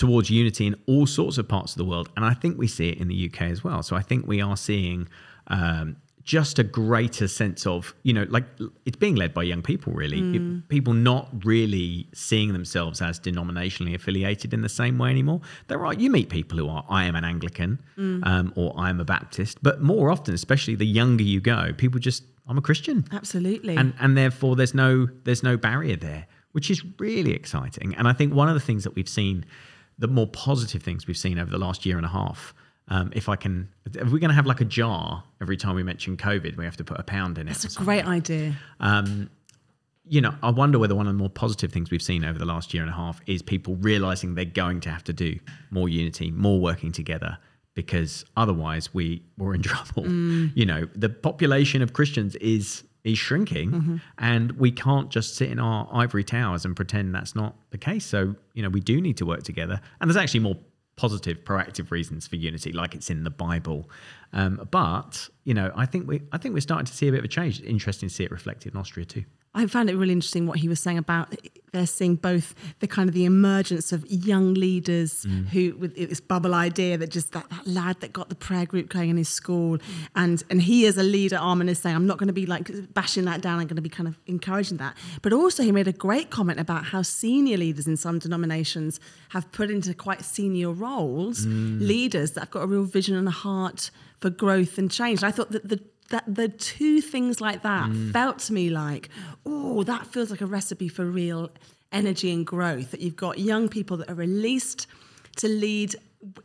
towards 0.02 0.30
unity 0.30 0.64
in 0.70 0.74
all 0.86 1.06
sorts 1.06 1.36
of 1.38 1.44
parts 1.48 1.72
of 1.74 1.78
the 1.78 1.84
world. 1.92 2.08
And 2.16 2.24
I 2.24 2.34
think 2.40 2.52
we 2.56 2.68
see 2.68 2.88
it 2.92 2.98
in 3.02 3.08
the 3.08 3.18
UK 3.28 3.42
as 3.54 3.60
well. 3.66 3.82
So 3.82 3.96
I 3.96 4.02
think 4.02 4.26
we 4.26 4.40
are 4.40 4.56
seeing 4.56 5.08
um, 5.48 5.96
just 6.22 6.58
a 6.58 6.62
greater 6.64 7.26
sense 7.26 7.66
of, 7.66 7.94
you 8.02 8.12
know, 8.12 8.26
like 8.36 8.44
it's 8.84 8.96
being 8.96 9.16
led 9.16 9.32
by 9.34 9.42
young 9.42 9.62
people, 9.62 9.92
really. 10.02 10.20
It- 10.36 10.68
people 10.68 10.92
not 10.92 11.24
really 11.44 12.06
seeing 12.12 12.52
themselves 12.52 13.00
as 13.00 13.18
denominationally 13.18 13.94
affiliated 13.94 14.52
in 14.52 14.60
the 14.62 14.68
same 14.68 14.98
way 14.98 15.10
anymore. 15.10 15.40
There 15.68 15.84
are, 15.86 15.94
you 15.94 16.10
meet 16.10 16.28
people 16.28 16.58
who 16.58 16.68
are, 16.68 16.84
I 16.88 17.04
am 17.04 17.14
an 17.16 17.24
Anglican 17.24 17.80
um, 17.96 18.52
or 18.56 18.74
I 18.78 18.90
am 18.90 19.00
a 19.00 19.04
Baptist, 19.04 19.58
but 19.62 19.80
more 19.82 20.10
often, 20.10 20.32
especially 20.34 20.74
the 20.76 20.86
younger 20.86 21.24
you 21.24 21.40
go, 21.40 21.72
people 21.76 21.98
just, 21.98 22.22
I'm 22.46 22.58
a 22.58 22.62
Christian 22.62 23.04
Absolutely. 23.12 23.76
and 23.76 23.92
and 24.00 24.16
therefore 24.16 24.56
there's 24.56 24.72
no 24.74 25.06
there's 25.24 25.42
no 25.42 25.56
barrier 25.58 25.96
there, 25.96 26.26
which 26.52 26.70
is 26.70 26.82
really 26.98 27.32
exciting. 27.32 27.94
And 27.96 28.06
I 28.08 28.12
think 28.14 28.32
one 28.32 28.48
of 28.48 28.54
the 28.54 28.60
things 28.68 28.84
that 28.84 28.94
we've 28.94 29.08
seen, 29.20 29.44
the 29.98 30.08
more 30.08 30.26
positive 30.26 30.82
things 30.82 31.06
we've 31.06 31.16
seen 31.18 31.38
over 31.38 31.50
the 31.50 31.58
last 31.58 31.84
year 31.84 31.96
and 31.96 32.06
a 32.06 32.10
half. 32.10 32.54
Um, 32.90 33.10
if 33.14 33.28
I 33.28 33.36
can, 33.36 33.68
if 33.84 34.10
we're 34.10 34.18
going 34.18 34.30
to 34.30 34.34
have 34.34 34.46
like 34.46 34.62
a 34.62 34.64
jar 34.64 35.24
every 35.42 35.56
time 35.56 35.74
we 35.74 35.82
mention 35.82 36.16
COVID, 36.16 36.56
we 36.56 36.64
have 36.64 36.76
to 36.78 36.84
put 36.84 36.98
a 36.98 37.02
pound 37.02 37.36
in 37.36 37.46
it. 37.46 37.50
That's 37.50 37.76
a 37.76 37.78
great 37.78 38.06
idea. 38.06 38.56
Um, 38.80 39.28
you 40.06 40.22
know, 40.22 40.34
I 40.42 40.50
wonder 40.50 40.78
whether 40.78 40.94
one 40.94 41.06
of 41.06 41.12
the 41.12 41.18
more 41.18 41.28
positive 41.28 41.70
things 41.70 41.90
we've 41.90 42.02
seen 42.02 42.24
over 42.24 42.38
the 42.38 42.46
last 42.46 42.72
year 42.72 42.82
and 42.82 42.90
a 42.90 42.94
half 42.94 43.20
is 43.26 43.42
people 43.42 43.76
realizing 43.76 44.34
they're 44.34 44.46
going 44.46 44.80
to 44.80 44.90
have 44.90 45.04
to 45.04 45.12
do 45.12 45.38
more 45.70 45.88
unity, 45.88 46.30
more 46.30 46.58
working 46.58 46.92
together, 46.92 47.36
because 47.74 48.24
otherwise 48.36 48.94
we 48.94 49.22
we're 49.36 49.54
in 49.54 49.62
trouble. 49.62 50.08
You 50.08 50.64
know, 50.64 50.88
the 50.94 51.10
population 51.10 51.82
of 51.82 51.92
Christians 51.92 52.36
is 52.36 52.84
is 53.04 53.18
shrinking, 53.18 54.00
and 54.18 54.52
we 54.52 54.70
can't 54.70 55.10
just 55.10 55.36
sit 55.36 55.50
in 55.50 55.58
our 55.58 55.88
ivory 55.92 56.24
towers 56.24 56.64
and 56.64 56.74
pretend 56.76 57.14
that's 57.14 57.34
not 57.34 57.56
the 57.70 57.78
case. 57.78 58.04
So 58.04 58.34
you 58.54 58.62
know, 58.62 58.68
we 58.68 58.80
do 58.80 59.00
need 59.00 59.16
to 59.18 59.26
work 59.26 59.42
together, 59.42 59.80
and 60.00 60.10
there's 60.10 60.16
actually 60.16 60.40
more 60.40 60.56
positive, 60.96 61.44
proactive 61.44 61.90
reasons 61.90 62.26
for 62.26 62.36
unity, 62.36 62.72
like 62.72 62.94
it's 62.94 63.08
in 63.08 63.22
the 63.24 63.30
Bible. 63.30 63.88
Um, 64.32 64.68
but 64.70 65.28
you 65.44 65.54
know, 65.54 65.72
I 65.74 65.86
think 65.86 66.06
we 66.06 66.22
I 66.32 66.38
think 66.38 66.54
we're 66.54 66.60
starting 66.60 66.86
to 66.86 66.92
see 66.92 67.08
a 67.08 67.12
bit 67.12 67.20
of 67.20 67.24
a 67.24 67.28
change. 67.28 67.62
Interesting 67.62 68.08
to 68.08 68.14
see 68.14 68.24
it 68.24 68.30
reflected 68.30 68.74
in 68.74 68.80
Austria 68.80 69.06
too. 69.06 69.24
I 69.58 69.66
found 69.66 69.90
it 69.90 69.96
really 69.96 70.12
interesting 70.12 70.46
what 70.46 70.58
he 70.58 70.68
was 70.68 70.80
saying 70.80 70.98
about 70.98 71.34
they're 71.72 71.86
seeing 71.86 72.14
both 72.14 72.54
the 72.80 72.86
kind 72.86 73.08
of 73.08 73.14
the 73.14 73.24
emergence 73.24 73.92
of 73.92 74.06
young 74.10 74.54
leaders 74.54 75.24
mm. 75.24 75.46
who 75.48 75.76
with 75.76 75.94
this 75.96 76.20
bubble 76.20 76.54
idea 76.54 76.96
that 76.96 77.10
just 77.10 77.32
that, 77.32 77.48
that 77.50 77.66
lad 77.66 78.00
that 78.00 78.12
got 78.12 78.28
the 78.28 78.34
prayer 78.34 78.66
group 78.66 78.88
going 78.88 79.10
in 79.10 79.16
his 79.16 79.28
school. 79.28 79.78
Mm. 79.78 79.82
And 80.16 80.44
and 80.50 80.62
he 80.62 80.86
as 80.86 80.96
a 80.96 81.02
leader 81.02 81.36
Armin 81.36 81.68
is 81.68 81.78
saying 81.78 81.94
I'm 81.94 82.06
not 82.06 82.18
going 82.18 82.28
to 82.28 82.32
be 82.32 82.46
like 82.46 82.70
bashing 82.94 83.24
that 83.24 83.40
down. 83.40 83.58
I'm 83.58 83.66
going 83.66 83.76
to 83.76 83.82
be 83.82 83.88
kind 83.88 84.08
of 84.08 84.18
encouraging 84.26 84.78
that. 84.78 84.96
But 85.22 85.32
also 85.32 85.62
he 85.62 85.72
made 85.72 85.88
a 85.88 85.92
great 85.92 86.30
comment 86.30 86.60
about 86.60 86.86
how 86.86 87.02
senior 87.02 87.56
leaders 87.56 87.86
in 87.86 87.96
some 87.96 88.18
denominations 88.18 89.00
have 89.30 89.50
put 89.52 89.70
into 89.70 89.92
quite 89.94 90.24
senior 90.24 90.70
roles 90.70 91.46
mm. 91.46 91.80
leaders 91.80 92.32
that 92.32 92.40
have 92.40 92.50
got 92.50 92.62
a 92.62 92.66
real 92.66 92.84
vision 92.84 93.16
and 93.16 93.28
a 93.28 93.32
heart 93.32 93.90
for 94.18 94.30
growth 94.30 94.78
and 94.78 94.90
change. 94.90 95.22
And 95.22 95.28
I 95.28 95.30
thought 95.30 95.52
that 95.52 95.68
the 95.68 95.80
that 96.10 96.24
the 96.26 96.48
two 96.48 97.00
things 97.00 97.40
like 97.40 97.62
that 97.62 97.88
mm. 97.88 98.12
felt 98.12 98.38
to 98.40 98.52
me 98.52 98.70
like, 98.70 99.08
oh, 99.44 99.82
that 99.84 100.06
feels 100.06 100.30
like 100.30 100.40
a 100.40 100.46
recipe 100.46 100.88
for 100.88 101.04
real 101.04 101.50
energy 101.92 102.32
and 102.32 102.46
growth. 102.46 102.90
That 102.90 103.00
you've 103.00 103.16
got 103.16 103.38
young 103.38 103.68
people 103.68 103.96
that 103.98 104.10
are 104.10 104.14
released 104.14 104.86
to 105.36 105.48
lead 105.48 105.94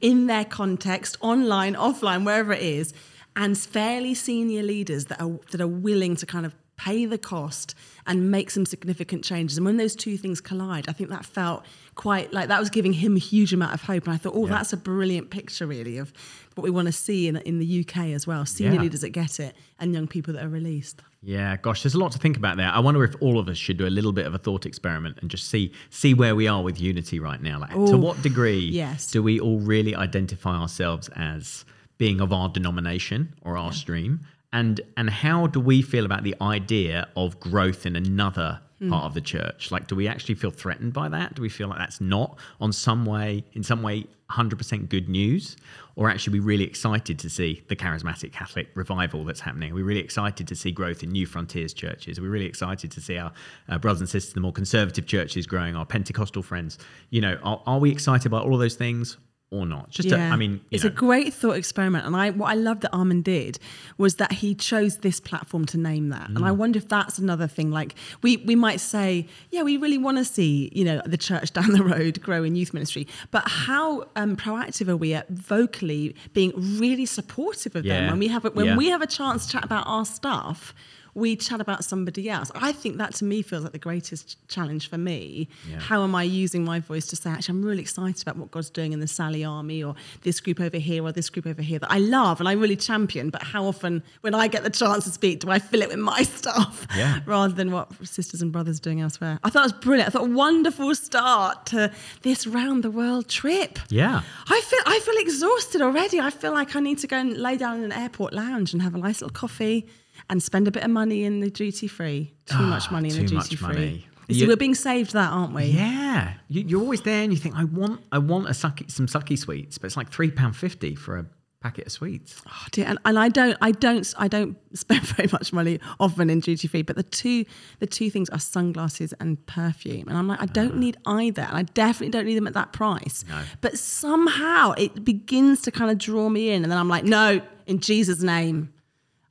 in 0.02 0.28
their 0.28 0.46
context, 0.46 1.18
online, 1.22 1.76
offline, 1.76 2.26
wherever 2.26 2.54
it 2.54 2.62
is, 2.62 2.94
and 3.36 3.58
fairly 3.58 4.14
senior 4.14 4.64
leaders 4.64 5.06
that 5.06 5.22
are 5.22 5.40
that 5.52 5.62
are 5.62 5.68
willing 5.68 6.16
to 6.18 6.26
kind 6.26 6.46
of 6.46 6.54
pay 6.78 7.06
the 7.06 7.18
cost 7.18 7.76
and 8.06 8.32
make 8.32 8.50
some 8.50 8.66
significant 8.66 9.24
changes. 9.24 9.58
And 9.58 9.66
when 9.66 9.78
those 9.78 9.96
two 9.96 10.18
things 10.18 10.42
collide, 10.42 10.90
I 10.90 10.92
think 10.92 11.10
that 11.10 11.26
felt 11.26 11.66
quite 11.96 12.34
like 12.34 12.48
that 12.48 12.60
was 12.60 12.70
giving 12.70 12.94
him 12.94 13.16
a 13.16 13.20
huge 13.20 13.54
amount 13.54 13.74
of 13.74 13.82
hope. 13.84 14.06
And 14.06 14.14
I 14.14 14.18
thought, 14.18 14.34
oh, 14.36 14.48
that's 14.48 14.74
a 14.74 14.78
brilliant 14.78 15.30
picture, 15.30 15.68
really, 15.68 15.98
of 15.98 16.12
what 16.56 16.64
we 16.64 16.70
want 16.72 16.88
to 16.88 16.92
see 16.92 17.28
in, 17.28 17.38
in 17.38 17.60
the 17.60 17.86
UK 17.88 18.08
as 18.08 18.26
well. 18.26 18.46
Senior 18.46 18.74
Yeah. 18.74 18.82
leaders 18.82 19.02
that 19.02 19.10
get 19.10 19.40
it 19.40 19.56
and 19.80 19.94
young 19.94 20.08
people 20.08 20.34
that 20.34 20.44
are 20.44 20.50
released. 20.50 21.02
Yeah, 21.22 21.56
gosh, 21.56 21.84
there's 21.84 21.96
a 21.96 22.00
lot 22.00 22.12
to 22.12 22.20
think 22.20 22.36
about 22.36 22.58
there. 22.58 22.70
I 22.70 22.80
wonder 22.80 23.02
if 23.04 23.16
all 23.22 23.40
of 23.40 23.48
us 23.48 23.58
should 23.58 23.78
do 23.78 23.88
a 23.88 23.90
little 23.90 24.12
bit 24.12 24.26
of 24.26 24.34
a 24.34 24.38
thought 24.38 24.66
experiment 24.66 25.20
and 25.22 25.32
just 25.32 25.48
see 25.50 25.72
see 25.90 26.14
where 26.14 26.36
we 26.36 26.48
are 26.48 26.62
with 26.62 26.82
unity 26.82 27.18
right 27.20 27.42
now. 27.42 27.60
Like, 27.60 27.72
to 27.72 27.98
what 27.98 28.22
degree 28.22 28.60
yes. 28.60 29.10
do 29.10 29.24
we 29.24 29.40
all 29.40 29.60
really 29.60 29.96
identify 29.96 30.56
ourselves 30.58 31.10
as 31.16 31.64
being 31.98 32.20
of 32.20 32.34
our 32.34 32.50
denomination 32.50 33.34
or 33.42 33.58
our 33.58 33.72
stream? 33.72 34.20
And 34.54 34.80
and 34.96 35.10
how 35.10 35.48
do 35.48 35.60
we 35.60 35.82
feel 35.82 36.06
about 36.06 36.24
the 36.24 36.36
idea 36.42 37.10
of 37.18 37.40
growth 37.40 37.86
in 37.86 37.96
another 37.98 38.62
part 38.90 39.06
of 39.06 39.14
the 39.14 39.22
church? 39.22 39.72
Like, 39.72 39.88
do 39.88 39.96
we 39.96 40.08
actually 40.08 40.36
feel 40.36 40.52
threatened 40.52 40.94
by 40.94 41.10
that? 41.10 41.36
Do 41.36 41.42
we 41.42 41.50
feel 41.50 41.68
like 41.68 41.80
that's 41.80 42.02
not 42.02 42.38
on 42.60 42.72
some 42.72 43.06
way, 43.06 43.44
in 43.54 43.64
some 43.64 43.82
way, 43.82 44.06
100% 44.30 44.90
good 44.90 45.10
news? 45.10 45.56
Or 45.96 46.10
actually, 46.10 46.40
we 46.40 46.46
really 46.46 46.64
excited 46.64 47.20
to 47.20 47.30
see 47.30 47.64
the 47.68 47.76
charismatic 47.76 48.32
Catholic 48.32 48.70
revival 48.76 49.24
that's 49.24 49.40
happening? 49.40 49.72
Are 49.72 49.76
we 49.76 49.84
really 49.84 50.00
excited 50.00 50.48
to 50.48 50.56
see 50.56 50.72
growth 50.72 51.04
in 51.04 51.12
Newfrontiers 51.12 51.76
churches? 51.76 52.18
Are 52.18 52.24
we 52.24 52.28
really 52.28 52.46
excited 52.46 52.92
to 52.92 53.02
see 53.02 53.18
our 53.18 53.32
uh, 53.70 53.78
brothers 53.78 54.02
and 54.02 54.10
sisters, 54.10 54.34
the 54.34 54.42
more 54.42 54.54
conservative 54.54 55.06
churches 55.06 55.46
growing, 55.46 55.76
our 55.76 55.86
Pentecostal 55.86 56.42
friends? 56.42 56.80
You 57.10 57.22
know, 57.22 57.38
are, 57.44 57.62
are 57.66 57.80
we 57.80 57.92
excited 57.92 58.26
about 58.26 58.46
all 58.46 58.54
of 58.54 58.60
those 58.60 58.76
things? 58.76 59.18
Or 59.54 59.66
not? 59.68 59.92
Just, 59.92 60.10
to, 60.10 60.18
I 60.18 60.36
mean, 60.36 60.54
you 60.54 60.60
it's 60.72 60.84
know, 60.84 60.90
a 60.90 60.94
great 60.94 61.32
thought 61.34 61.58
experiment, 61.64 62.06
and 62.08 62.16
I 62.16 62.32
what 62.32 62.50
I 62.50 62.56
love 62.56 62.80
that 62.82 62.92
Armin 62.92 63.22
did 63.22 63.60
was 63.98 64.16
that 64.16 64.32
he 64.42 64.56
chose 64.56 64.98
this 65.08 65.20
platform 65.20 65.64
to 65.74 65.78
name 65.78 66.10
that, 66.10 66.28
and 66.30 66.40
I 66.44 66.50
Mm. 66.50 66.58
wonder 66.58 66.78
if 66.80 66.88
that's 66.88 67.20
another 67.20 67.48
thing. 67.48 67.70
Like 67.70 67.94
we 68.24 68.38
we 68.38 68.56
might 68.56 68.80
say, 68.82 69.28
yeah, 69.52 69.62
we 69.62 69.78
really 69.78 70.00
want 70.00 70.18
to 70.18 70.26
see 70.26 70.72
you 70.74 70.84
know 70.84 71.02
the 71.06 71.18
church 71.30 71.54
down 71.58 71.70
the 71.80 71.84
road 71.84 72.20
grow 72.22 72.44
in 72.44 72.56
youth 72.56 72.74
ministry, 72.74 73.08
but 73.30 73.44
how 73.68 74.06
um, 74.16 74.36
proactive 74.36 74.88
are 74.88 74.98
we 74.98 75.14
at 75.14 75.30
vocally 75.30 76.16
being 76.34 76.52
really 76.80 77.06
supportive 77.06 77.76
of 77.76 77.84
them 77.84 78.04
Yeah. 78.06 78.10
when 78.12 78.20
we 78.20 78.28
have 78.30 78.44
a, 78.46 78.50
when 78.50 78.66
Yeah. 78.66 78.76
we 78.78 78.88
have 78.90 79.02
a 79.04 79.08
chance 79.20 79.46
to 79.46 79.52
chat 79.54 79.64
about 79.64 79.86
our 79.88 80.06
stuff. 80.06 80.74
We 81.16 81.36
chat 81.36 81.62
about 81.62 81.84
somebody 81.84 82.30
else. 82.30 82.52
I 82.56 82.72
think 82.72 82.98
that 82.98 83.14
to 83.16 83.26
me 83.26 83.42
feels 83.42 83.64
like 83.64 83.72
the 83.72 83.78
greatest 83.80 84.38
challenge 84.48 84.90
for 84.90 84.98
me. 84.98 85.48
Yeah. 85.70 85.80
How 85.80 86.04
am 86.04 86.16
I 86.16 86.24
using 86.24 86.64
my 86.66 86.80
voice 86.80 87.06
to 87.08 87.16
say, 87.16 87.30
actually, 87.30 87.58
I'm 87.60 87.64
really 87.66 87.82
excited 87.82 88.22
about 88.22 88.38
what 88.38 88.50
God's 88.52 88.70
doing 88.70 88.94
in 88.94 89.00
the 89.00 89.08
Sally 89.08 89.44
Army 89.46 89.84
or 89.84 89.96
this 90.24 90.40
group 90.40 90.60
over 90.60 90.78
here 90.78 91.04
or 91.04 91.12
this 91.12 91.30
group 91.30 91.46
over 91.46 91.62
here 91.62 91.80
that 91.80 91.92
I 91.92 92.00
love 92.00 92.40
and 92.40 92.50
I 92.50 92.54
really 92.54 92.76
champion. 92.76 93.30
But 93.30 93.44
how 93.44 93.66
often, 93.66 94.02
when 94.22 94.34
I 94.34 94.48
get 94.48 94.64
the 94.64 94.70
chance 94.70 95.04
to 95.04 95.12
speak, 95.12 95.40
do 95.42 95.52
I 95.52 95.60
fill 95.60 95.82
it 95.82 95.90
with 95.90 96.00
my 96.00 96.24
stuff 96.40 96.88
Yeah. 96.96 97.20
rather 97.26 97.54
than 97.54 97.72
what 97.72 97.90
sisters 98.08 98.42
and 98.42 98.52
brothers 98.52 98.80
are 98.80 98.82
doing 98.82 99.02
elsewhere? 99.02 99.40
I 99.44 99.50
thought 99.50 99.62
it 99.70 99.74
was 99.74 99.82
brilliant. 99.84 100.08
I 100.08 100.12
thought 100.12 100.28
a 100.28 100.34
wonderful 100.34 100.94
start 100.96 101.68
to 101.68 101.92
this 102.24 102.48
round 102.48 102.84
the 102.84 102.92
world 102.92 103.28
trip. 103.28 103.78
yeah. 103.90 104.22
I 104.48 104.62
feel 104.62 104.80
I 104.86 105.00
feel 105.00 105.16
exhausted 105.18 105.82
already. 105.82 106.20
I 106.20 106.30
feel 106.32 106.54
like 106.54 106.76
I 106.76 106.80
need 106.80 106.98
to 107.00 107.08
go 107.08 107.18
and 107.18 107.38
lay 107.38 107.58
down 107.58 107.78
in 107.78 107.84
an 107.84 107.92
airport 107.92 108.34
lounge 108.34 108.74
and 108.74 108.82
have 108.82 108.96
a 108.96 108.98
nice 108.98 109.22
little 109.22 109.34
coffee 109.34 109.86
and 110.30 110.42
spend 110.42 110.68
a 110.68 110.72
bit 110.72 110.84
of 110.84 110.92
money 110.92 111.24
in 111.24 111.40
the 111.40 111.50
duty 111.50 111.88
free. 111.88 112.34
Too 112.46 112.56
ah, 112.60 112.70
much 112.70 112.92
money 112.92 113.10
in 113.10 113.16
the 113.18 113.26
duty 113.26 113.56
free. 113.56 113.68
money. 113.68 114.08
You 114.28 114.36
see, 114.36 114.42
You- 114.42 114.48
we're 114.48 114.56
being 114.56 114.76
saved 114.76 115.14
that, 115.14 115.32
aren't 115.32 115.54
we? 115.54 115.66
Yeah, 115.66 116.34
you, 116.48 116.62
you're 116.62 116.82
always 116.82 117.02
there, 117.02 117.24
and 117.24 117.34
you 117.34 117.40
think, 117.40 117.56
I 117.56 117.66
want, 117.66 118.02
I 118.12 118.20
want 118.20 118.48
a 118.48 118.52
sucky, 118.52 118.90
some 118.90 119.08
sucky 119.08 119.38
sweets, 119.38 119.78
but 119.78 119.88
it's 119.88 119.98
like 119.98 120.10
three 120.10 120.32
pound 120.32 120.56
fifty 120.56 120.96
for 120.96 121.18
a 121.18 121.26
packet 121.64 121.88
of 121.88 121.92
sweets. 121.94 122.42
Oh, 122.46 122.66
dear. 122.72 122.86
And, 122.88 123.00
and 123.06 123.18
I 123.18 123.30
don't, 123.30 123.58
I 123.62 123.72
don't, 123.72 124.14
I 124.20 124.28
don't 124.28 124.58
spend 124.78 125.02
very 125.02 125.30
much 125.32 125.54
money 125.54 125.80
often 126.00 126.30
in 126.30 126.42
duty 126.42 126.68
free. 126.68 126.82
But 126.84 126.98
the 126.98 127.04
two, 127.04 127.46
the 127.80 127.88
two 127.88 128.10
things 128.12 128.30
are 128.30 128.40
sunglasses 128.40 129.14
and 129.20 129.44
perfume. 129.48 130.10
And 130.10 130.18
I'm 130.18 130.28
like, 130.28 130.42
I 130.42 130.46
don't 130.46 130.74
ah. 130.74 130.78
need 130.78 130.98
either, 131.06 131.44
and 131.44 131.58
I 131.58 131.64
definitely 131.64 132.10
don't 132.10 132.26
need 132.26 132.36
them 132.36 132.48
at 132.48 132.54
that 132.54 132.74
price. 132.74 133.24
No. 133.28 133.42
But 133.62 133.80
somehow 133.80 134.74
it 134.74 135.04
begins 135.04 135.62
to 135.62 135.72
kind 135.72 135.90
of 135.90 135.98
draw 135.98 136.30
me 136.30 136.50
in, 136.50 136.64
and 136.64 136.72
then 136.72 136.78
I'm 136.78 136.90
like, 136.90 137.06
no, 137.06 137.42
in 137.66 137.80
Jesus' 137.80 138.22
name, 138.22 138.73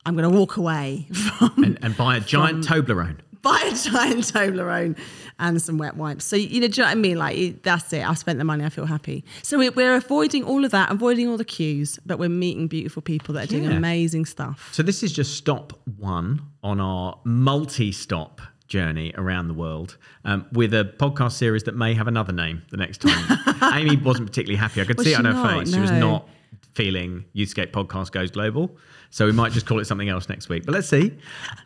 I'm 0.04 0.16
going 0.16 0.30
to 0.30 0.36
walk 0.36 0.56
away 0.56 1.06
from 1.12 1.52
And, 1.64 1.78
and 1.82 1.96
buy 1.96 2.16
a 2.16 2.20
giant 2.20 2.66
Toblerone. 2.66 3.18
buy 3.40 3.60
a 3.66 3.74
giant 3.74 4.24
Toblerone 4.24 4.98
and 5.38 5.60
some 5.62 5.78
wet 5.78 5.96
wipes. 5.96 6.24
So 6.24 6.36
you 6.36 6.60
know, 6.60 6.68
do 6.68 6.80
you 6.80 6.82
know 6.82 6.88
what 6.88 6.92
I 6.92 6.94
mean? 6.96 7.18
Like 7.18 7.62
that's 7.62 7.92
it. 7.92 8.08
I 8.08 8.14
spent 8.14 8.38
the 8.38 8.44
money. 8.44 8.64
I 8.64 8.68
feel 8.68 8.86
happy. 8.86 9.24
So 9.42 9.58
we- 9.58 9.70
we're 9.70 9.94
avoiding 9.96 10.44
all 10.44 10.64
of 10.64 10.70
that, 10.72 10.90
avoiding 10.90 11.28
all 11.28 11.36
the 11.36 11.44
queues, 11.44 11.98
but 12.06 12.18
we're 12.18 12.28
meeting 12.28 12.68
beautiful 12.68 13.02
people 13.02 13.34
that 13.34 13.44
are 13.44 13.46
doing 13.48 13.64
Yeah. 13.64 13.76
amazing 13.76 14.26
stuff. 14.26 14.68
So 14.72 14.82
this 14.82 15.02
is 15.02 15.12
just 15.12 15.34
stop 15.36 15.72
one 15.96 16.42
on 16.62 16.80
our 16.80 17.18
multi-stop 17.24 18.40
journey 18.68 19.12
around 19.16 19.48
the 19.48 19.54
world 19.54 19.98
um, 20.24 20.46
with 20.52 20.72
a 20.72 20.90
podcast 20.98 21.32
series 21.32 21.62
that 21.64 21.76
may 21.76 21.92
have 21.94 22.08
another 22.08 22.32
name 22.32 22.62
the 22.70 22.76
next 22.78 23.02
time. 23.02 23.38
Amy 23.74 23.96
wasn't 23.96 24.26
particularly 24.28 24.56
happy. 24.58 24.80
I 24.80 24.84
could 24.84 24.96
Was 24.96 25.06
see 25.06 25.12
it 25.12 25.18
on 25.18 25.26
her 25.26 25.32
not? 25.34 25.58
face. 25.60 25.72
She 25.74 25.78
was 25.80 25.90
not 25.90 26.26
feeling 26.72 27.24
Youthscape 27.34 27.70
Podcast 27.70 28.12
Goes 28.12 28.30
Global. 28.30 28.76
So 29.10 29.26
we 29.26 29.32
might 29.32 29.52
just 29.52 29.66
call 29.66 29.78
it 29.78 29.84
something 29.84 30.08
else 30.08 30.28
next 30.28 30.48
week. 30.48 30.64
But 30.64 30.72
let's 30.72 30.88
see. 30.88 31.16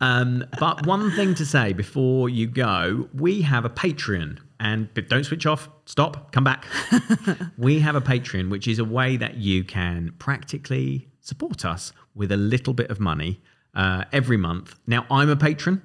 Um, 0.01 0.45
but 0.59 0.85
one 0.85 1.11
thing 1.11 1.33
to 1.35 1.45
say 1.45 1.73
before 1.73 2.29
you 2.29 2.47
go, 2.47 3.07
we 3.13 3.41
have 3.41 3.65
a 3.65 3.69
Patreon. 3.69 4.39
And 4.59 4.89
don't 5.07 5.23
switch 5.23 5.45
off. 5.45 5.69
Stop. 5.85 6.31
Come 6.31 6.43
back. 6.43 6.65
we 7.57 7.79
have 7.79 7.95
a 7.95 8.01
Patreon, 8.01 8.49
which 8.49 8.67
is 8.67 8.79
a 8.79 8.85
way 8.85 9.15
that 9.17 9.35
you 9.37 9.63
can 9.63 10.13
practically 10.19 11.07
support 11.21 11.63
us 11.63 11.93
with 12.15 12.31
a 12.31 12.37
little 12.37 12.73
bit 12.73 12.89
of 12.89 12.99
money 12.99 13.39
uh, 13.75 14.03
every 14.11 14.37
month. 14.37 14.75
Now, 14.87 15.05
I'm 15.11 15.29
a 15.29 15.35
patron. 15.35 15.81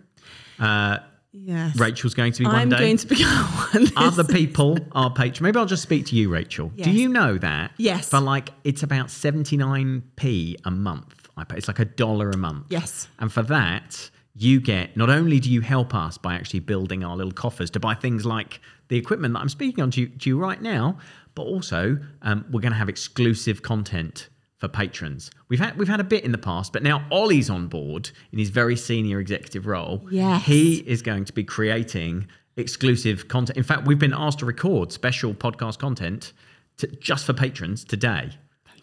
Uh, 0.58 0.98
Yes. 1.32 1.78
Rachel's 1.78 2.14
going 2.14 2.32
to 2.32 2.40
be 2.40 2.44
one 2.44 2.68
day. 2.68 2.76
I'm 2.76 2.82
going 2.82 2.96
to 2.98 3.06
become 3.06 3.46
one. 3.72 3.88
Other 3.96 4.24
people 4.24 4.78
are 4.92 5.10
patron. 5.10 5.44
Maybe 5.44 5.58
I'll 5.58 5.66
just 5.66 5.82
speak 5.82 6.06
to 6.06 6.14
you, 6.14 6.28
Rachel. 6.28 6.68
Do 6.76 6.90
you 6.90 7.08
know 7.08 7.38
that? 7.38 7.72
Yes. 7.78 8.10
For 8.10 8.20
like, 8.20 8.50
it's 8.64 8.82
about 8.82 9.06
79p 9.06 10.56
a 10.64 10.70
month. 10.70 11.28
I 11.36 11.44
pay. 11.44 11.56
It's 11.56 11.68
like 11.68 11.78
a 11.78 11.86
dollar 11.86 12.30
a 12.30 12.36
month. 12.36 12.66
Yes. 12.68 13.08
And 13.18 13.32
for 13.32 13.42
that, 13.44 14.10
you 14.34 14.60
get 14.60 14.96
not 14.96 15.10
only 15.10 15.40
do 15.40 15.50
you 15.50 15.62
help 15.62 15.94
us 15.94 16.18
by 16.18 16.34
actually 16.34 16.60
building 16.60 17.04
our 17.04 17.16
little 17.16 17.32
coffers 17.32 17.70
to 17.70 17.80
buy 17.80 17.94
things 17.94 18.24
like 18.26 18.60
the 18.88 18.96
equipment 18.96 19.34
that 19.34 19.40
I'm 19.40 19.48
speaking 19.48 19.82
on 19.82 19.90
to 19.92 20.02
you, 20.02 20.08
to 20.08 20.28
you 20.30 20.38
right 20.38 20.60
now, 20.60 20.98
but 21.34 21.42
also 21.42 21.98
um, 22.20 22.44
we're 22.50 22.60
going 22.60 22.72
to 22.72 22.78
have 22.78 22.88
exclusive 22.90 23.62
content 23.62 24.28
for 24.62 24.68
patrons. 24.68 25.28
We've 25.48 25.58
had 25.58 25.76
we've 25.76 25.88
had 25.88 25.98
a 25.98 26.04
bit 26.04 26.22
in 26.22 26.30
the 26.30 26.38
past, 26.38 26.72
but 26.72 26.84
now 26.84 27.04
Ollie's 27.10 27.50
on 27.50 27.66
board 27.66 28.10
in 28.30 28.38
his 28.38 28.50
very 28.50 28.76
senior 28.76 29.18
executive 29.18 29.66
role. 29.66 30.06
Yes. 30.08 30.44
He 30.46 30.76
is 30.86 31.02
going 31.02 31.24
to 31.24 31.32
be 31.32 31.42
creating 31.42 32.28
exclusive 32.56 33.26
content. 33.26 33.56
In 33.56 33.64
fact, 33.64 33.88
we've 33.88 33.98
been 33.98 34.14
asked 34.14 34.38
to 34.38 34.46
record 34.46 34.92
special 34.92 35.34
podcast 35.34 35.80
content 35.80 36.32
to, 36.76 36.86
just 36.86 37.26
for 37.26 37.32
patrons 37.32 37.82
today. 37.82 38.30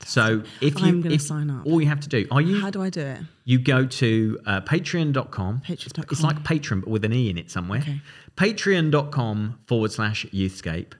So 0.03 0.43
if 0.59 0.77
you 0.81 1.01
if- 1.05 1.21
sign 1.21 1.49
up. 1.49 1.65
all 1.65 1.79
you 1.79 1.87
have 1.87 2.01
to 2.01 2.09
do 2.09 2.27
are 2.29 2.41
you 2.41 2.59
How 2.59 2.69
do 2.69 2.81
I 2.81 2.89
do 2.89 2.99
it? 3.01 3.19
you 3.45 3.57
go 3.57 3.85
to 3.85 4.37
uh, 4.45 4.59
patreon.com. 4.61 5.61
Patreon.com. 5.65 6.05
It's 6.11 6.23
like 6.23 6.43
Patreon, 6.43 6.81
but 6.81 6.89
with 6.89 7.05
an 7.05 7.13
E 7.13 7.29
in 7.29 7.37
it 7.37 7.49
somewhere. 7.49 7.79
Okay. 7.79 8.01
Patreon.com 8.35 9.59
forward 9.65 9.93
slash 9.93 10.25
youthscape. 10.33 10.91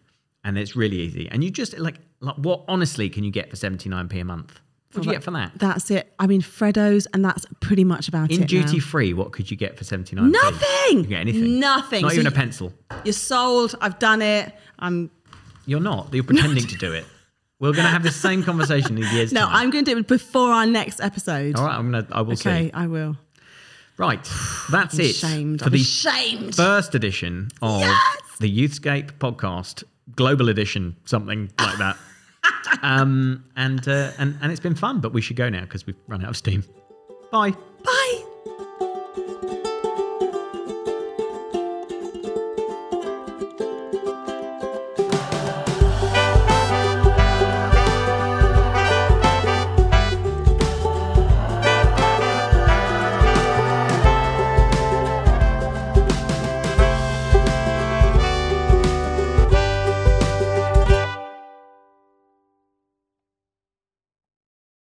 And 0.45 0.57
it's 0.57 0.73
really 0.73 0.99
easy. 1.01 1.27
And 1.29 1.43
you 1.43 1.49
just 1.51 1.77
like, 1.77 1.97
like 2.21 2.35
what 2.37 2.63
honestly 2.69 3.09
can 3.09 3.23
you 3.25 3.31
get 3.31 3.49
for 3.49 3.57
79p 3.57 4.21
a 4.21 4.23
month? 4.23 4.59
What 4.93 5.03
do 5.03 5.09
you 5.09 5.13
get 5.15 5.23
for 5.23 5.31
that? 5.31 5.51
That's 5.55 5.91
it. 5.91 6.11
I 6.17 6.25
mean, 6.25 6.41
Freddo's, 6.41 7.05
and 7.13 7.23
that's 7.23 7.45
pretty 7.59 7.83
much 7.83 8.07
about 8.07 8.31
In 8.31 8.37
it. 8.37 8.41
In 8.41 8.47
duty 8.47 8.77
now. 8.77 8.83
free, 8.83 9.13
what 9.13 9.31
could 9.31 9.51
you 9.51 9.55
get 9.57 9.77
for 9.77 9.83
79p? 9.83 10.31
Nothing. 10.31 10.97
You 10.97 11.03
get 11.03 11.19
anything. 11.21 11.59
Nothing. 11.59 12.01
Not 12.01 12.11
So 12.11 12.15
even 12.15 12.27
a 12.27 12.31
pencil. 12.31 12.73
You're 13.03 13.13
sold. 13.13 13.75
I've 13.81 13.99
done 13.99 14.21
it. 14.23 14.51
I'm. 14.79 15.11
You're 15.67 15.79
not. 15.79 16.11
You're 16.13 16.23
pretending 16.23 16.65
to 16.65 16.75
do 16.77 16.91
it. 16.93 17.05
We're 17.59 17.73
going 17.73 17.83
to 17.83 17.91
have 17.91 18.01
the 18.03 18.11
same 18.27 18.41
conversation 18.43 18.97
in 18.97 19.03
years 19.13 19.31
No, 19.31 19.41
time. 19.41 19.55
I'm 19.55 19.69
going 19.69 19.85
to 19.85 19.91
do 19.93 19.99
it 19.99 20.07
before 20.07 20.49
our 20.51 20.65
next 20.65 21.01
episode. 21.01 21.55
All 21.55 21.65
right, 21.65 21.75
I'm 21.77 21.91
gonna. 21.91 22.07
I 22.11 22.21
will 22.21 22.33
Okay, 22.33 22.67
see. 22.67 22.71
I 22.73 22.87
will. 22.87 23.15
Right, 23.97 24.23
that's 24.71 24.95
I'm 24.95 25.01
it 25.01 25.09
ashamed. 25.11 25.59
for 25.59 25.65
I'm 25.65 25.71
the 25.73 25.81
ashamed. 25.81 26.55
first 26.55 26.95
edition 26.95 27.49
of 27.61 27.83
the 28.39 28.49
Youthscape 28.49 29.11
podcast, 29.19 29.83
global 30.15 30.47
edition, 30.49 30.95
something 31.05 31.51
like 31.59 31.77
that 31.79 31.97
um, 32.81 33.43
and, 33.55 33.87
uh, 33.87 34.11
and, 34.17 34.37
and 34.41 34.51
it's 34.51 34.61
been 34.61 34.75
fun, 34.75 34.99
but 34.99 35.13
we 35.13 35.21
should 35.21 35.35
go 35.35 35.49
now 35.49 35.61
because 35.61 35.85
we've 35.85 35.95
run 36.07 36.23
out 36.23 36.29
of 36.29 36.37
steam. 36.37 36.63
Bye. 37.31 37.51
Bye. 37.83 38.28